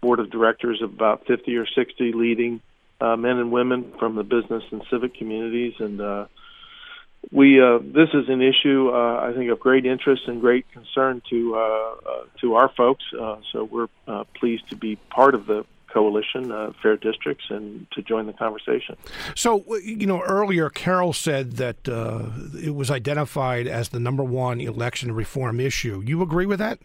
board 0.00 0.20
of 0.20 0.30
directors 0.30 0.80
of 0.82 0.92
about 0.92 1.26
50 1.26 1.56
or 1.56 1.66
60 1.66 2.12
leading 2.12 2.60
uh, 3.00 3.16
men 3.16 3.38
and 3.38 3.52
women 3.52 3.92
from 3.98 4.14
the 4.14 4.22
business 4.22 4.62
and 4.70 4.82
civic 4.90 5.14
communities, 5.14 5.74
and 5.78 6.00
uh, 6.00 6.26
we 7.30 7.60
uh, 7.60 7.78
this 7.78 8.08
is 8.14 8.28
an 8.28 8.40
issue 8.40 8.90
uh, 8.92 9.20
I 9.20 9.32
think 9.34 9.50
of 9.50 9.60
great 9.60 9.84
interest 9.84 10.22
and 10.26 10.40
great 10.40 10.70
concern 10.72 11.22
to 11.30 11.56
uh, 11.56 11.58
uh, 11.58 12.24
to 12.40 12.54
our 12.54 12.68
folks. 12.68 13.04
Uh, 13.18 13.36
so 13.52 13.64
we're 13.64 13.88
uh, 14.06 14.24
pleased 14.34 14.68
to 14.70 14.76
be 14.76 14.96
part 15.10 15.34
of 15.34 15.46
the 15.46 15.66
coalition, 15.96 16.52
uh, 16.52 16.72
Fair 16.82 16.98
Districts, 16.98 17.46
and 17.48 17.86
to 17.92 18.02
join 18.02 18.26
the 18.26 18.34
conversation. 18.34 18.98
So, 19.34 19.64
you 19.82 20.06
know, 20.06 20.20
earlier 20.20 20.68
Carol 20.68 21.14
said 21.14 21.52
that 21.52 21.88
uh, 21.88 22.26
it 22.62 22.74
was 22.74 22.90
identified 22.90 23.66
as 23.66 23.88
the 23.88 23.98
number 23.98 24.22
one 24.22 24.60
election 24.60 25.12
reform 25.12 25.58
issue. 25.58 26.02
You 26.04 26.20
agree 26.20 26.44
with 26.44 26.58
that? 26.58 26.80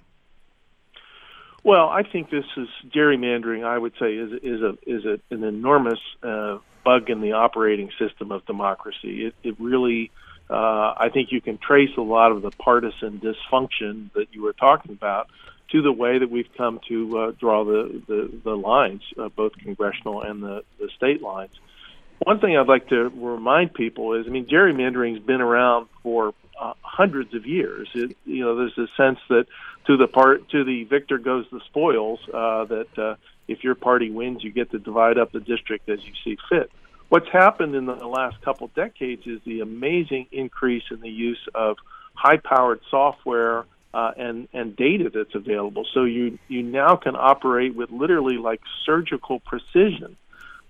Well, 1.63 1.89
I 1.89 2.03
think 2.03 2.29
this 2.29 2.45
is 2.55 2.69
gerrymandering. 2.95 3.65
I 3.65 3.77
would 3.77 3.93
say 3.99 4.13
is 4.13 4.31
is 4.41 4.61
a 4.61 4.77
is 4.87 5.03
a, 5.05 5.19
an 5.29 5.43
enormous 5.43 5.99
uh, 6.23 6.59
bug 6.85 7.09
in 7.09 7.19
the 7.19 7.33
operating 7.33 7.89
system 7.99 8.31
of 8.31 8.45
democracy. 8.45 9.25
It, 9.25 9.35
it 9.43 9.55
really. 9.59 10.09
Uh, 10.49 10.93
I 10.97 11.09
think 11.13 11.31
you 11.31 11.39
can 11.39 11.57
trace 11.57 11.95
a 11.97 12.01
lot 12.01 12.33
of 12.33 12.41
the 12.41 12.51
partisan 12.51 13.21
dysfunction 13.21 14.11
that 14.15 14.27
you 14.33 14.41
were 14.41 14.51
talking 14.53 14.91
about 14.91 15.27
to 15.71 15.81
the 15.81 15.91
way 15.91 16.19
that 16.19 16.29
we've 16.29 16.49
come 16.57 16.79
to 16.87 17.17
uh, 17.17 17.31
draw 17.39 17.63
the, 17.63 18.01
the, 18.07 18.39
the 18.43 18.55
lines, 18.55 19.01
uh, 19.17 19.29
both 19.29 19.53
congressional 19.57 20.21
and 20.21 20.43
the, 20.43 20.63
the 20.79 20.89
state 20.97 21.21
lines. 21.21 21.53
One 22.19 22.39
thing 22.39 22.55
I'd 22.55 22.67
like 22.67 22.89
to 22.89 23.09
remind 23.09 23.73
people 23.73 24.13
is, 24.13 24.27
I 24.27 24.29
mean, 24.29 24.45
gerrymandering's 24.45 25.23
been 25.25 25.41
around 25.41 25.87
for 26.03 26.33
uh, 26.59 26.73
hundreds 26.81 27.33
of 27.33 27.45
years. 27.45 27.89
It, 27.95 28.15
you 28.25 28.43
know, 28.43 28.55
there's 28.55 28.77
a 28.77 28.87
sense 28.95 29.19
that 29.29 29.45
to 29.87 29.97
the 29.97 30.07
part 30.07 30.47
to 30.49 30.63
the 30.63 30.83
victor 30.83 31.17
goes 31.17 31.45
the 31.51 31.61
spoils. 31.65 32.19
Uh, 32.31 32.65
that 32.65 32.99
uh, 32.99 33.15
if 33.47 33.63
your 33.63 33.75
party 33.75 34.11
wins, 34.11 34.43
you 34.43 34.51
get 34.51 34.69
to 34.71 34.79
divide 34.79 35.17
up 35.17 35.31
the 35.31 35.39
district 35.39 35.89
as 35.89 35.99
you 36.05 36.13
see 36.23 36.37
fit. 36.49 36.71
What's 37.09 37.29
happened 37.29 37.75
in 37.75 37.87
the 37.87 37.95
last 38.07 38.41
couple 38.41 38.67
decades 38.75 39.25
is 39.25 39.39
the 39.45 39.61
amazing 39.61 40.27
increase 40.31 40.83
in 40.91 41.01
the 41.01 41.09
use 41.09 41.45
of 41.53 41.77
high-powered 42.13 42.81
software 42.89 43.65
uh, 43.93 44.11
and 44.17 44.47
and 44.53 44.75
data 44.75 45.11
that's 45.13 45.35
available. 45.35 45.85
So 45.93 46.03
you 46.03 46.39
you 46.47 46.63
now 46.63 46.95
can 46.95 47.15
operate 47.15 47.75
with 47.75 47.91
literally 47.91 48.37
like 48.37 48.61
surgical 48.85 49.39
precision 49.39 50.17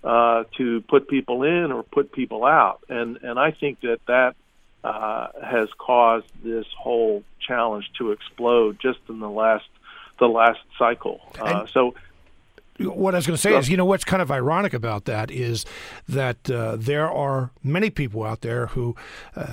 uh, 0.02 0.44
to 0.56 0.80
put 0.82 1.08
people 1.08 1.42
in 1.44 1.72
or 1.72 1.82
put 1.82 2.12
people 2.12 2.44
out. 2.44 2.80
And 2.88 3.18
and 3.22 3.38
I 3.38 3.52
think 3.52 3.80
that 3.80 4.00
that 4.06 4.36
uh, 4.84 5.28
has 5.42 5.68
caused 5.78 6.26
this 6.42 6.66
whole 6.76 7.22
challenge 7.40 7.90
to 7.98 8.10
explode 8.10 8.78
just 8.80 8.98
in 9.08 9.20
the 9.20 9.30
last 9.30 9.66
the 10.18 10.28
last 10.28 10.60
cycle. 10.78 11.20
Uh, 11.40 11.66
so 11.66 11.94
what 12.78 13.14
I 13.14 13.18
was 13.18 13.26
going 13.26 13.36
to 13.36 13.40
say 13.40 13.56
is, 13.56 13.68
you 13.68 13.76
know, 13.76 13.84
what's 13.84 14.04
kind 14.04 14.22
of 14.22 14.30
ironic 14.30 14.72
about 14.72 15.04
that 15.04 15.30
is 15.30 15.64
that 16.08 16.50
uh, 16.50 16.76
there 16.76 17.10
are 17.10 17.50
many 17.62 17.90
people 17.90 18.22
out 18.24 18.40
there 18.40 18.68
who 18.68 18.96
uh, 19.36 19.46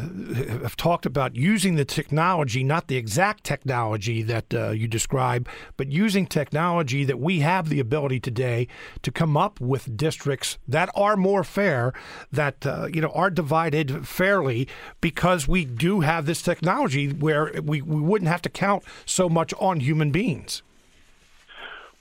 have 0.62 0.76
talked 0.78 1.06
about 1.06 1.36
using 1.36 1.76
the 1.76 1.86
technology, 1.86 2.64
not 2.64 2.88
the 2.88 2.96
exact 2.96 3.44
technology 3.44 4.22
that 4.24 4.54
uh, 4.54 4.70
you 4.70 4.88
describe, 4.88 5.50
but 5.76 5.92
using 5.92 6.26
technology 6.26 7.04
that 7.04 7.20
we 7.20 7.40
have 7.40 7.70
the 7.70 7.80
ability 7.80 8.20
today 8.20 8.68
to 9.02 9.12
come 9.12 9.36
up 9.36 9.60
with 9.60 9.98
districts 9.98 10.58
that 10.68 10.90
are 10.96 11.18
more 11.18 11.44
fair, 11.44 11.94
that, 12.32 12.66
uh, 12.66 12.88
you 12.94 13.02
know, 13.02 13.10
are 13.10 13.30
divided 13.30 14.08
fairly 14.08 14.68
because 15.02 15.48
we 15.48 15.66
do 15.66 16.02
have 16.02 16.26
this 16.26 16.42
technology 16.42 17.12
where 17.12 17.52
we, 17.62 17.82
we 17.82 18.02
wouldn't 18.02 18.30
have 18.30 18.42
to 18.42 18.50
count 18.50 18.84
so 19.06 19.28
much 19.28 19.54
on 19.60 19.82
human 19.82 20.12
beings. 20.12 20.64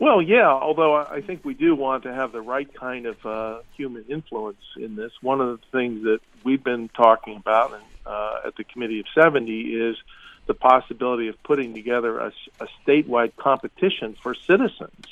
Well, 0.01 0.23
yeah, 0.23 0.47
although 0.47 0.97
I 0.97 1.23
think 1.23 1.45
we 1.45 1.55
do 1.55 1.75
want 1.75 2.05
to 2.05 2.15
have 2.15 2.31
the 2.31 2.41
right 2.41 2.73
kind 2.73 3.07
of 3.07 3.27
uh, 3.27 3.59
human 3.77 4.05
influence 4.09 4.63
in 4.77 4.95
this. 4.95 5.11
One 5.23 5.41
of 5.41 5.61
the 5.61 5.67
things 5.77 6.05
that 6.05 6.21
we've 6.45 6.63
been 6.63 6.89
talking 6.89 7.37
about 7.37 7.81
uh, 8.07 8.41
at 8.47 8.55
the 8.57 8.63
Committee 8.63 9.01
of 9.01 9.07
70 9.13 9.61
is 9.61 9.97
the 10.47 10.55
possibility 10.55 11.29
of 11.29 11.43
putting 11.43 11.75
together 11.75 12.19
a, 12.19 12.33
a 12.61 12.69
statewide 12.87 13.35
competition 13.37 14.17
for 14.23 14.35
citizens 14.35 15.07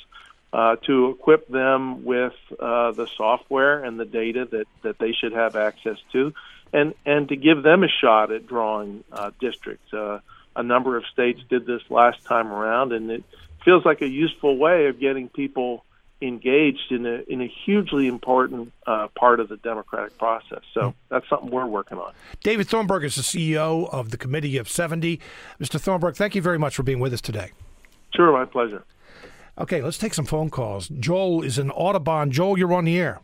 uh, 0.53 0.77
to 0.77 1.09
equip 1.09 1.49
them 1.49 2.05
with 2.05 2.33
uh, 2.57 2.91
the 2.91 3.07
software 3.17 3.83
and 3.83 3.99
the 3.99 4.05
data 4.05 4.47
that, 4.49 4.67
that 4.83 4.97
they 4.99 5.11
should 5.11 5.33
have 5.33 5.57
access 5.57 5.97
to, 6.13 6.33
and, 6.71 6.93
and 7.05 7.27
to 7.27 7.35
give 7.35 7.61
them 7.61 7.83
a 7.83 7.89
shot 7.89 8.31
at 8.31 8.47
drawing 8.47 9.03
uh, 9.11 9.31
districts. 9.41 9.93
Uh, 9.93 10.19
a 10.55 10.63
number 10.63 10.97
of 10.97 11.05
states 11.11 11.41
did 11.49 11.65
this 11.65 11.81
last 11.89 12.23
time 12.25 12.47
around, 12.47 12.93
and 12.93 13.11
it 13.11 13.23
feels 13.67 13.83
like 13.83 14.01
a 14.01 14.07
useful 14.07 14.57
way 14.57 14.85
of 14.85 14.97
getting 14.97 15.27
people 15.27 15.83
engaged 16.21 16.89
in 16.89 17.05
a 17.05 17.21
in 17.27 17.41
a 17.41 17.51
hugely 17.65 18.07
important 18.07 18.71
uh, 18.87 19.09
part 19.19 19.41
of 19.41 19.49
the 19.49 19.57
democratic 19.57 20.17
process. 20.17 20.61
So 20.73 20.93
that's 21.09 21.27
something 21.29 21.51
we're 21.51 21.67
working 21.67 21.97
on. 21.97 22.13
David 22.41 22.69
Thornburgh 22.69 23.03
is 23.03 23.15
the 23.15 23.21
CEO 23.21 23.89
of 23.93 24.11
the 24.11 24.17
Committee 24.17 24.55
of 24.57 24.69
70. 24.69 25.19
Mr. 25.59 25.79
Thornburgh, 25.79 26.15
thank 26.15 26.33
you 26.33 26.41
very 26.41 26.57
much 26.57 26.77
for 26.77 26.83
being 26.83 26.99
with 26.99 27.11
us 27.11 27.19
today. 27.19 27.51
Sure, 28.15 28.31
my 28.31 28.45
pleasure. 28.45 28.83
Okay, 29.57 29.81
let's 29.81 29.97
take 29.97 30.13
some 30.13 30.25
phone 30.25 30.49
calls. 30.49 30.87
Joel 30.87 31.43
is 31.43 31.59
in 31.59 31.69
Audubon. 31.71 32.31
Joel, 32.31 32.57
you're 32.57 32.73
on 32.73 32.85
the 32.85 32.97
air. 32.97 33.19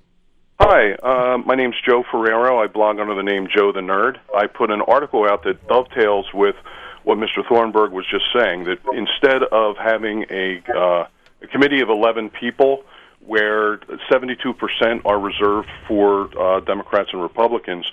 Hi, 0.60 0.94
uh, 0.94 1.38
my 1.38 1.56
name's 1.56 1.76
Joe 1.88 2.04
Ferrero. 2.12 2.62
I 2.62 2.68
blog 2.68 3.00
under 3.00 3.16
the 3.16 3.24
name 3.24 3.48
Joe 3.56 3.72
the 3.72 3.80
Nerd. 3.80 4.18
I 4.36 4.48
put 4.48 4.72
an 4.72 4.82
article 4.82 5.26
out 5.26 5.44
that 5.46 5.66
dovetails 5.68 6.28
with 6.34 6.56
what 7.04 7.18
Mr. 7.18 7.48
Thornburgh 7.48 7.92
was 7.92 8.06
just 8.10 8.26
saying 8.34 8.66
that 8.66 8.80
instead 8.94 9.44
of 9.44 9.78
having 9.78 10.26
a, 10.30 10.62
uh, 10.74 11.08
a 11.42 11.48
committee 11.48 11.82
of 11.82 11.90
11 11.90 12.30
people 12.30 12.84
where 13.26 13.78
72% 14.12 15.06
are 15.06 15.20
reserved 15.20 15.70
for 15.88 16.30
uh, 16.40 16.60
Democrats 16.62 17.10
and 17.14 17.22
Republicans, 17.22 17.86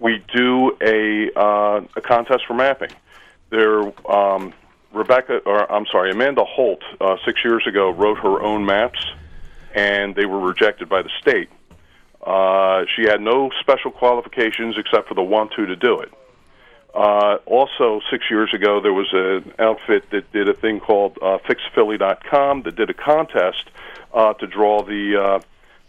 we 0.00 0.22
do 0.34 0.76
a, 0.82 1.30
uh, 1.36 1.80
a 1.96 2.00
contest 2.00 2.44
for 2.46 2.54
mapping. 2.54 2.90
There, 3.50 3.80
um, 4.10 4.52
Rebecca, 4.92 5.38
or 5.44 5.70
I'm 5.70 5.86
sorry, 5.86 6.10
Amanda 6.10 6.44
Holt, 6.44 6.82
uh, 7.00 7.16
six 7.24 7.44
years 7.44 7.66
ago, 7.66 7.90
wrote 7.90 8.18
her 8.18 8.42
own 8.42 8.64
maps, 8.64 9.04
and 9.74 10.14
they 10.14 10.26
were 10.26 10.40
rejected 10.40 10.88
by 10.88 11.02
the 11.02 11.10
state. 11.20 11.48
Uh, 12.24 12.84
she 12.96 13.02
had 13.02 13.20
no 13.20 13.50
special 13.60 13.90
qualifications 13.90 14.76
except 14.76 15.08
for 15.08 15.14
the 15.14 15.22
want 15.22 15.52
to 15.52 15.66
to 15.66 15.76
do 15.76 15.98
it. 16.00 16.12
Uh, 16.94 17.38
also, 17.46 18.00
six 18.10 18.24
years 18.30 18.52
ago, 18.54 18.80
there 18.80 18.92
was 18.92 19.08
an 19.12 19.52
outfit 19.58 20.10
that 20.10 20.30
did 20.32 20.48
a 20.48 20.54
thing 20.54 20.80
called 20.80 21.18
uh, 21.20 21.38
FixPhilly.com 21.46 22.62
that 22.62 22.76
did 22.76 22.90
a 22.90 22.94
contest 22.94 23.70
uh, 24.14 24.32
to 24.34 24.46
draw 24.46 24.82
the 24.82 25.16
uh, 25.16 25.40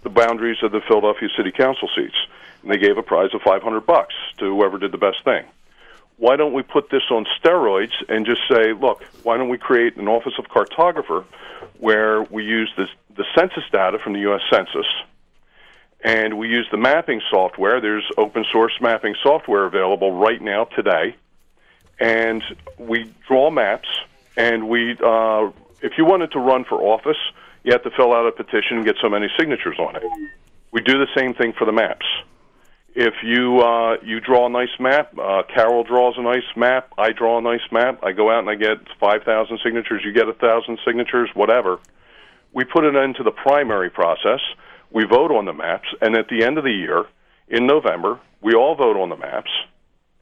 the 0.04 0.10
boundaries 0.10 0.58
of 0.64 0.72
the 0.72 0.82
Philadelphia 0.82 1.30
City 1.36 1.52
Council 1.52 1.90
seats, 1.96 2.16
and 2.62 2.72
they 2.72 2.78
gave 2.78 2.98
a 2.98 3.04
prize 3.04 3.34
of 3.34 3.42
500 3.42 3.82
bucks 3.86 4.14
to 4.38 4.46
whoever 4.46 4.78
did 4.78 4.92
the 4.92 4.98
best 4.98 5.24
thing. 5.24 5.46
Why 6.18 6.36
don't 6.36 6.54
we 6.54 6.64
put 6.64 6.90
this 6.90 7.04
on 7.12 7.26
steroids 7.42 7.94
and 8.10 8.26
just 8.26 8.42
say, 8.50 8.74
look, 8.74 9.04
why 9.24 9.38
don't 9.38 9.50
we 9.50 9.58
create 9.58 9.96
an 9.98 10.08
office 10.08 10.34
of 10.38 10.46
cartographer 10.46 11.26
where 11.80 12.24
we 12.24 12.44
use 12.44 12.72
the 12.76 12.88
the 13.16 13.26
census 13.36 13.64
data 13.72 14.00
from 14.00 14.14
the 14.14 14.20
U.S. 14.20 14.42
Census 14.50 14.86
and 16.02 16.38
we 16.38 16.48
use 16.48 16.68
the 16.72 16.78
mapping 16.78 17.22
software. 17.30 17.82
There's 17.82 18.06
open 18.18 18.46
source 18.52 18.74
mapping 18.82 19.16
software 19.22 19.66
available 19.66 20.14
right 20.14 20.42
now 20.42 20.66
today, 20.66 21.16
and 22.00 22.44
we 22.78 23.14
draw 23.28 23.50
maps. 23.50 23.90
And 24.38 24.70
we, 24.70 24.92
uh, 25.04 25.50
if 25.82 25.98
you 25.98 26.06
wanted 26.06 26.32
to 26.32 26.40
run 26.40 26.64
for 26.64 26.82
office, 26.82 27.18
you 27.64 27.74
have 27.74 27.84
to 27.84 27.92
fill 27.92 28.14
out 28.14 28.26
a 28.26 28.32
petition 28.32 28.78
and 28.78 28.86
get 28.86 28.96
so 29.02 29.10
many 29.10 29.28
signatures 29.38 29.78
on 29.80 29.98
it. 29.98 30.04
We 30.72 30.82
do 30.82 30.94
the 30.94 31.08
same 31.16 31.34
thing 31.34 31.54
for 31.58 31.66
the 31.66 31.74
maps. 31.74 32.06
If 32.96 33.16
you 33.24 33.60
uh, 33.60 33.98
you 34.04 34.20
draw 34.20 34.48
a 34.48 34.50
nice 34.50 34.80
map, 34.80 35.18
uh, 35.18 35.44
Carol 35.54 35.84
draws 35.84 36.16
a 36.18 36.22
nice 36.22 36.44
map, 36.56 36.92
I 36.98 37.12
draw 37.12 37.38
a 37.38 37.42
nice 37.42 37.62
map. 37.72 38.04
I 38.04 38.14
go 38.14 38.32
out 38.32 38.40
and 38.40 38.50
I 38.50 38.56
get 38.56 38.78
five 39.00 39.24
thousand 39.24 39.60
signatures. 39.64 40.02
You 40.04 40.12
get 40.12 40.28
a 40.28 40.34
thousand 40.34 40.80
signatures, 40.86 41.30
whatever. 41.34 41.80
We 42.52 42.64
put 42.64 42.86
it 42.86 42.96
into 42.96 43.24
the 43.24 43.32
primary 43.32 43.90
process 43.90 44.40
we 44.92 45.06
vote 45.06 45.32
on 45.32 45.46
the 45.46 45.54
maps, 45.54 45.88
and 46.02 46.16
at 46.16 46.28
the 46.30 46.44
end 46.44 46.58
of 46.58 46.64
the 46.64 46.72
year, 46.72 47.06
in 47.48 47.68
November, 47.68 48.20
we 48.42 48.54
all 48.54 48.76
vote 48.76 48.98
on 48.98 49.10
the 49.10 49.18
maps, 49.18 49.52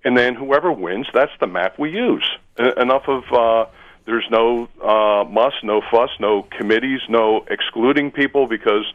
and 0.03 0.17
then 0.17 0.35
whoever 0.35 0.71
wins, 0.71 1.07
that's 1.13 1.31
the 1.39 1.47
map 1.47 1.77
we 1.77 1.91
use. 1.91 2.27
enough 2.57 3.03
of 3.07 3.23
uh, 3.31 3.69
There's 4.05 4.25
no 4.31 4.69
uh, 4.81 5.25
muss, 5.29 5.53
no 5.63 5.81
fuss, 5.91 6.09
no 6.19 6.43
committees, 6.57 7.01
no 7.09 7.45
excluding 7.49 8.11
people 8.11 8.47
because 8.47 8.85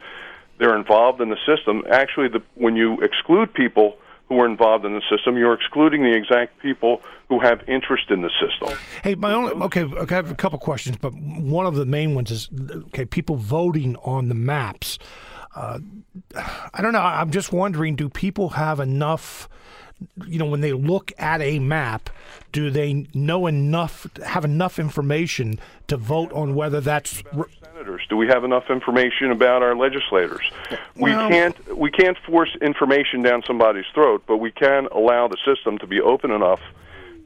they're 0.57 0.75
involved 0.75 1.21
in 1.21 1.29
the 1.29 1.37
system. 1.45 1.83
Actually, 1.91 2.29
the, 2.29 2.41
when 2.55 2.75
you 2.75 2.99
exclude 3.01 3.53
people 3.53 3.97
who 4.27 4.39
are 4.39 4.47
involved 4.47 4.85
in 4.85 4.93
the 4.93 5.01
system, 5.09 5.37
you're 5.37 5.53
excluding 5.53 6.03
the 6.03 6.15
exact 6.15 6.59
people 6.59 7.01
who 7.29 7.39
have 7.39 7.61
interest 7.67 8.09
in 8.09 8.21
the 8.21 8.31
system. 8.41 8.77
Hey, 9.03 9.15
my 9.15 9.33
only 9.33 9.51
okay, 9.53 9.83
okay, 9.83 10.15
I 10.15 10.17
have 10.17 10.31
a 10.31 10.35
couple 10.35 10.57
questions, 10.59 10.97
but 10.97 11.13
one 11.13 11.65
of 11.65 11.75
the 11.75 11.85
main 11.85 12.15
ones 12.15 12.31
is 12.31 12.49
okay, 12.87 13.05
people 13.05 13.35
voting 13.35 13.95
on 13.97 14.29
the 14.29 14.35
maps. 14.35 14.97
Uh, 15.55 15.79
I 16.73 16.81
don't 16.81 16.93
know. 16.93 16.99
I'm 16.99 17.31
just 17.31 17.51
wondering, 17.51 17.95
do 17.95 18.09
people 18.09 18.49
have 18.49 18.79
enough? 18.79 19.49
you 20.27 20.37
know, 20.37 20.45
when 20.45 20.61
they 20.61 20.73
look 20.73 21.11
at 21.17 21.41
a 21.41 21.59
map, 21.59 22.09
do 22.51 22.69
they 22.69 23.07
know 23.13 23.47
enough, 23.47 24.07
have 24.25 24.45
enough 24.45 24.79
information 24.79 25.59
to 25.87 25.97
vote 25.97 26.31
on 26.33 26.55
whether 26.55 26.81
that's 26.81 27.23
senators? 27.63 28.01
Do 28.09 28.17
we 28.17 28.27
have 28.27 28.43
enough 28.43 28.69
information 28.69 29.31
about 29.31 29.63
our 29.63 29.75
legislators? 29.75 30.51
we 30.95 31.11
can't 31.11 31.77
we 31.77 31.91
can't 31.91 32.17
force 32.25 32.55
information 32.61 33.21
down 33.21 33.43
somebody's 33.45 33.85
throat, 33.93 34.23
but 34.27 34.37
we 34.37 34.51
can 34.51 34.87
allow 34.91 35.27
the 35.27 35.37
system 35.45 35.77
to 35.79 35.87
be 35.87 36.01
open 36.01 36.31
enough 36.31 36.59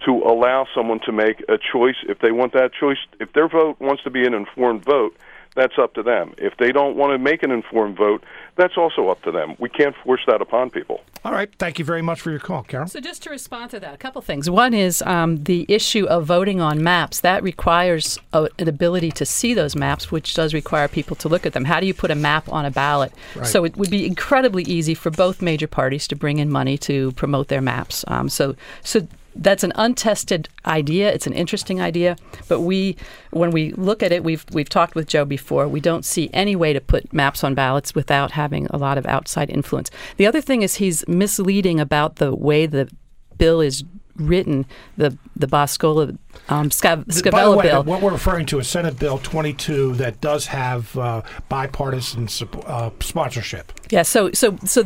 to 0.06 0.12
allow 0.12 0.68
someone 0.76 1.00
to 1.06 1.12
make 1.12 1.44
a 1.50 1.58
choice 1.58 1.96
if 2.08 2.20
they 2.20 2.32
want 2.32 2.54
that 2.54 2.72
choice. 2.74 2.98
If 3.20 3.34
their 3.34 3.48
vote 3.48 3.80
wants 3.80 4.04
to 4.04 4.10
be 4.10 4.26
an 4.26 4.34
informed 4.34 4.86
vote, 4.86 5.18
that's 5.58 5.78
up 5.78 5.96
to 5.96 6.04
them. 6.04 6.34
If 6.38 6.56
they 6.58 6.72
don't 6.72 6.96
want 6.96 7.12
to 7.12 7.18
make 7.18 7.42
an 7.42 7.52
informed 7.52 7.98
vote, 7.98 8.24
that's 8.56 8.78
also 8.78 9.10
up 9.10 9.22
to 9.24 9.32
them. 9.32 9.56
We 9.60 9.70
can't 9.70 9.96
force 10.04 10.22
that 10.28 10.40
upon 10.40 10.70
people. 10.70 11.02
All 11.26 11.32
right. 11.32 11.50
Thank 11.58 11.80
you 11.80 11.84
very 11.84 12.04
much 12.04 12.22
for 12.22 12.30
your 12.30 12.40
call, 12.40 12.64
Carol. 12.64 12.88
So, 12.88 13.00
just 13.00 13.24
to 13.24 13.32
respond 13.32 13.72
to 13.72 13.80
that, 13.80 13.94
a 13.94 13.98
couple 13.98 14.22
things. 14.22 14.50
One 14.50 14.74
is 14.74 15.02
um, 15.02 15.44
the 15.44 15.66
issue 15.68 16.06
of 16.06 16.26
voting 16.26 16.62
on 16.62 16.84
maps. 16.84 17.22
That 17.22 17.42
requires 17.44 18.20
a, 18.34 18.48
an 18.60 18.70
ability 18.70 19.12
to 19.14 19.26
see 19.26 19.54
those 19.56 19.76
maps, 19.76 20.12
which 20.12 20.36
does 20.36 20.54
require 20.54 20.88
people 20.88 21.16
to 21.18 21.28
look 21.28 21.46
at 21.46 21.54
them. 21.54 21.66
How 21.66 21.80
do 21.80 21.88
you 21.88 21.94
put 21.94 22.12
a 22.12 22.16
map 22.16 22.48
on 22.50 22.66
a 22.66 22.72
ballot? 22.72 23.12
Right. 23.36 23.48
So, 23.48 23.66
it 23.66 23.76
would 23.78 23.90
be 23.90 24.06
incredibly 24.06 24.64
easy 24.64 24.94
for 24.94 25.10
both 25.10 25.42
major 25.42 25.68
parties 25.68 26.08
to 26.10 26.16
bring 26.16 26.38
in 26.38 26.52
money 26.52 26.78
to 26.80 27.12
promote 27.14 27.48
their 27.48 27.62
maps. 27.62 28.06
Um, 28.08 28.30
so, 28.30 28.56
so 28.84 29.08
that's 29.38 29.64
an 29.64 29.72
untested 29.76 30.50
idea. 30.66 31.12
It's 31.12 31.28
an 31.28 31.34
interesting 31.34 31.82
idea, 31.82 32.18
but 32.48 32.62
we, 32.62 32.98
when 33.32 33.52
we 33.52 33.72
look 33.74 34.04
at 34.04 34.12
it, 34.12 34.24
we've 34.24 34.46
we've 34.52 34.70
talked 34.70 34.96
with 34.96 35.08
Joe 35.08 35.26
before. 35.26 35.68
We 35.68 35.80
don't 35.80 36.06
see 36.06 36.30
any 36.34 36.56
way 36.56 36.74
to 36.74 36.82
put 36.82 37.12
maps 37.14 37.44
on 37.44 37.54
ballots 37.56 37.96
without 37.96 38.32
having 38.32 38.68
a 38.68 38.78
lot 38.78 38.98
of 38.98 39.06
outside 39.06 39.50
influence. 39.50 39.90
The 40.18 40.26
other 40.26 40.42
thing 40.42 40.62
is 40.62 40.76
he's 40.76 41.08
misleading 41.08 41.80
about 41.80 42.18
the 42.18 42.36
way 42.36 42.66
the 42.66 42.90
bill 43.38 43.62
is 43.62 43.84
written, 44.18 44.66
the 44.98 45.18
the 45.36 45.48
Boscola 45.48 46.14
um, 46.50 46.70
Scav- 46.70 47.06
Scavello 47.06 47.58
way, 47.58 47.68
bill. 47.68 47.84
What 47.84 48.02
we're 48.02 48.12
referring 48.12 48.46
to 48.48 48.60
is 48.60 48.68
Senate 48.68 48.98
Bill 48.98 49.18
22 49.20 49.94
that 49.96 50.22
does 50.22 50.48
have 50.48 50.98
uh, 50.98 51.22
bipartisan 51.50 52.28
uh, 52.66 52.90
sponsorship. 53.00 53.72
Yeah. 53.90 54.04
So 54.04 54.32
so 54.32 54.58
so 54.66 54.84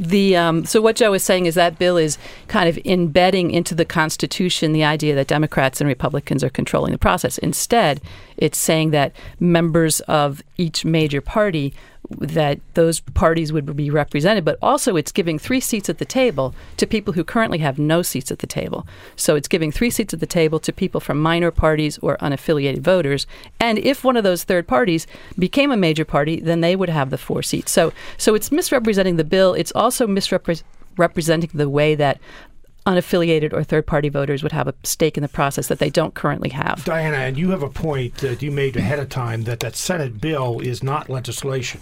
the 0.00 0.34
um, 0.34 0.64
so 0.64 0.80
what 0.80 0.96
Joe 0.96 1.12
is 1.12 1.22
saying 1.22 1.44
is 1.44 1.54
that 1.56 1.78
bill 1.78 1.98
is 1.98 2.16
kind 2.48 2.68
of 2.70 2.78
embedding 2.86 3.50
into 3.50 3.74
the 3.74 3.84
Constitution 3.84 4.72
the 4.72 4.82
idea 4.82 5.14
that 5.14 5.26
Democrats 5.26 5.78
and 5.80 5.86
Republicans 5.86 6.42
are 6.42 6.48
controlling 6.48 6.92
the 6.92 6.98
process. 6.98 7.36
Instead, 7.38 8.00
it's 8.38 8.56
saying 8.56 8.92
that 8.92 9.12
members 9.38 10.00
of 10.00 10.42
each 10.56 10.86
major 10.86 11.20
party 11.20 11.74
that 12.18 12.58
those 12.74 13.00
parties 13.00 13.52
would 13.52 13.76
be 13.76 13.90
represented, 13.90 14.44
but 14.44 14.58
also 14.60 14.96
it's 14.96 15.12
giving 15.12 15.38
three 15.38 15.60
seats 15.60 15.88
at 15.88 15.98
the 15.98 16.04
table 16.04 16.54
to 16.76 16.86
people 16.86 17.14
who 17.14 17.24
currently 17.24 17.58
have 17.58 17.78
no 17.78 18.02
seats 18.02 18.30
at 18.30 18.40
the 18.40 18.46
table. 18.46 18.86
So 19.16 19.36
it's 19.36 19.48
giving 19.48 19.70
three 19.70 19.90
seats 19.90 20.12
at 20.12 20.20
the 20.20 20.26
table 20.26 20.58
to 20.60 20.72
people 20.72 21.00
from 21.00 21.20
minor 21.20 21.50
parties 21.50 21.98
or 21.98 22.16
unaffiliated 22.18 22.80
voters. 22.80 23.26
And 23.60 23.78
if 23.78 24.02
one 24.02 24.16
of 24.16 24.24
those 24.24 24.44
third 24.44 24.66
parties 24.66 25.06
became 25.38 25.70
a 25.70 25.76
major 25.76 26.04
party, 26.04 26.40
then 26.40 26.60
they 26.60 26.76
would 26.76 26.88
have 26.88 27.10
the 27.10 27.18
four 27.18 27.42
seats. 27.42 27.72
So 27.72 27.92
so 28.16 28.34
it's 28.34 28.50
misrepresenting 28.50 29.16
the 29.16 29.24
bill. 29.24 29.54
It's 29.54 29.72
also 29.72 30.06
misrepresenting 30.06 31.50
the 31.54 31.68
way 31.68 31.94
that 31.94 32.20
unaffiliated 32.86 33.52
or 33.52 33.62
third 33.62 33.86
party 33.86 34.08
voters 34.08 34.42
would 34.42 34.52
have 34.52 34.66
a 34.66 34.74
stake 34.82 35.16
in 35.16 35.22
the 35.22 35.28
process 35.28 35.68
that 35.68 35.78
they 35.78 35.90
don't 35.90 36.14
currently 36.14 36.50
have. 36.50 36.84
Diana, 36.84 37.18
and 37.18 37.38
you 37.38 37.50
have 37.50 37.62
a 37.62 37.68
point 37.68 38.16
that 38.16 38.42
you 38.42 38.50
made 38.50 38.76
ahead 38.76 38.98
of 38.98 39.08
time 39.08 39.44
that 39.44 39.60
that 39.60 39.76
Senate 39.76 40.20
bill 40.20 40.60
is 40.60 40.82
not 40.82 41.08
legislation. 41.08 41.80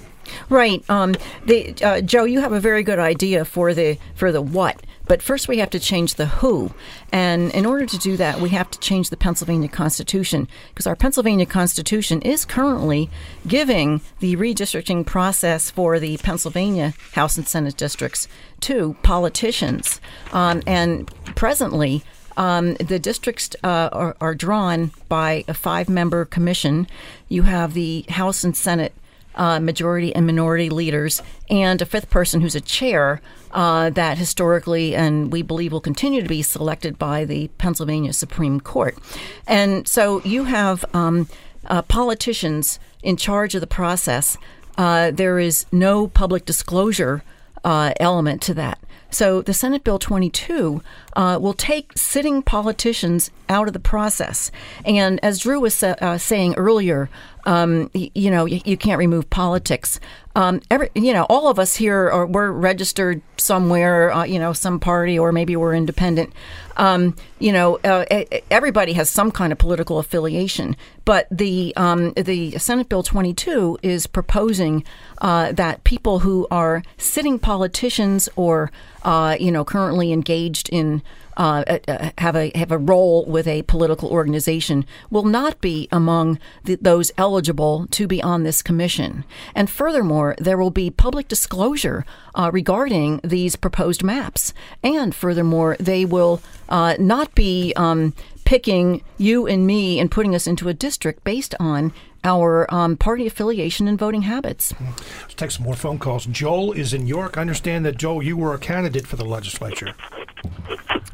Right. 0.48 0.88
Um, 0.88 1.14
the, 1.44 1.74
uh, 1.82 2.00
Joe, 2.00 2.24
you 2.24 2.40
have 2.40 2.52
a 2.52 2.60
very 2.60 2.82
good 2.82 2.98
idea 2.98 3.44
for 3.44 3.74
the 3.74 3.98
for 4.14 4.32
the 4.32 4.42
what. 4.42 4.82
But 5.08 5.22
first, 5.22 5.48
we 5.48 5.58
have 5.58 5.70
to 5.70 5.80
change 5.80 6.14
the 6.14 6.26
who. 6.26 6.70
And 7.10 7.50
in 7.52 7.64
order 7.64 7.86
to 7.86 7.98
do 7.98 8.18
that, 8.18 8.40
we 8.40 8.50
have 8.50 8.70
to 8.70 8.78
change 8.78 9.08
the 9.08 9.16
Pennsylvania 9.16 9.68
Constitution 9.68 10.46
because 10.68 10.86
our 10.86 10.94
Pennsylvania 10.94 11.46
Constitution 11.46 12.20
is 12.20 12.44
currently 12.44 13.08
giving 13.46 14.02
the 14.20 14.36
redistricting 14.36 15.06
process 15.06 15.70
for 15.70 15.98
the 15.98 16.18
Pennsylvania 16.18 16.92
House 17.12 17.38
and 17.38 17.48
Senate 17.48 17.76
districts 17.76 18.28
to 18.60 18.96
politicians. 19.02 19.98
Um, 20.32 20.62
and 20.66 21.10
presently, 21.34 22.04
um, 22.36 22.74
the 22.74 22.98
districts 22.98 23.50
uh, 23.64 23.88
are, 23.90 24.16
are, 24.20 24.34
drawn 24.34 24.92
by 25.08 25.44
a 25.48 25.54
five 25.54 25.88
member 25.88 26.24
commission. 26.24 26.86
You 27.28 27.42
have 27.42 27.74
the 27.74 28.04
House 28.10 28.44
and 28.44 28.56
Senate 28.56 28.94
uh, 29.38 29.60
majority 29.60 30.14
and 30.14 30.26
minority 30.26 30.68
leaders, 30.68 31.22
and 31.48 31.80
a 31.80 31.86
fifth 31.86 32.10
person 32.10 32.40
who's 32.40 32.54
a 32.54 32.60
chair 32.60 33.22
uh, 33.52 33.90
that 33.90 34.18
historically 34.18 34.94
and 34.94 35.32
we 35.32 35.42
believe 35.42 35.72
will 35.72 35.80
continue 35.80 36.20
to 36.20 36.28
be 36.28 36.42
selected 36.42 36.98
by 36.98 37.24
the 37.24 37.48
Pennsylvania 37.58 38.12
Supreme 38.12 38.60
Court. 38.60 38.98
And 39.46 39.88
so 39.88 40.20
you 40.22 40.44
have 40.44 40.84
um, 40.92 41.28
uh, 41.66 41.82
politicians 41.82 42.78
in 43.02 43.16
charge 43.16 43.54
of 43.54 43.60
the 43.60 43.66
process. 43.66 44.36
Uh, 44.76 45.10
there 45.10 45.38
is 45.38 45.66
no 45.72 46.06
public 46.06 46.44
disclosure 46.44 47.22
uh, 47.64 47.92
element 47.98 48.42
to 48.42 48.54
that. 48.54 48.78
So 49.10 49.40
the 49.40 49.54
Senate 49.54 49.84
Bill 49.84 49.98
22 49.98 50.82
uh, 51.16 51.38
will 51.40 51.54
take 51.54 51.96
sitting 51.96 52.42
politicians 52.42 53.30
out 53.48 53.66
of 53.66 53.72
the 53.72 53.80
process. 53.80 54.50
And 54.84 55.18
as 55.24 55.38
Drew 55.38 55.60
was 55.60 55.82
uh, 55.82 56.18
saying 56.18 56.54
earlier, 56.56 57.08
um, 57.44 57.90
you, 57.94 58.30
know, 58.30 58.44
you, 58.44 58.60
you, 58.64 58.76
can't 58.76 58.98
remove 58.98 59.28
politics. 59.30 60.00
Um, 60.34 60.60
every, 60.70 60.90
you 60.94 61.12
know, 61.12 61.24
all 61.28 61.48
of 61.48 61.58
us 61.58 61.76
here 61.76 62.10
are 62.10 62.26
we're 62.26 62.50
registered 62.50 63.22
somewhere, 63.36 64.12
uh, 64.12 64.24
you 64.24 64.38
know, 64.38 64.52
some 64.52 64.78
party, 64.78 65.18
or 65.18 65.32
maybe 65.32 65.56
we're 65.56 65.74
independent. 65.74 66.32
Um, 66.76 67.16
you 67.38 67.52
know, 67.52 67.78
uh, 67.84 68.04
everybody 68.50 68.92
has 68.92 69.10
some 69.10 69.30
kind 69.30 69.52
of 69.52 69.58
political 69.58 69.98
affiliation. 69.98 70.76
But 71.04 71.26
the 71.30 71.72
um, 71.76 72.12
the 72.12 72.58
Senate 72.58 72.88
Bill 72.88 73.02
22 73.02 73.78
is 73.82 74.06
proposing 74.06 74.84
uh, 75.22 75.52
that 75.52 75.84
people 75.84 76.20
who 76.20 76.46
are 76.50 76.82
sitting 76.98 77.38
politicians 77.38 78.28
or 78.36 78.70
uh, 79.02 79.36
you 79.40 79.50
know 79.50 79.64
currently 79.64 80.12
engaged 80.12 80.68
in 80.68 81.02
uh, 81.38 81.62
uh, 81.68 81.78
uh, 81.86 82.10
have 82.18 82.34
a 82.34 82.50
have 82.56 82.72
a 82.72 82.78
role 82.78 83.24
with 83.26 83.46
a 83.46 83.62
political 83.62 84.10
organization 84.10 84.84
will 85.08 85.24
not 85.24 85.60
be 85.60 85.88
among 85.92 86.38
the, 86.64 86.74
those 86.74 87.12
eligible 87.16 87.86
to 87.92 88.08
be 88.08 88.20
on 88.22 88.42
this 88.42 88.60
commission. 88.60 89.24
And 89.54 89.70
furthermore, 89.70 90.34
there 90.38 90.58
will 90.58 90.72
be 90.72 90.90
public 90.90 91.28
disclosure 91.28 92.04
uh, 92.34 92.50
regarding 92.52 93.20
these 93.22 93.54
proposed 93.54 94.02
maps. 94.02 94.52
And 94.82 95.14
furthermore, 95.14 95.76
they 95.78 96.04
will 96.04 96.42
uh, 96.68 96.96
not 96.98 97.34
be 97.36 97.72
um, 97.76 98.14
picking 98.44 99.04
you 99.16 99.46
and 99.46 99.64
me 99.64 100.00
and 100.00 100.10
putting 100.10 100.34
us 100.34 100.46
into 100.48 100.68
a 100.68 100.74
district 100.74 101.22
based 101.22 101.54
on 101.60 101.92
our 102.24 102.66
um, 102.74 102.96
party 102.96 103.26
affiliation 103.26 103.86
and 103.86 103.96
voting 103.98 104.22
habits. 104.22 104.74
Let's 105.22 105.34
take 105.34 105.50
some 105.52 105.64
more 105.64 105.74
phone 105.74 105.98
calls. 105.98 106.26
Joel 106.26 106.72
is 106.72 106.92
in 106.92 107.06
York. 107.06 107.38
I 107.38 107.42
understand 107.42 107.86
that, 107.86 107.96
Joel, 107.96 108.24
you 108.24 108.36
were 108.36 108.54
a 108.54 108.58
candidate 108.58 109.06
for 109.06 109.16
the 109.16 109.24
legislature. 109.24 109.94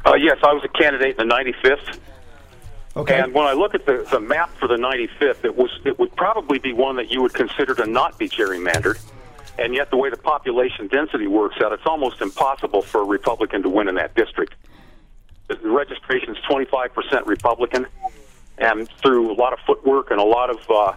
Uh, 0.05 0.15
yes, 0.15 0.37
I 0.43 0.53
was 0.53 0.63
a 0.63 0.67
candidate 0.67 1.19
in 1.19 1.27
the 1.27 1.33
95th. 1.33 1.99
Okay. 2.97 3.19
And 3.19 3.33
when 3.33 3.45
I 3.45 3.53
look 3.53 3.75
at 3.75 3.85
the, 3.85 4.07
the 4.09 4.19
map 4.19 4.55
for 4.57 4.67
the 4.67 4.75
95th, 4.75 5.43
it 5.43 5.55
was 5.55 5.69
it 5.83 5.99
would 5.99 6.15
probably 6.15 6.59
be 6.59 6.71
one 6.71 6.95
that 6.95 7.11
you 7.11 7.21
would 7.21 7.33
consider 7.33 7.75
to 7.75 7.85
not 7.85 8.17
be 8.17 8.29
gerrymandered. 8.29 8.99
And 9.57 9.73
yet, 9.73 9.89
the 9.89 9.97
way 9.97 10.09
the 10.09 10.17
population 10.17 10.87
density 10.87 11.27
works 11.27 11.55
out, 11.61 11.71
it's 11.71 11.85
almost 11.85 12.21
impossible 12.21 12.81
for 12.81 13.01
a 13.01 13.05
Republican 13.05 13.63
to 13.63 13.69
win 13.69 13.87
in 13.87 13.95
that 13.95 14.13
district. 14.15 14.53
The 15.47 15.57
registration 15.63 16.35
is 16.35 16.37
25% 16.49 17.25
Republican, 17.25 17.85
and 18.57 18.89
through 19.01 19.31
a 19.31 19.35
lot 19.35 19.53
of 19.53 19.59
footwork 19.65 20.11
and 20.11 20.19
a 20.19 20.23
lot 20.23 20.49
of 20.49 20.59
uh, 20.69 20.93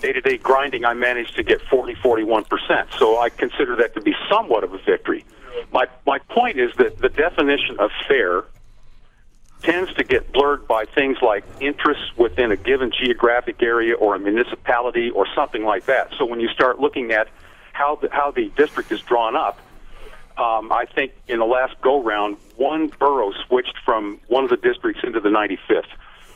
day-to-day 0.00 0.38
grinding, 0.38 0.84
I 0.84 0.94
managed 0.94 1.36
to 1.36 1.42
get 1.42 1.60
40, 1.62 1.94
41%. 1.96 2.98
So 2.98 3.20
I 3.20 3.28
consider 3.28 3.76
that 3.76 3.94
to 3.94 4.00
be 4.00 4.14
somewhat 4.30 4.64
of 4.64 4.72
a 4.72 4.78
victory. 4.78 5.24
My 5.72 5.86
my 6.06 6.18
point 6.18 6.58
is 6.58 6.70
that 6.76 6.98
the 6.98 7.08
definition 7.08 7.78
of 7.78 7.90
fair 8.08 8.44
tends 9.64 9.92
to 9.94 10.04
get 10.04 10.30
blurred 10.32 10.68
by 10.68 10.84
things 10.84 11.16
like 11.22 11.44
interests 11.60 12.04
within 12.16 12.52
a 12.52 12.56
given 12.56 12.92
geographic 12.92 13.62
area 13.62 13.94
or 13.94 14.14
a 14.14 14.18
municipality 14.18 15.10
or 15.10 15.26
something 15.34 15.64
like 15.64 15.86
that. 15.86 16.12
So 16.18 16.26
when 16.26 16.38
you 16.38 16.48
start 16.48 16.78
looking 16.78 17.12
at 17.12 17.28
how 17.72 17.96
the, 17.96 18.08
how 18.12 18.30
the 18.30 18.50
district 18.56 18.92
is 18.92 19.00
drawn 19.00 19.34
up, 19.34 19.58
um, 20.36 20.70
I 20.70 20.84
think 20.94 21.12
in 21.28 21.38
the 21.38 21.46
last 21.46 21.80
go 21.80 22.02
round, 22.02 22.36
one 22.56 22.88
borough 22.88 23.32
switched 23.46 23.76
from 23.84 24.20
one 24.26 24.44
of 24.44 24.50
the 24.50 24.56
districts 24.56 25.02
into 25.02 25.20
the 25.20 25.30
95th. 25.30 25.84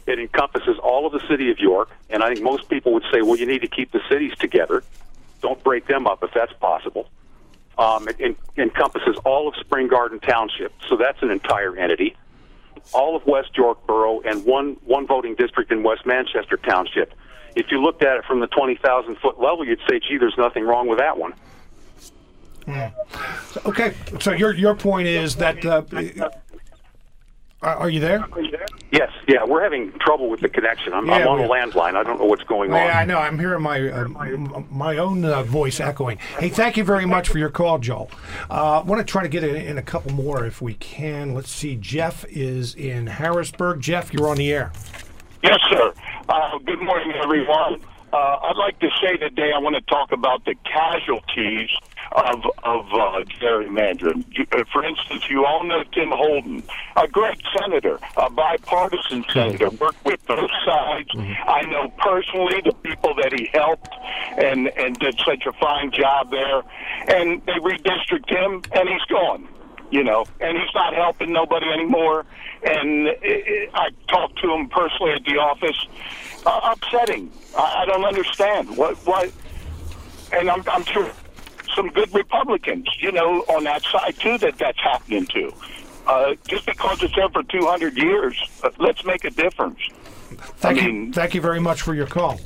It 0.07 0.19
encompasses 0.19 0.79
all 0.79 1.07
of 1.07 1.13
the 1.13 1.27
city 1.29 1.51
of 1.51 1.59
York, 1.59 1.91
and 2.09 2.23
I 2.23 2.33
think 2.33 2.43
most 2.43 2.71
people 2.71 2.95
would 2.95 3.05
say, 3.13 3.21
well, 3.21 3.37
you 3.37 3.45
need 3.45 3.61
to 3.61 3.69
keep 3.69 3.93
the 3.93 4.01
cities 4.09 4.33
together. 4.39 4.83
Don't 5.43 5.63
break 5.63 5.87
them 5.87 6.07
up 6.07 6.23
if 6.23 6.33
that's 6.33 6.53
possible. 6.55 7.09
Um, 7.79 8.09
it, 8.09 8.17
it 8.21 8.37
encompasses 8.57 9.17
all 9.25 9.47
of 9.47 9.55
Spring 9.57 9.87
Garden 9.87 10.19
Township, 10.19 10.73
so 10.89 10.97
that's 10.97 11.23
an 11.23 11.31
entire 11.31 11.77
entity. 11.77 12.17
All 12.93 13.15
of 13.15 13.25
West 13.27 13.57
York 13.57 13.87
Borough 13.87 14.21
and 14.23 14.45
one 14.45 14.77
one 14.85 15.07
voting 15.07 15.35
district 15.37 15.71
in 15.71 15.83
West 15.83 16.05
Manchester 16.05 16.57
Township. 16.57 17.15
If 17.55 17.67
you 17.71 17.81
looked 17.81 18.03
at 18.03 18.17
it 18.17 18.25
from 18.25 18.41
the 18.41 18.47
twenty 18.49 18.77
thousand 18.77 19.19
foot 19.19 19.41
level, 19.41 19.65
you'd 19.65 19.81
say, 19.89 20.01
"Gee, 20.01 20.19
there's 20.19 20.37
nothing 20.37 20.65
wrong 20.65 20.89
with 20.89 20.99
that 20.99 21.19
one." 21.19 21.35
Yeah. 22.67 22.91
Okay, 23.65 23.95
so 24.21 24.33
your 24.33 24.55
your 24.55 24.75
point 24.75 25.07
is 25.07 25.37
that 25.37 25.65
uh, 25.65 25.83
are, 27.63 27.75
are 27.77 27.91
you 27.91 28.01
there? 28.01 28.25
Yes, 28.91 29.11
yeah, 29.27 29.45
we're 29.45 29.63
having 29.63 29.93
trouble 29.99 30.31
with 30.31 30.41
the 30.41 30.49
connection. 30.49 30.93
I'm, 30.93 31.11
I'm 31.11 31.27
on 31.27 31.39
we- 31.39 31.45
a 31.45 31.49
landline. 31.49 31.95
I 31.97 32.03
don't 32.03 32.19
know 32.19 32.27
what's 32.27 32.45
going 32.45 32.73
on. 32.73 32.77
Yeah, 32.79 32.99
I 32.99 33.05
know. 33.05 33.19
I'm 33.19 33.39
hearing 33.39 33.63
my 33.63 33.89
uh, 33.89 34.09
my 34.71 34.97
own 34.97 35.25
uh, 35.25 35.43
voice 35.43 35.81
echoing. 35.81 36.19
Hey, 36.39 36.49
thank 36.49 36.77
you 36.77 36.85
very 36.85 37.05
much 37.05 37.29
for 37.29 37.39
your 37.39 37.51
call, 37.51 37.79
Joel. 37.79 38.11
Uh, 38.51 38.81
I 38.81 38.83
want 38.83 39.05
to 39.07 39.11
try 39.11 39.23
to 39.23 39.29
get 39.29 39.45
in, 39.45 39.57
in 39.57 39.79
a 39.79 39.83
couple 39.83 40.13
more 40.13 40.47
if 40.47 40.63
we 40.63 40.75
can. 40.75 41.35
Let's 41.35 41.51
see. 41.51 41.77
Jeff 41.77 42.25
is 42.29 42.75
in 42.75 43.07
Harrisburg. 43.07 43.81
Jeff, 43.81 44.13
you're 44.13 44.29
on 44.29 44.37
the 44.37 44.53
air. 44.53 44.73
Yes, 45.43 45.59
sir. 45.71 45.93
Uh, 46.29 46.59
good 46.59 46.81
morning, 46.81 47.13
everyone. 47.23 47.81
Uh, 48.13 48.17
I'd 48.17 48.57
like 48.57 48.79
to 48.81 48.89
say 49.03 49.17
today 49.19 49.53
I 49.55 49.59
want 49.59 49.75
to 49.77 49.83
talk 49.83 50.13
about 50.13 50.45
the 50.45 50.55
casualties 50.65 51.69
of 52.13 52.45
of 52.65 52.87
uh, 52.93 53.25
gerrymandering. 53.41 54.25
Uh, 54.53 54.65
For 54.73 54.85
instance, 54.85 55.29
you 55.29 55.45
all 55.45 55.65
know 55.65 55.85
Tim 55.93 56.11
Holden, 56.11 56.63
a 56.97 57.09
great 57.09 57.41
senator, 57.59 57.99
a 58.17 58.31
bipartisan 58.31 59.25
senator, 59.33 59.71
worked 59.71 60.05
with 60.05 60.25
both 60.27 60.51
sides. 60.65 61.11
I 61.47 61.63
know 61.67 61.89
personally 61.99 62.61
the 62.65 62.75
people 62.83 63.15
that 63.17 63.33
he 63.33 63.47
helped 63.53 63.95
and 64.37 64.69
and 64.77 64.99
did 64.99 65.21
such 65.25 65.47
a 65.47 65.53
fine 65.53 65.91
job 65.91 66.31
there. 66.31 66.63
And 67.09 67.43
they 67.47 67.53
redistrict 67.53 68.29
him, 68.29 68.63
and 68.73 68.89
he's 68.89 69.05
gone 69.09 69.49
you 69.91 70.05
know, 70.05 70.25
and 70.41 70.59
he's 70.59 70.75
not 70.75 70.95
helping 70.95 71.33
nobody 71.33 71.67
anymore. 71.71 72.27
And 72.63 73.09
i 73.09 73.69
I 73.75 73.87
I 73.87 73.89
talked 74.09 74.39
to 74.43 74.53
him 74.53 74.69
personally 74.69 75.13
at 75.13 75.25
the 75.25 75.39
office. 75.39 75.87
Uh, 76.45 76.73
upsetting. 76.73 77.31
I, 77.57 77.83
I 77.83 77.87
don't 77.87 78.05
understand 78.05 78.77
what 78.77 78.97
what. 79.07 79.33
And 80.33 80.51
I'm 80.51 80.63
I'm 80.69 80.85
sure 80.85 81.11
some 81.79 81.89
good 81.91 82.13
Republicans, 82.13 82.89
you 82.99 83.13
know, 83.13 83.43
on 83.43 83.63
that 83.65 83.83
side 83.85 84.17
too, 84.19 84.37
that 84.39 84.59
that's 84.59 84.81
happening 84.81 85.25
to. 85.27 85.53
Uh, 86.09 86.35
just 86.49 86.67
because 86.67 87.01
it's 87.03 87.15
there 87.15 87.29
for 87.29 87.43
200 87.45 87.97
years, 87.97 88.37
uh, 88.65 88.71
let's 88.79 89.05
make 89.05 89.25
a 89.25 89.31
difference. 89.31 89.79
Thank 90.59 90.79
I 90.81 90.83
you. 90.83 90.93
mean- 90.93 91.13
Thank 91.13 91.35
you 91.35 91.41
very 91.41 91.61
much 91.61 91.83
for 91.83 91.95
your 91.95 92.07
call. 92.07 92.41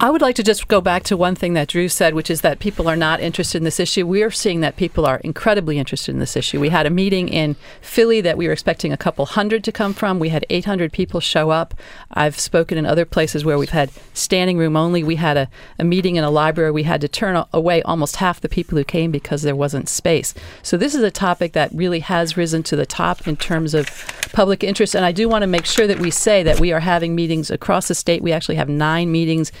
I 0.00 0.10
would 0.10 0.22
like 0.22 0.34
to 0.36 0.42
just 0.42 0.66
go 0.66 0.80
back 0.80 1.04
to 1.04 1.16
one 1.16 1.36
thing 1.36 1.54
that 1.54 1.68
Drew 1.68 1.88
said, 1.88 2.14
which 2.14 2.28
is 2.28 2.40
that 2.40 2.58
people 2.58 2.88
are 2.88 2.96
not 2.96 3.20
interested 3.20 3.58
in 3.58 3.64
this 3.64 3.78
issue. 3.78 4.06
We 4.06 4.24
are 4.24 4.30
seeing 4.30 4.60
that 4.60 4.76
people 4.76 5.06
are 5.06 5.18
incredibly 5.18 5.78
interested 5.78 6.12
in 6.12 6.18
this 6.18 6.36
issue. 6.36 6.58
We 6.58 6.70
had 6.70 6.86
a 6.86 6.90
meeting 6.90 7.28
in 7.28 7.54
Philly 7.80 8.20
that 8.22 8.36
we 8.36 8.46
were 8.48 8.52
expecting 8.52 8.92
a 8.92 8.96
couple 8.96 9.24
hundred 9.24 9.62
to 9.64 9.72
come 9.72 9.94
from. 9.94 10.18
We 10.18 10.30
had 10.30 10.44
800 10.50 10.92
people 10.92 11.20
show 11.20 11.50
up. 11.50 11.74
I've 12.10 12.40
spoken 12.40 12.76
in 12.76 12.86
other 12.86 13.04
places 13.04 13.44
where 13.44 13.56
we've 13.56 13.70
had 13.70 13.90
standing 14.14 14.58
room 14.58 14.76
only. 14.76 15.04
We 15.04 15.16
had 15.16 15.36
a, 15.36 15.48
a 15.78 15.84
meeting 15.84 16.16
in 16.16 16.24
a 16.24 16.30
library. 16.30 16.72
We 16.72 16.82
had 16.82 17.00
to 17.02 17.08
turn 17.08 17.44
away 17.52 17.80
almost 17.82 18.16
half 18.16 18.40
the 18.40 18.48
people 18.48 18.76
who 18.76 18.84
came 18.84 19.12
because 19.12 19.42
there 19.42 19.56
wasn't 19.56 19.88
space. 19.88 20.34
So 20.62 20.76
this 20.76 20.96
is 20.96 21.04
a 21.04 21.10
topic 21.10 21.52
that 21.52 21.70
really 21.72 22.00
has 22.00 22.36
risen 22.36 22.64
to 22.64 22.76
the 22.76 22.86
top 22.86 23.28
in 23.28 23.36
terms 23.36 23.74
of 23.74 23.88
public 24.32 24.64
interest. 24.64 24.96
And 24.96 25.04
I 25.04 25.12
do 25.12 25.28
want 25.28 25.42
to 25.42 25.46
make 25.46 25.66
sure 25.66 25.86
that 25.86 26.00
we 26.00 26.10
say 26.10 26.42
that 26.42 26.58
we 26.58 26.72
are 26.72 26.80
having 26.80 27.14
meetings 27.14 27.48
across 27.48 27.86
the 27.86 27.94
state. 27.94 28.22
We 28.22 28.32
actually 28.32 28.56
have 28.56 28.68
nine 28.68 29.12
meetings 29.12 29.52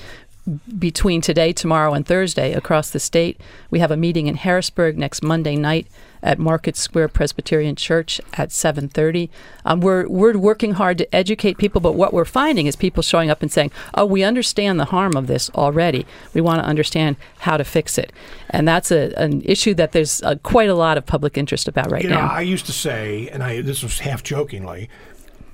between 0.78 1.20
today, 1.20 1.52
tomorrow, 1.52 1.94
and 1.94 2.06
Thursday 2.06 2.52
across 2.52 2.90
the 2.90 3.00
state. 3.00 3.40
We 3.70 3.78
have 3.78 3.90
a 3.90 3.96
meeting 3.96 4.26
in 4.26 4.36
Harrisburg 4.36 4.98
next 4.98 5.22
Monday 5.22 5.56
night 5.56 5.86
at 6.22 6.38
Market 6.38 6.76
Square 6.76 7.08
Presbyterian 7.08 7.76
Church 7.76 8.20
at 8.34 8.50
7:30. 8.50 9.28
Um, 9.64 9.80
we're 9.80 10.08
we're 10.08 10.36
working 10.36 10.72
hard 10.72 10.98
to 10.98 11.14
educate 11.14 11.58
people, 11.58 11.80
but 11.80 11.94
what 11.94 12.12
we're 12.12 12.24
finding 12.24 12.66
is 12.66 12.76
people 12.76 13.02
showing 13.02 13.30
up 13.30 13.42
and 13.42 13.52
saying, 13.52 13.70
"Oh, 13.94 14.06
we 14.06 14.22
understand 14.22 14.80
the 14.80 14.86
harm 14.86 15.16
of 15.16 15.26
this 15.26 15.50
already. 15.54 16.06
We 16.32 16.40
want 16.40 16.60
to 16.60 16.66
understand 16.66 17.16
how 17.40 17.56
to 17.56 17.64
fix 17.64 17.98
it," 17.98 18.12
and 18.50 18.66
that's 18.66 18.90
a, 18.90 19.12
an 19.16 19.42
issue 19.44 19.74
that 19.74 19.92
there's 19.92 20.22
uh, 20.22 20.36
quite 20.42 20.68
a 20.68 20.74
lot 20.74 20.98
of 20.98 21.06
public 21.06 21.38
interest 21.38 21.68
about 21.68 21.90
right 21.90 22.02
you 22.02 22.10
know, 22.10 22.16
now. 22.16 22.28
I 22.28 22.40
used 22.40 22.66
to 22.66 22.72
say, 22.72 23.28
and 23.28 23.42
I 23.42 23.60
this 23.60 23.82
was 23.82 24.00
half 24.00 24.22
jokingly, 24.22 24.88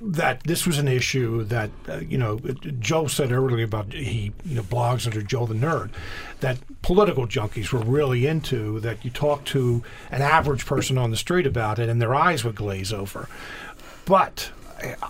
that 0.01 0.43
this 0.45 0.67
was 0.67 0.79
an 0.79 0.89
issue 0.89 1.45
that 1.45 1.71
uh, 1.89 1.99
you 1.99 2.17
know 2.17 2.39
Joe 2.79 3.07
said 3.07 3.33
earlier 3.33 3.65
about 3.65 3.93
he 3.93 4.33
you 4.45 4.57
know 4.57 4.63
blogs 4.63 5.07
under 5.07 5.21
Joe 5.21 5.47
the 5.47 5.55
Nerd 5.55 5.91
that 6.41 6.59
political 6.83 7.27
junkies 7.27 7.73
were 7.73 7.81
really 7.81 8.27
into 8.27 8.81
that 8.81 9.05
you 9.05 9.11
talk 9.11 9.45
to 9.47 9.83
an 10.11 10.23
average 10.23 10.65
person 10.65 10.97
on 10.97 11.11
the 11.11 11.17
street 11.17 11.47
about 11.47 11.79
it 11.79 11.89
and 11.89 12.01
their 12.01 12.15
eyes 12.15 12.45
would 12.45 12.57
glaze 12.57 12.93
over, 12.93 13.29
but. 14.05 14.51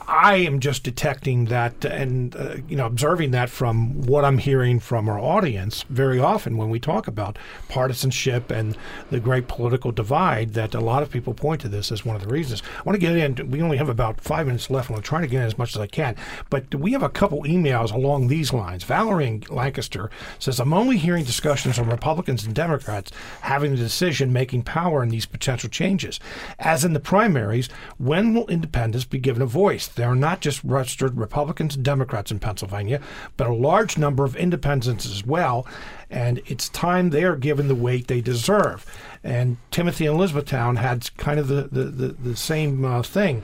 I 0.09 0.37
am 0.37 0.61
just 0.61 0.83
detecting 0.83 1.47
that 1.47 1.85
and 1.85 2.35
uh, 2.35 2.57
you 2.69 2.77
know 2.77 2.87
observing 2.87 3.31
that 3.33 3.51
from 3.51 4.03
what 4.03 4.25
I'm 4.25 4.39
hearing 4.39 4.81
from 4.81 5.09
our 5.09 5.19
audience 5.19 5.85
very 5.89 6.19
often 6.19 6.57
when 6.57 6.71
we 6.71 6.81
talk 6.81 7.07
about 7.07 7.39
partisanship 7.69 8.51
and 8.51 8.77
the 9.11 9.21
great 9.21 9.49
political 9.49 9.93
divide 9.93 10.55
that 10.55 10.75
a 10.75 10.81
lot 10.81 11.03
of 11.03 11.11
people 11.11 11.35
point 11.35 11.61
to 11.61 11.69
this 11.69 11.93
as 11.93 12.05
one 12.05 12.17
of 12.17 12.23
the 12.23 12.29
reasons. 12.29 12.63
I 12.79 12.83
want 12.83 13.01
to 13.01 13.07
get 13.07 13.17
in. 13.17 13.51
We 13.51 13.63
only 13.63 13.77
have 13.77 13.89
about 13.89 14.21
five 14.21 14.47
minutes 14.47 14.71
left. 14.71 14.89
and 14.89 14.97
I'm 14.97 15.03
trying 15.03 15.23
to 15.23 15.29
get 15.29 15.41
in 15.41 15.47
as 15.47 15.59
much 15.59 15.77
as 15.77 15.81
I 15.81 15.87
can, 15.87 16.17
but 16.49 16.75
we 16.75 16.93
have 16.93 17.03
a 17.03 17.09
couple 17.09 17.43
emails 17.45 17.93
along 17.93 18.27
these 18.27 18.53
lines. 18.53 18.85
Valerie 18.85 19.29
in 19.29 19.45
Lancaster 19.49 20.11
says, 20.39 20.59
"I'm 20.59 20.73
only 20.73 20.99
hearing 20.99 21.25
discussions 21.25 21.79
on 21.79 21.89
Republicans 21.89 22.45
and 22.45 22.55
Democrats 22.55 23.13
having 23.43 23.73
the 23.73 23.77
decision-making 23.77 24.63
power 24.63 25.03
in 25.03 25.11
these 25.11 25.27
potential 25.27 25.71
changes. 25.71 26.19
As 26.59 26.85
in 26.85 26.93
the 26.93 27.01
primaries, 27.01 27.69
when 27.99 28.35
will 28.35 28.47
independents 28.49 29.05
be 29.05 29.19
given 29.19 29.43
a 29.43 29.47
voice? 29.47 29.60
There 29.95 30.11
are 30.11 30.17
not 30.17 30.41
just 30.41 30.65
registered 30.65 31.17
Republicans 31.17 31.77
and 31.77 31.85
Democrats 31.85 32.31
in 32.31 32.39
Pennsylvania, 32.39 33.01
but 33.37 33.47
a 33.47 33.55
large 33.55 33.99
number 33.99 34.25
of 34.25 34.35
independents 34.37 35.05
as 35.07 35.25
well, 35.25 35.67
and 36.09 36.41
it's 36.47 36.69
time 36.71 37.11
they 37.11 37.25
are 37.25 37.37
given 37.37 37.69
the 37.69 37.75
weight 37.75 38.07
they 38.07 38.21
deserve. 38.21 38.87
And 39.23 39.59
Timothy 39.71 40.07
in 40.07 40.15
Elizabethtown 40.15 40.77
had 40.77 41.15
kind 41.17 41.39
of 41.39 41.49
the, 41.49 41.69
the, 41.71 41.85
the, 41.85 42.09
the 42.13 42.37
same 42.37 42.85
uh, 42.85 43.03
thing, 43.03 43.43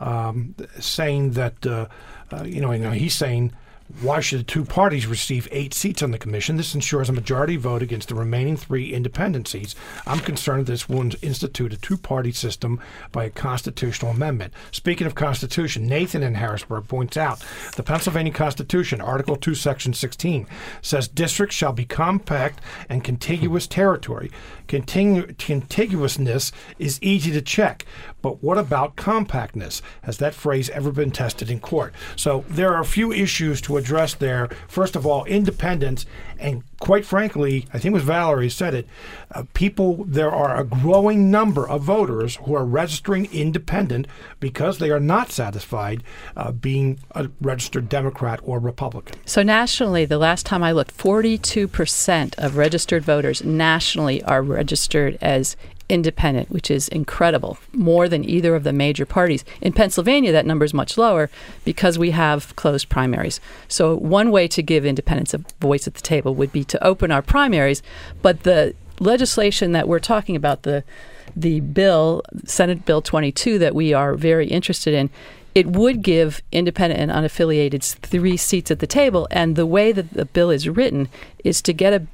um, 0.00 0.54
saying 0.80 1.32
that, 1.32 1.66
uh, 1.66 1.86
uh, 2.32 2.44
you 2.44 2.60
know, 2.60 2.72
you 2.72 2.78
know, 2.78 2.92
he's 2.92 3.14
saying, 3.14 3.52
why 4.00 4.20
should 4.20 4.40
the 4.40 4.44
two 4.44 4.64
parties 4.64 5.06
receive 5.06 5.48
eight 5.50 5.72
seats 5.72 6.02
on 6.02 6.10
the 6.10 6.18
commission? 6.18 6.56
This 6.56 6.74
ensures 6.74 7.08
a 7.08 7.12
majority 7.12 7.56
vote 7.56 7.82
against 7.82 8.08
the 8.08 8.14
remaining 8.14 8.56
three 8.56 8.92
independent 8.92 9.48
seats. 9.48 9.74
I'm 10.06 10.20
concerned 10.20 10.66
this 10.66 10.88
will 10.88 11.10
institute 11.22 11.72
a 11.72 11.76
two 11.76 11.96
party 11.96 12.30
system 12.32 12.80
by 13.12 13.24
a 13.24 13.30
constitutional 13.30 14.10
amendment. 14.10 14.52
Speaking 14.72 15.06
of 15.06 15.14
Constitution, 15.14 15.86
Nathan 15.86 16.22
in 16.22 16.34
Harrisburg 16.34 16.86
points 16.86 17.16
out 17.16 17.42
the 17.76 17.82
Pennsylvania 17.82 18.32
Constitution, 18.32 19.00
Article 19.00 19.36
2, 19.36 19.54
Section 19.54 19.94
16, 19.94 20.46
says 20.82 21.08
districts 21.08 21.56
shall 21.56 21.72
be 21.72 21.84
compact 21.84 22.60
and 22.88 23.02
contiguous 23.02 23.66
territory. 23.66 24.30
Contiguousness 24.68 26.52
is 26.78 27.02
easy 27.02 27.32
to 27.32 27.42
check, 27.42 27.84
but 28.22 28.42
what 28.42 28.58
about 28.58 28.96
compactness? 28.96 29.82
Has 30.02 30.18
that 30.18 30.34
phrase 30.34 30.70
ever 30.70 30.92
been 30.92 31.10
tested 31.10 31.50
in 31.50 31.58
court? 31.58 31.94
So 32.14 32.44
there 32.48 32.72
are 32.74 32.80
a 32.80 32.84
few 32.84 33.12
issues 33.12 33.60
to 33.62 33.76
address 33.76 34.14
there. 34.14 34.48
First 34.68 34.94
of 34.94 35.06
all, 35.06 35.24
independence, 35.24 36.06
and 36.38 36.62
quite 36.80 37.04
frankly, 37.04 37.66
I 37.72 37.78
think 37.78 37.92
it 37.92 37.94
was 37.94 38.02
Valerie 38.02 38.48
said 38.48 38.74
it. 38.74 38.86
Uh, 39.32 39.44
people, 39.54 40.04
there 40.04 40.30
are 40.30 40.58
a 40.58 40.64
growing 40.64 41.30
number 41.30 41.68
of 41.68 41.82
voters 41.82 42.36
who 42.36 42.54
are 42.54 42.64
registering 42.64 43.28
independent 43.32 44.06
because 44.40 44.78
they 44.78 44.90
are 44.90 45.00
not 45.00 45.30
satisfied 45.30 46.02
uh, 46.36 46.52
being 46.52 46.98
a 47.12 47.28
registered 47.40 47.88
Democrat 47.88 48.40
or 48.42 48.58
Republican. 48.58 49.18
So 49.26 49.42
nationally, 49.42 50.04
the 50.04 50.18
last 50.18 50.46
time 50.46 50.62
I 50.62 50.72
looked, 50.72 50.96
42% 50.96 52.34
of 52.38 52.56
registered 52.56 53.02
voters 53.02 53.44
nationally 53.44 54.22
are 54.24 54.42
registered 54.42 55.18
as 55.20 55.56
independent, 55.88 56.50
which 56.50 56.70
is 56.70 56.88
incredible, 56.88 57.58
more 57.72 58.08
than 58.08 58.28
either 58.28 58.54
of 58.54 58.64
the 58.64 58.72
major 58.72 59.06
parties. 59.06 59.44
In 59.60 59.72
Pennsylvania, 59.72 60.32
that 60.32 60.46
number 60.46 60.64
is 60.64 60.74
much 60.74 60.98
lower 60.98 61.30
because 61.64 61.98
we 61.98 62.10
have 62.10 62.54
closed 62.56 62.88
primaries. 62.88 63.40
So 63.68 63.96
one 63.96 64.30
way 64.30 64.48
to 64.48 64.62
give 64.62 64.84
independents 64.84 65.34
a 65.34 65.44
voice 65.60 65.86
at 65.86 65.94
the 65.94 66.02
table 66.02 66.34
would 66.34 66.52
be 66.52 66.64
to 66.64 66.84
open 66.84 67.10
our 67.10 67.22
primaries, 67.22 67.82
but 68.22 68.42
the 68.42 68.74
legislation 69.00 69.72
that 69.72 69.88
we're 69.88 70.00
talking 70.00 70.36
about, 70.36 70.62
the 70.62 70.84
the 71.36 71.60
bill, 71.60 72.22
Senate 72.44 72.84
Bill 72.84 73.02
22, 73.02 73.58
that 73.58 73.74
we 73.74 73.92
are 73.92 74.14
very 74.14 74.48
interested 74.48 74.94
in, 74.94 75.10
it 75.54 75.66
would 75.66 76.02
give 76.02 76.42
independent 76.52 77.00
and 77.00 77.10
unaffiliated 77.10 77.82
three 77.82 78.36
seats 78.36 78.70
at 78.70 78.80
the 78.80 78.86
table. 78.86 79.28
And 79.30 79.56
the 79.56 79.66
way 79.66 79.92
that 79.92 80.12
the 80.12 80.24
bill 80.24 80.50
is 80.50 80.68
written 80.68 81.08
is 81.44 81.62
to 81.62 81.72
get 81.72 81.92
a 81.92 82.06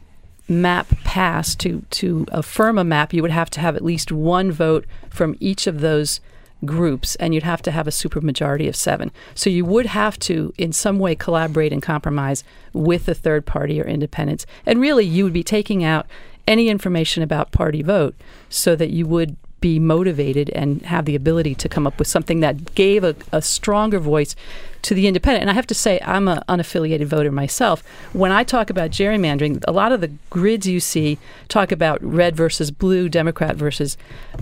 map 0.48 0.88
passed 1.04 1.58
to 1.60 1.84
to 1.90 2.26
affirm 2.30 2.78
a 2.78 2.84
map, 2.84 3.12
you 3.12 3.22
would 3.22 3.30
have 3.30 3.50
to 3.50 3.60
have 3.60 3.76
at 3.76 3.84
least 3.84 4.12
one 4.12 4.52
vote 4.52 4.84
from 5.10 5.36
each 5.40 5.66
of 5.66 5.80
those 5.80 6.20
groups, 6.64 7.14
and 7.16 7.34
you'd 7.34 7.42
have 7.42 7.62
to 7.62 7.70
have 7.70 7.86
a 7.86 7.90
supermajority 7.90 8.68
of 8.68 8.76
seven. 8.76 9.10
So 9.34 9.50
you 9.50 9.64
would 9.64 9.86
have 9.86 10.18
to, 10.20 10.52
in 10.56 10.72
some 10.72 10.98
way, 10.98 11.14
collaborate 11.14 11.72
and 11.72 11.82
compromise 11.82 12.44
with 12.72 13.08
a 13.08 13.14
third 13.14 13.46
party 13.46 13.80
or 13.80 13.84
independents. 13.84 14.46
And 14.64 14.80
really, 14.80 15.04
you 15.04 15.24
would 15.24 15.32
be 15.32 15.44
taking 15.44 15.84
out 15.84 16.06
any 16.46 16.68
information 16.68 17.22
about 17.22 17.52
party 17.52 17.82
vote 17.82 18.14
so 18.48 18.76
that 18.76 18.90
you 18.90 19.06
would 19.06 19.36
be 19.64 19.78
motivated 19.78 20.50
and 20.50 20.82
have 20.82 21.06
the 21.06 21.14
ability 21.16 21.54
to 21.54 21.70
come 21.70 21.86
up 21.86 21.98
with 21.98 22.06
something 22.06 22.40
that 22.40 22.74
gave 22.74 23.02
a, 23.02 23.16
a 23.32 23.40
stronger 23.40 23.98
voice 23.98 24.36
to 24.82 24.92
the 24.92 25.06
independent. 25.06 25.40
And 25.40 25.48
I 25.48 25.54
have 25.54 25.66
to 25.68 25.74
say, 25.74 25.98
I'm 26.04 26.28
an 26.28 26.42
unaffiliated 26.50 27.06
voter 27.06 27.32
myself. 27.32 27.82
When 28.12 28.30
I 28.30 28.44
talk 28.44 28.68
about 28.68 28.90
gerrymandering, 28.90 29.64
a 29.66 29.72
lot 29.72 29.90
of 29.90 30.02
the 30.02 30.12
grids 30.28 30.66
you 30.66 30.80
see 30.80 31.16
talk 31.48 31.72
about 31.72 31.98
red 32.04 32.36
versus 32.36 32.70
blue, 32.70 33.08
Democrat 33.08 33.56
versus 33.56 33.96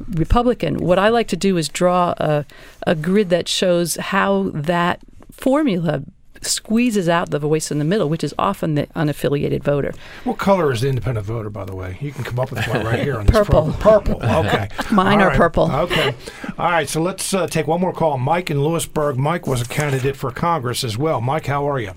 Republican. 0.08 0.78
What 0.78 0.98
I 0.98 1.08
like 1.08 1.28
to 1.28 1.36
do 1.36 1.56
is 1.56 1.68
draw 1.68 2.14
a, 2.16 2.44
a 2.84 2.96
grid 2.96 3.30
that 3.30 3.46
shows 3.46 3.94
how 3.94 4.50
that 4.52 4.98
formula 5.30 6.02
squeezes 6.43 7.09
out 7.09 7.30
the 7.30 7.38
voice 7.38 7.70
in 7.70 7.78
the 7.78 7.84
middle, 7.84 8.09
which 8.09 8.24
is 8.24 8.34
often 8.38 8.74
the 8.74 8.86
unaffiliated 8.97 9.62
voter. 9.62 9.93
What 10.24 10.38
color 10.38 10.72
is 10.72 10.80
the 10.82 10.88
independent 10.88 11.26
voter, 11.26 11.51
by 11.51 11.64
the 11.64 11.74
way? 11.74 11.99
You 12.01 12.12
can 12.12 12.24
come 12.24 12.38
up 12.38 12.51
with 12.51 12.66
one 12.68 12.84
right 12.84 13.01
here 13.01 13.18
on 13.18 13.26
this 13.26 13.36
purple. 13.36 13.72
Purple. 13.78 14.20
Okay. 14.43 14.68
Mine 14.90 15.18
All 15.20 15.26
are 15.26 15.28
right. 15.28 15.36
purple. 15.36 15.70
Okay. 15.70 16.14
All 16.59 16.70
right. 16.70 16.88
So 16.88 17.01
let's 17.01 17.32
uh, 17.32 17.47
take 17.47 17.66
one 17.66 17.80
more 17.80 17.93
call. 17.93 18.18
Mike 18.18 18.51
in 18.51 18.62
Lewisburg. 18.62 19.16
Mike 19.16 19.47
was 19.47 19.62
a 19.62 19.66
candidate 19.66 20.16
for 20.16 20.30
Congress 20.30 20.82
as 20.84 20.99
well. 20.99 21.20
Mike, 21.20 21.47
how 21.47 21.68
are 21.68 21.78
you? 21.78 21.93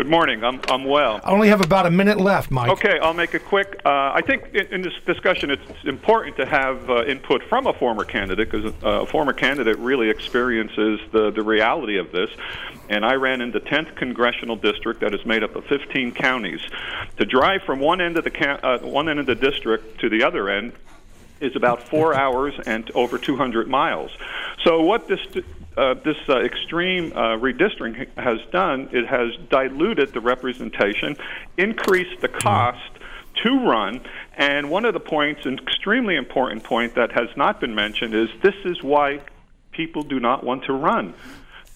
Good 0.00 0.08
morning. 0.08 0.42
I'm 0.42 0.62
I'm 0.68 0.84
well. 0.84 1.20
I 1.22 1.30
only 1.30 1.48
have 1.48 1.60
about 1.60 1.84
a 1.84 1.90
minute 1.90 2.18
left, 2.18 2.50
Mike. 2.50 2.70
Okay, 2.70 2.98
I'll 3.00 3.12
make 3.12 3.34
it 3.34 3.44
quick. 3.44 3.82
Uh, 3.84 4.12
I 4.14 4.22
think 4.26 4.46
in, 4.54 4.66
in 4.68 4.80
this 4.80 4.94
discussion, 5.04 5.50
it's 5.50 5.84
important 5.84 6.38
to 6.38 6.46
have 6.46 6.88
uh, 6.88 7.04
input 7.04 7.42
from 7.50 7.66
a 7.66 7.74
former 7.74 8.04
candidate 8.04 8.50
because 8.50 8.72
uh, 8.82 9.02
a 9.02 9.06
former 9.06 9.34
candidate 9.34 9.76
really 9.76 10.08
experiences 10.08 11.00
the 11.12 11.30
the 11.30 11.42
reality 11.42 11.98
of 11.98 12.12
this. 12.12 12.30
And 12.88 13.04
I 13.04 13.16
ran 13.16 13.42
in 13.42 13.50
the 13.50 13.60
10th 13.60 13.94
congressional 13.96 14.56
district 14.56 15.00
that 15.00 15.12
is 15.12 15.26
made 15.26 15.44
up 15.44 15.54
of 15.54 15.66
15 15.66 16.12
counties. 16.12 16.62
To 17.18 17.26
drive 17.26 17.60
from 17.64 17.78
one 17.78 18.00
end 18.00 18.16
of 18.16 18.24
the 18.24 18.30
ca- 18.30 18.60
uh, 18.62 18.78
one 18.78 19.10
end 19.10 19.18
of 19.18 19.26
the 19.26 19.34
district 19.34 20.00
to 20.00 20.08
the 20.08 20.22
other 20.22 20.48
end 20.48 20.72
is 21.40 21.56
about 21.56 21.88
four 21.88 22.14
hours 22.14 22.54
and 22.64 22.90
over 22.92 23.18
200 23.18 23.68
miles. 23.68 24.10
So 24.64 24.80
what 24.80 25.08
this 25.08 25.20
uh, 25.80 25.94
this 26.04 26.18
uh, 26.28 26.40
extreme 26.40 27.10
uh, 27.12 27.38
redistricting 27.38 28.06
has 28.18 28.38
done, 28.52 28.88
it 28.92 29.06
has 29.06 29.30
diluted 29.48 30.12
the 30.12 30.20
representation, 30.20 31.16
increased 31.56 32.20
the 32.20 32.28
cost 32.28 32.90
to 33.42 33.50
run, 33.66 34.00
and 34.36 34.70
one 34.70 34.84
of 34.84 34.92
the 34.92 35.00
points, 35.00 35.46
an 35.46 35.58
extremely 35.58 36.16
important 36.16 36.62
point 36.62 36.94
that 36.96 37.10
has 37.12 37.28
not 37.34 37.60
been 37.60 37.74
mentioned, 37.74 38.14
is 38.14 38.28
this 38.42 38.54
is 38.66 38.82
why 38.82 39.20
people 39.72 40.02
do 40.02 40.20
not 40.20 40.44
want 40.44 40.64
to 40.64 40.74
run. 40.74 41.14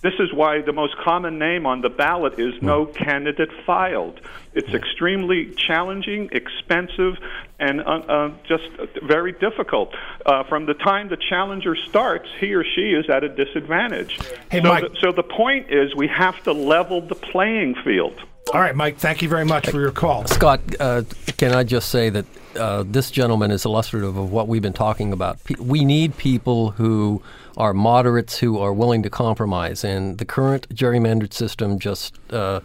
This 0.04 0.20
is 0.20 0.34
why 0.34 0.60
the 0.60 0.74
most 0.74 0.98
common 0.98 1.38
name 1.38 1.64
on 1.64 1.80
the 1.80 1.88
ballot 1.88 2.38
is 2.38 2.60
no 2.60 2.84
candidate 2.84 3.48
filed. 3.64 4.20
It's 4.52 4.68
extremely 4.74 5.54
challenging, 5.54 6.28
expensive, 6.30 7.14
and 7.58 7.80
uh, 7.80 7.84
uh, 7.84 8.30
just 8.46 8.64
very 9.02 9.32
difficult. 9.32 9.94
Uh, 10.26 10.44
from 10.44 10.66
the 10.66 10.74
time 10.74 11.08
the 11.08 11.16
challenger 11.16 11.74
starts, 11.74 12.28
he 12.38 12.52
or 12.52 12.62
she 12.62 12.92
is 12.92 13.08
at 13.08 13.24
a 13.24 13.30
disadvantage. 13.30 14.18
Hey, 14.50 14.60
so, 14.60 14.68
Mike. 14.68 14.82
the, 14.82 14.98
so 15.00 15.12
the 15.12 15.22
point 15.22 15.72
is 15.72 15.96
we 15.96 16.08
have 16.08 16.42
to 16.42 16.52
level 16.52 17.00
the 17.00 17.14
playing 17.14 17.74
field. 17.82 18.20
All 18.52 18.60
right, 18.60 18.76
Mike. 18.76 18.98
Thank 18.98 19.22
you 19.22 19.30
very 19.30 19.46
much 19.46 19.70
for 19.70 19.80
your 19.80 19.90
call. 19.90 20.26
Scott, 20.26 20.60
uh, 20.78 21.04
can 21.38 21.52
I 21.52 21.64
just 21.64 21.88
say 21.88 22.10
that 22.10 22.26
uh, 22.56 22.84
this 22.86 23.10
gentleman 23.10 23.50
is 23.50 23.64
illustrative 23.64 24.18
of 24.18 24.30
what 24.30 24.48
we've 24.48 24.60
been 24.60 24.74
talking 24.74 25.14
about? 25.14 25.42
Pe- 25.44 25.54
we 25.54 25.82
need 25.82 26.18
people 26.18 26.72
who 26.72 27.22
are 27.56 27.74
moderates 27.74 28.38
who 28.38 28.58
are 28.58 28.72
willing 28.72 29.02
to 29.02 29.10
compromise, 29.10 29.84
and 29.84 30.18
the 30.18 30.24
current 30.24 30.68
gerrymandered 30.74 31.32
system 31.32 31.78
just. 31.78 32.14
Uh, 32.30 32.60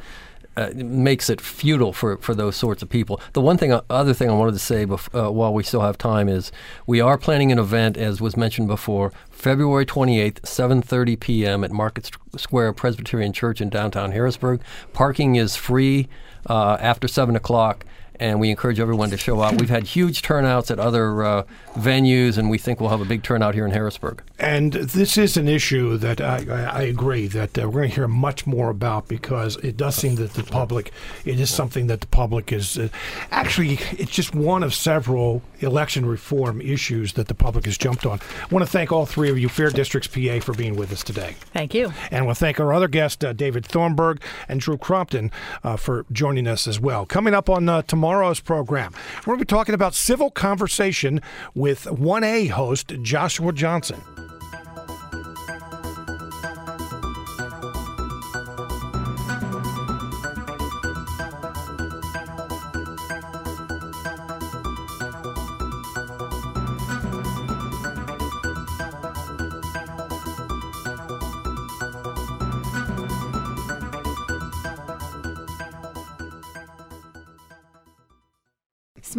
uh, 0.57 0.71
makes 0.75 1.29
it 1.29 1.39
futile 1.39 1.93
for, 1.93 2.17
for 2.17 2.35
those 2.35 2.53
sorts 2.53 2.83
of 2.83 2.89
people. 2.89 3.21
The 3.31 3.39
one 3.39 3.55
thing, 3.55 3.71
other 3.89 4.13
thing 4.13 4.29
I 4.29 4.33
wanted 4.33 4.53
to 4.53 4.59
say 4.59 4.85
bef- 4.85 5.27
uh, 5.27 5.31
while 5.31 5.53
we 5.53 5.63
still 5.63 5.81
have 5.81 5.97
time 5.97 6.27
is 6.27 6.51
we 6.85 6.99
are 6.99 7.17
planning 7.17 7.49
an 7.53 7.59
event, 7.59 7.95
as 7.95 8.19
was 8.19 8.35
mentioned 8.35 8.67
before, 8.67 9.13
February 9.29 9.85
28th, 9.85 10.41
7:30 10.41 11.17
p.m. 11.17 11.63
at 11.63 11.71
Market 11.71 12.11
Square 12.35 12.73
Presbyterian 12.73 13.31
Church 13.31 13.61
in 13.61 13.69
downtown 13.69 14.11
Harrisburg. 14.11 14.61
Parking 14.91 15.35
is 15.35 15.55
free 15.55 16.09
uh, 16.49 16.77
after 16.81 17.07
seven 17.07 17.37
o'clock. 17.37 17.85
And 18.19 18.39
we 18.39 18.49
encourage 18.49 18.79
everyone 18.79 19.09
to 19.11 19.17
show 19.17 19.39
up. 19.39 19.59
We've 19.59 19.69
had 19.69 19.83
huge 19.83 20.21
turnouts 20.21 20.71
at 20.71 20.79
other 20.79 21.23
uh, 21.23 21.43
venues, 21.75 22.37
and 22.37 22.49
we 22.49 22.57
think 22.57 22.79
we'll 22.79 22.89
have 22.89 23.01
a 23.01 23.05
big 23.05 23.23
turnout 23.23 23.55
here 23.55 23.65
in 23.65 23.71
Harrisburg. 23.71 24.21
And 24.39 24.73
this 24.73 25.17
is 25.17 25.37
an 25.37 25.47
issue 25.47 25.97
that 25.97 26.21
I, 26.21 26.45
I, 26.49 26.61
I 26.61 26.81
agree 26.83 27.27
that 27.27 27.57
uh, 27.57 27.67
we're 27.67 27.81
going 27.81 27.89
to 27.89 27.95
hear 27.95 28.07
much 28.07 28.45
more 28.47 28.69
about 28.69 29.07
because 29.07 29.57
it 29.57 29.77
does 29.77 29.95
seem 29.95 30.15
that 30.15 30.33
the 30.33 30.43
public, 30.43 30.91
it 31.25 31.39
is 31.39 31.49
something 31.49 31.87
that 31.87 32.01
the 32.01 32.07
public 32.07 32.51
is 32.51 32.77
uh, 32.77 32.89
actually, 33.31 33.79
it's 33.91 34.11
just 34.11 34.33
one 34.35 34.63
of 34.63 34.73
several 34.73 35.41
election 35.59 36.05
reform 36.05 36.61
issues 36.61 37.13
that 37.13 37.27
the 37.27 37.33
public 37.33 37.65
has 37.65 37.77
jumped 37.77 38.05
on. 38.05 38.19
I 38.19 38.53
want 38.53 38.65
to 38.65 38.71
thank 38.71 38.91
all 38.91 39.05
three 39.05 39.29
of 39.29 39.37
you, 39.37 39.49
Fair 39.49 39.69
Districts 39.69 40.07
PA, 40.07 40.39
for 40.39 40.53
being 40.53 40.75
with 40.75 40.91
us 40.91 41.03
today. 41.03 41.35
Thank 41.53 41.73
you. 41.73 41.93
And 42.11 42.25
we'll 42.25 42.35
thank 42.35 42.59
our 42.59 42.73
other 42.73 42.87
guests, 42.87 43.23
uh, 43.23 43.33
David 43.33 43.65
Thornburgh 43.65 44.21
and 44.47 44.59
Drew 44.59 44.77
Crompton, 44.77 45.31
uh, 45.63 45.75
for 45.75 46.05
joining 46.11 46.47
us 46.47 46.67
as 46.67 46.79
well. 46.79 47.05
Coming 47.05 47.33
up 47.33 47.49
on 47.49 47.67
uh, 47.67 47.81
tomorrow's 48.09 48.39
program, 48.39 48.91
we're 49.19 49.33
going 49.33 49.37
to 49.39 49.45
be 49.45 49.47
talking 49.47 49.75
about 49.75 49.93
civil 49.93 50.31
conversation 50.31 51.21
with 51.53 51.83
1A 51.83 52.49
host 52.49 52.91
Joshua 53.03 53.53
Johnson. 53.53 54.01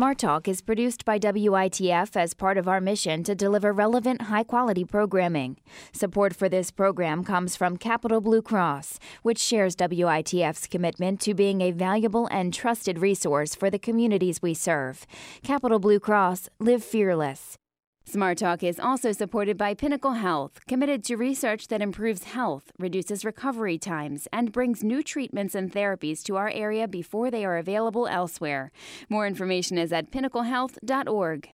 Smart 0.01 0.16
Talk 0.16 0.48
is 0.48 0.62
produced 0.62 1.05
by 1.05 1.18
WITF 1.18 2.16
as 2.16 2.32
part 2.32 2.57
of 2.57 2.66
our 2.66 2.80
mission 2.80 3.22
to 3.22 3.34
deliver 3.34 3.70
relevant, 3.70 4.22
high 4.22 4.42
quality 4.42 4.82
programming. 4.82 5.59
Support 5.92 6.34
for 6.34 6.48
this 6.48 6.70
program 6.70 7.22
comes 7.22 7.55
from 7.55 7.76
Capital 7.76 8.22
Blue 8.22 8.40
Cross, 8.40 8.98
which 9.20 9.38
shares 9.38 9.76
WITF's 9.76 10.68
commitment 10.68 11.20
to 11.20 11.34
being 11.34 11.61
a 11.61 11.72
valuable 11.72 12.26
and 12.28 12.55
trusted 12.55 12.98
resource 12.98 13.55
for 13.55 13.68
the 13.68 13.78
communities 13.78 14.40
we 14.40 14.55
serve. 14.55 15.07
Capital 15.42 15.78
Blue 15.78 16.01
Cross, 16.01 16.48
live 16.59 16.82
fearless. 16.82 17.59
Smart 18.05 18.38
Talk 18.38 18.62
is 18.64 18.80
also 18.80 19.12
supported 19.12 19.57
by 19.57 19.74
Pinnacle 19.74 20.14
Health, 20.14 20.66
committed 20.66 21.05
to 21.05 21.16
research 21.16 21.68
that 21.68 21.80
improves 21.80 22.24
health, 22.24 22.72
reduces 22.78 23.24
recovery 23.24 23.78
times, 23.78 24.26
and 24.32 24.51
brings 24.51 24.82
new 24.82 25.03
treatments 25.03 25.55
and 25.55 25.70
therapies 25.72 26.22
to 26.24 26.36
our 26.36 26.51
area 26.51 26.88
before 26.88 27.30
they 27.30 27.44
are 27.44 27.57
available 27.57 28.09
elsewhere. 28.09 28.72
More 29.09 29.26
information 29.26 29.78
is 29.78 29.92
at 29.92 30.11
pinnaclehealth.org. 30.11 31.48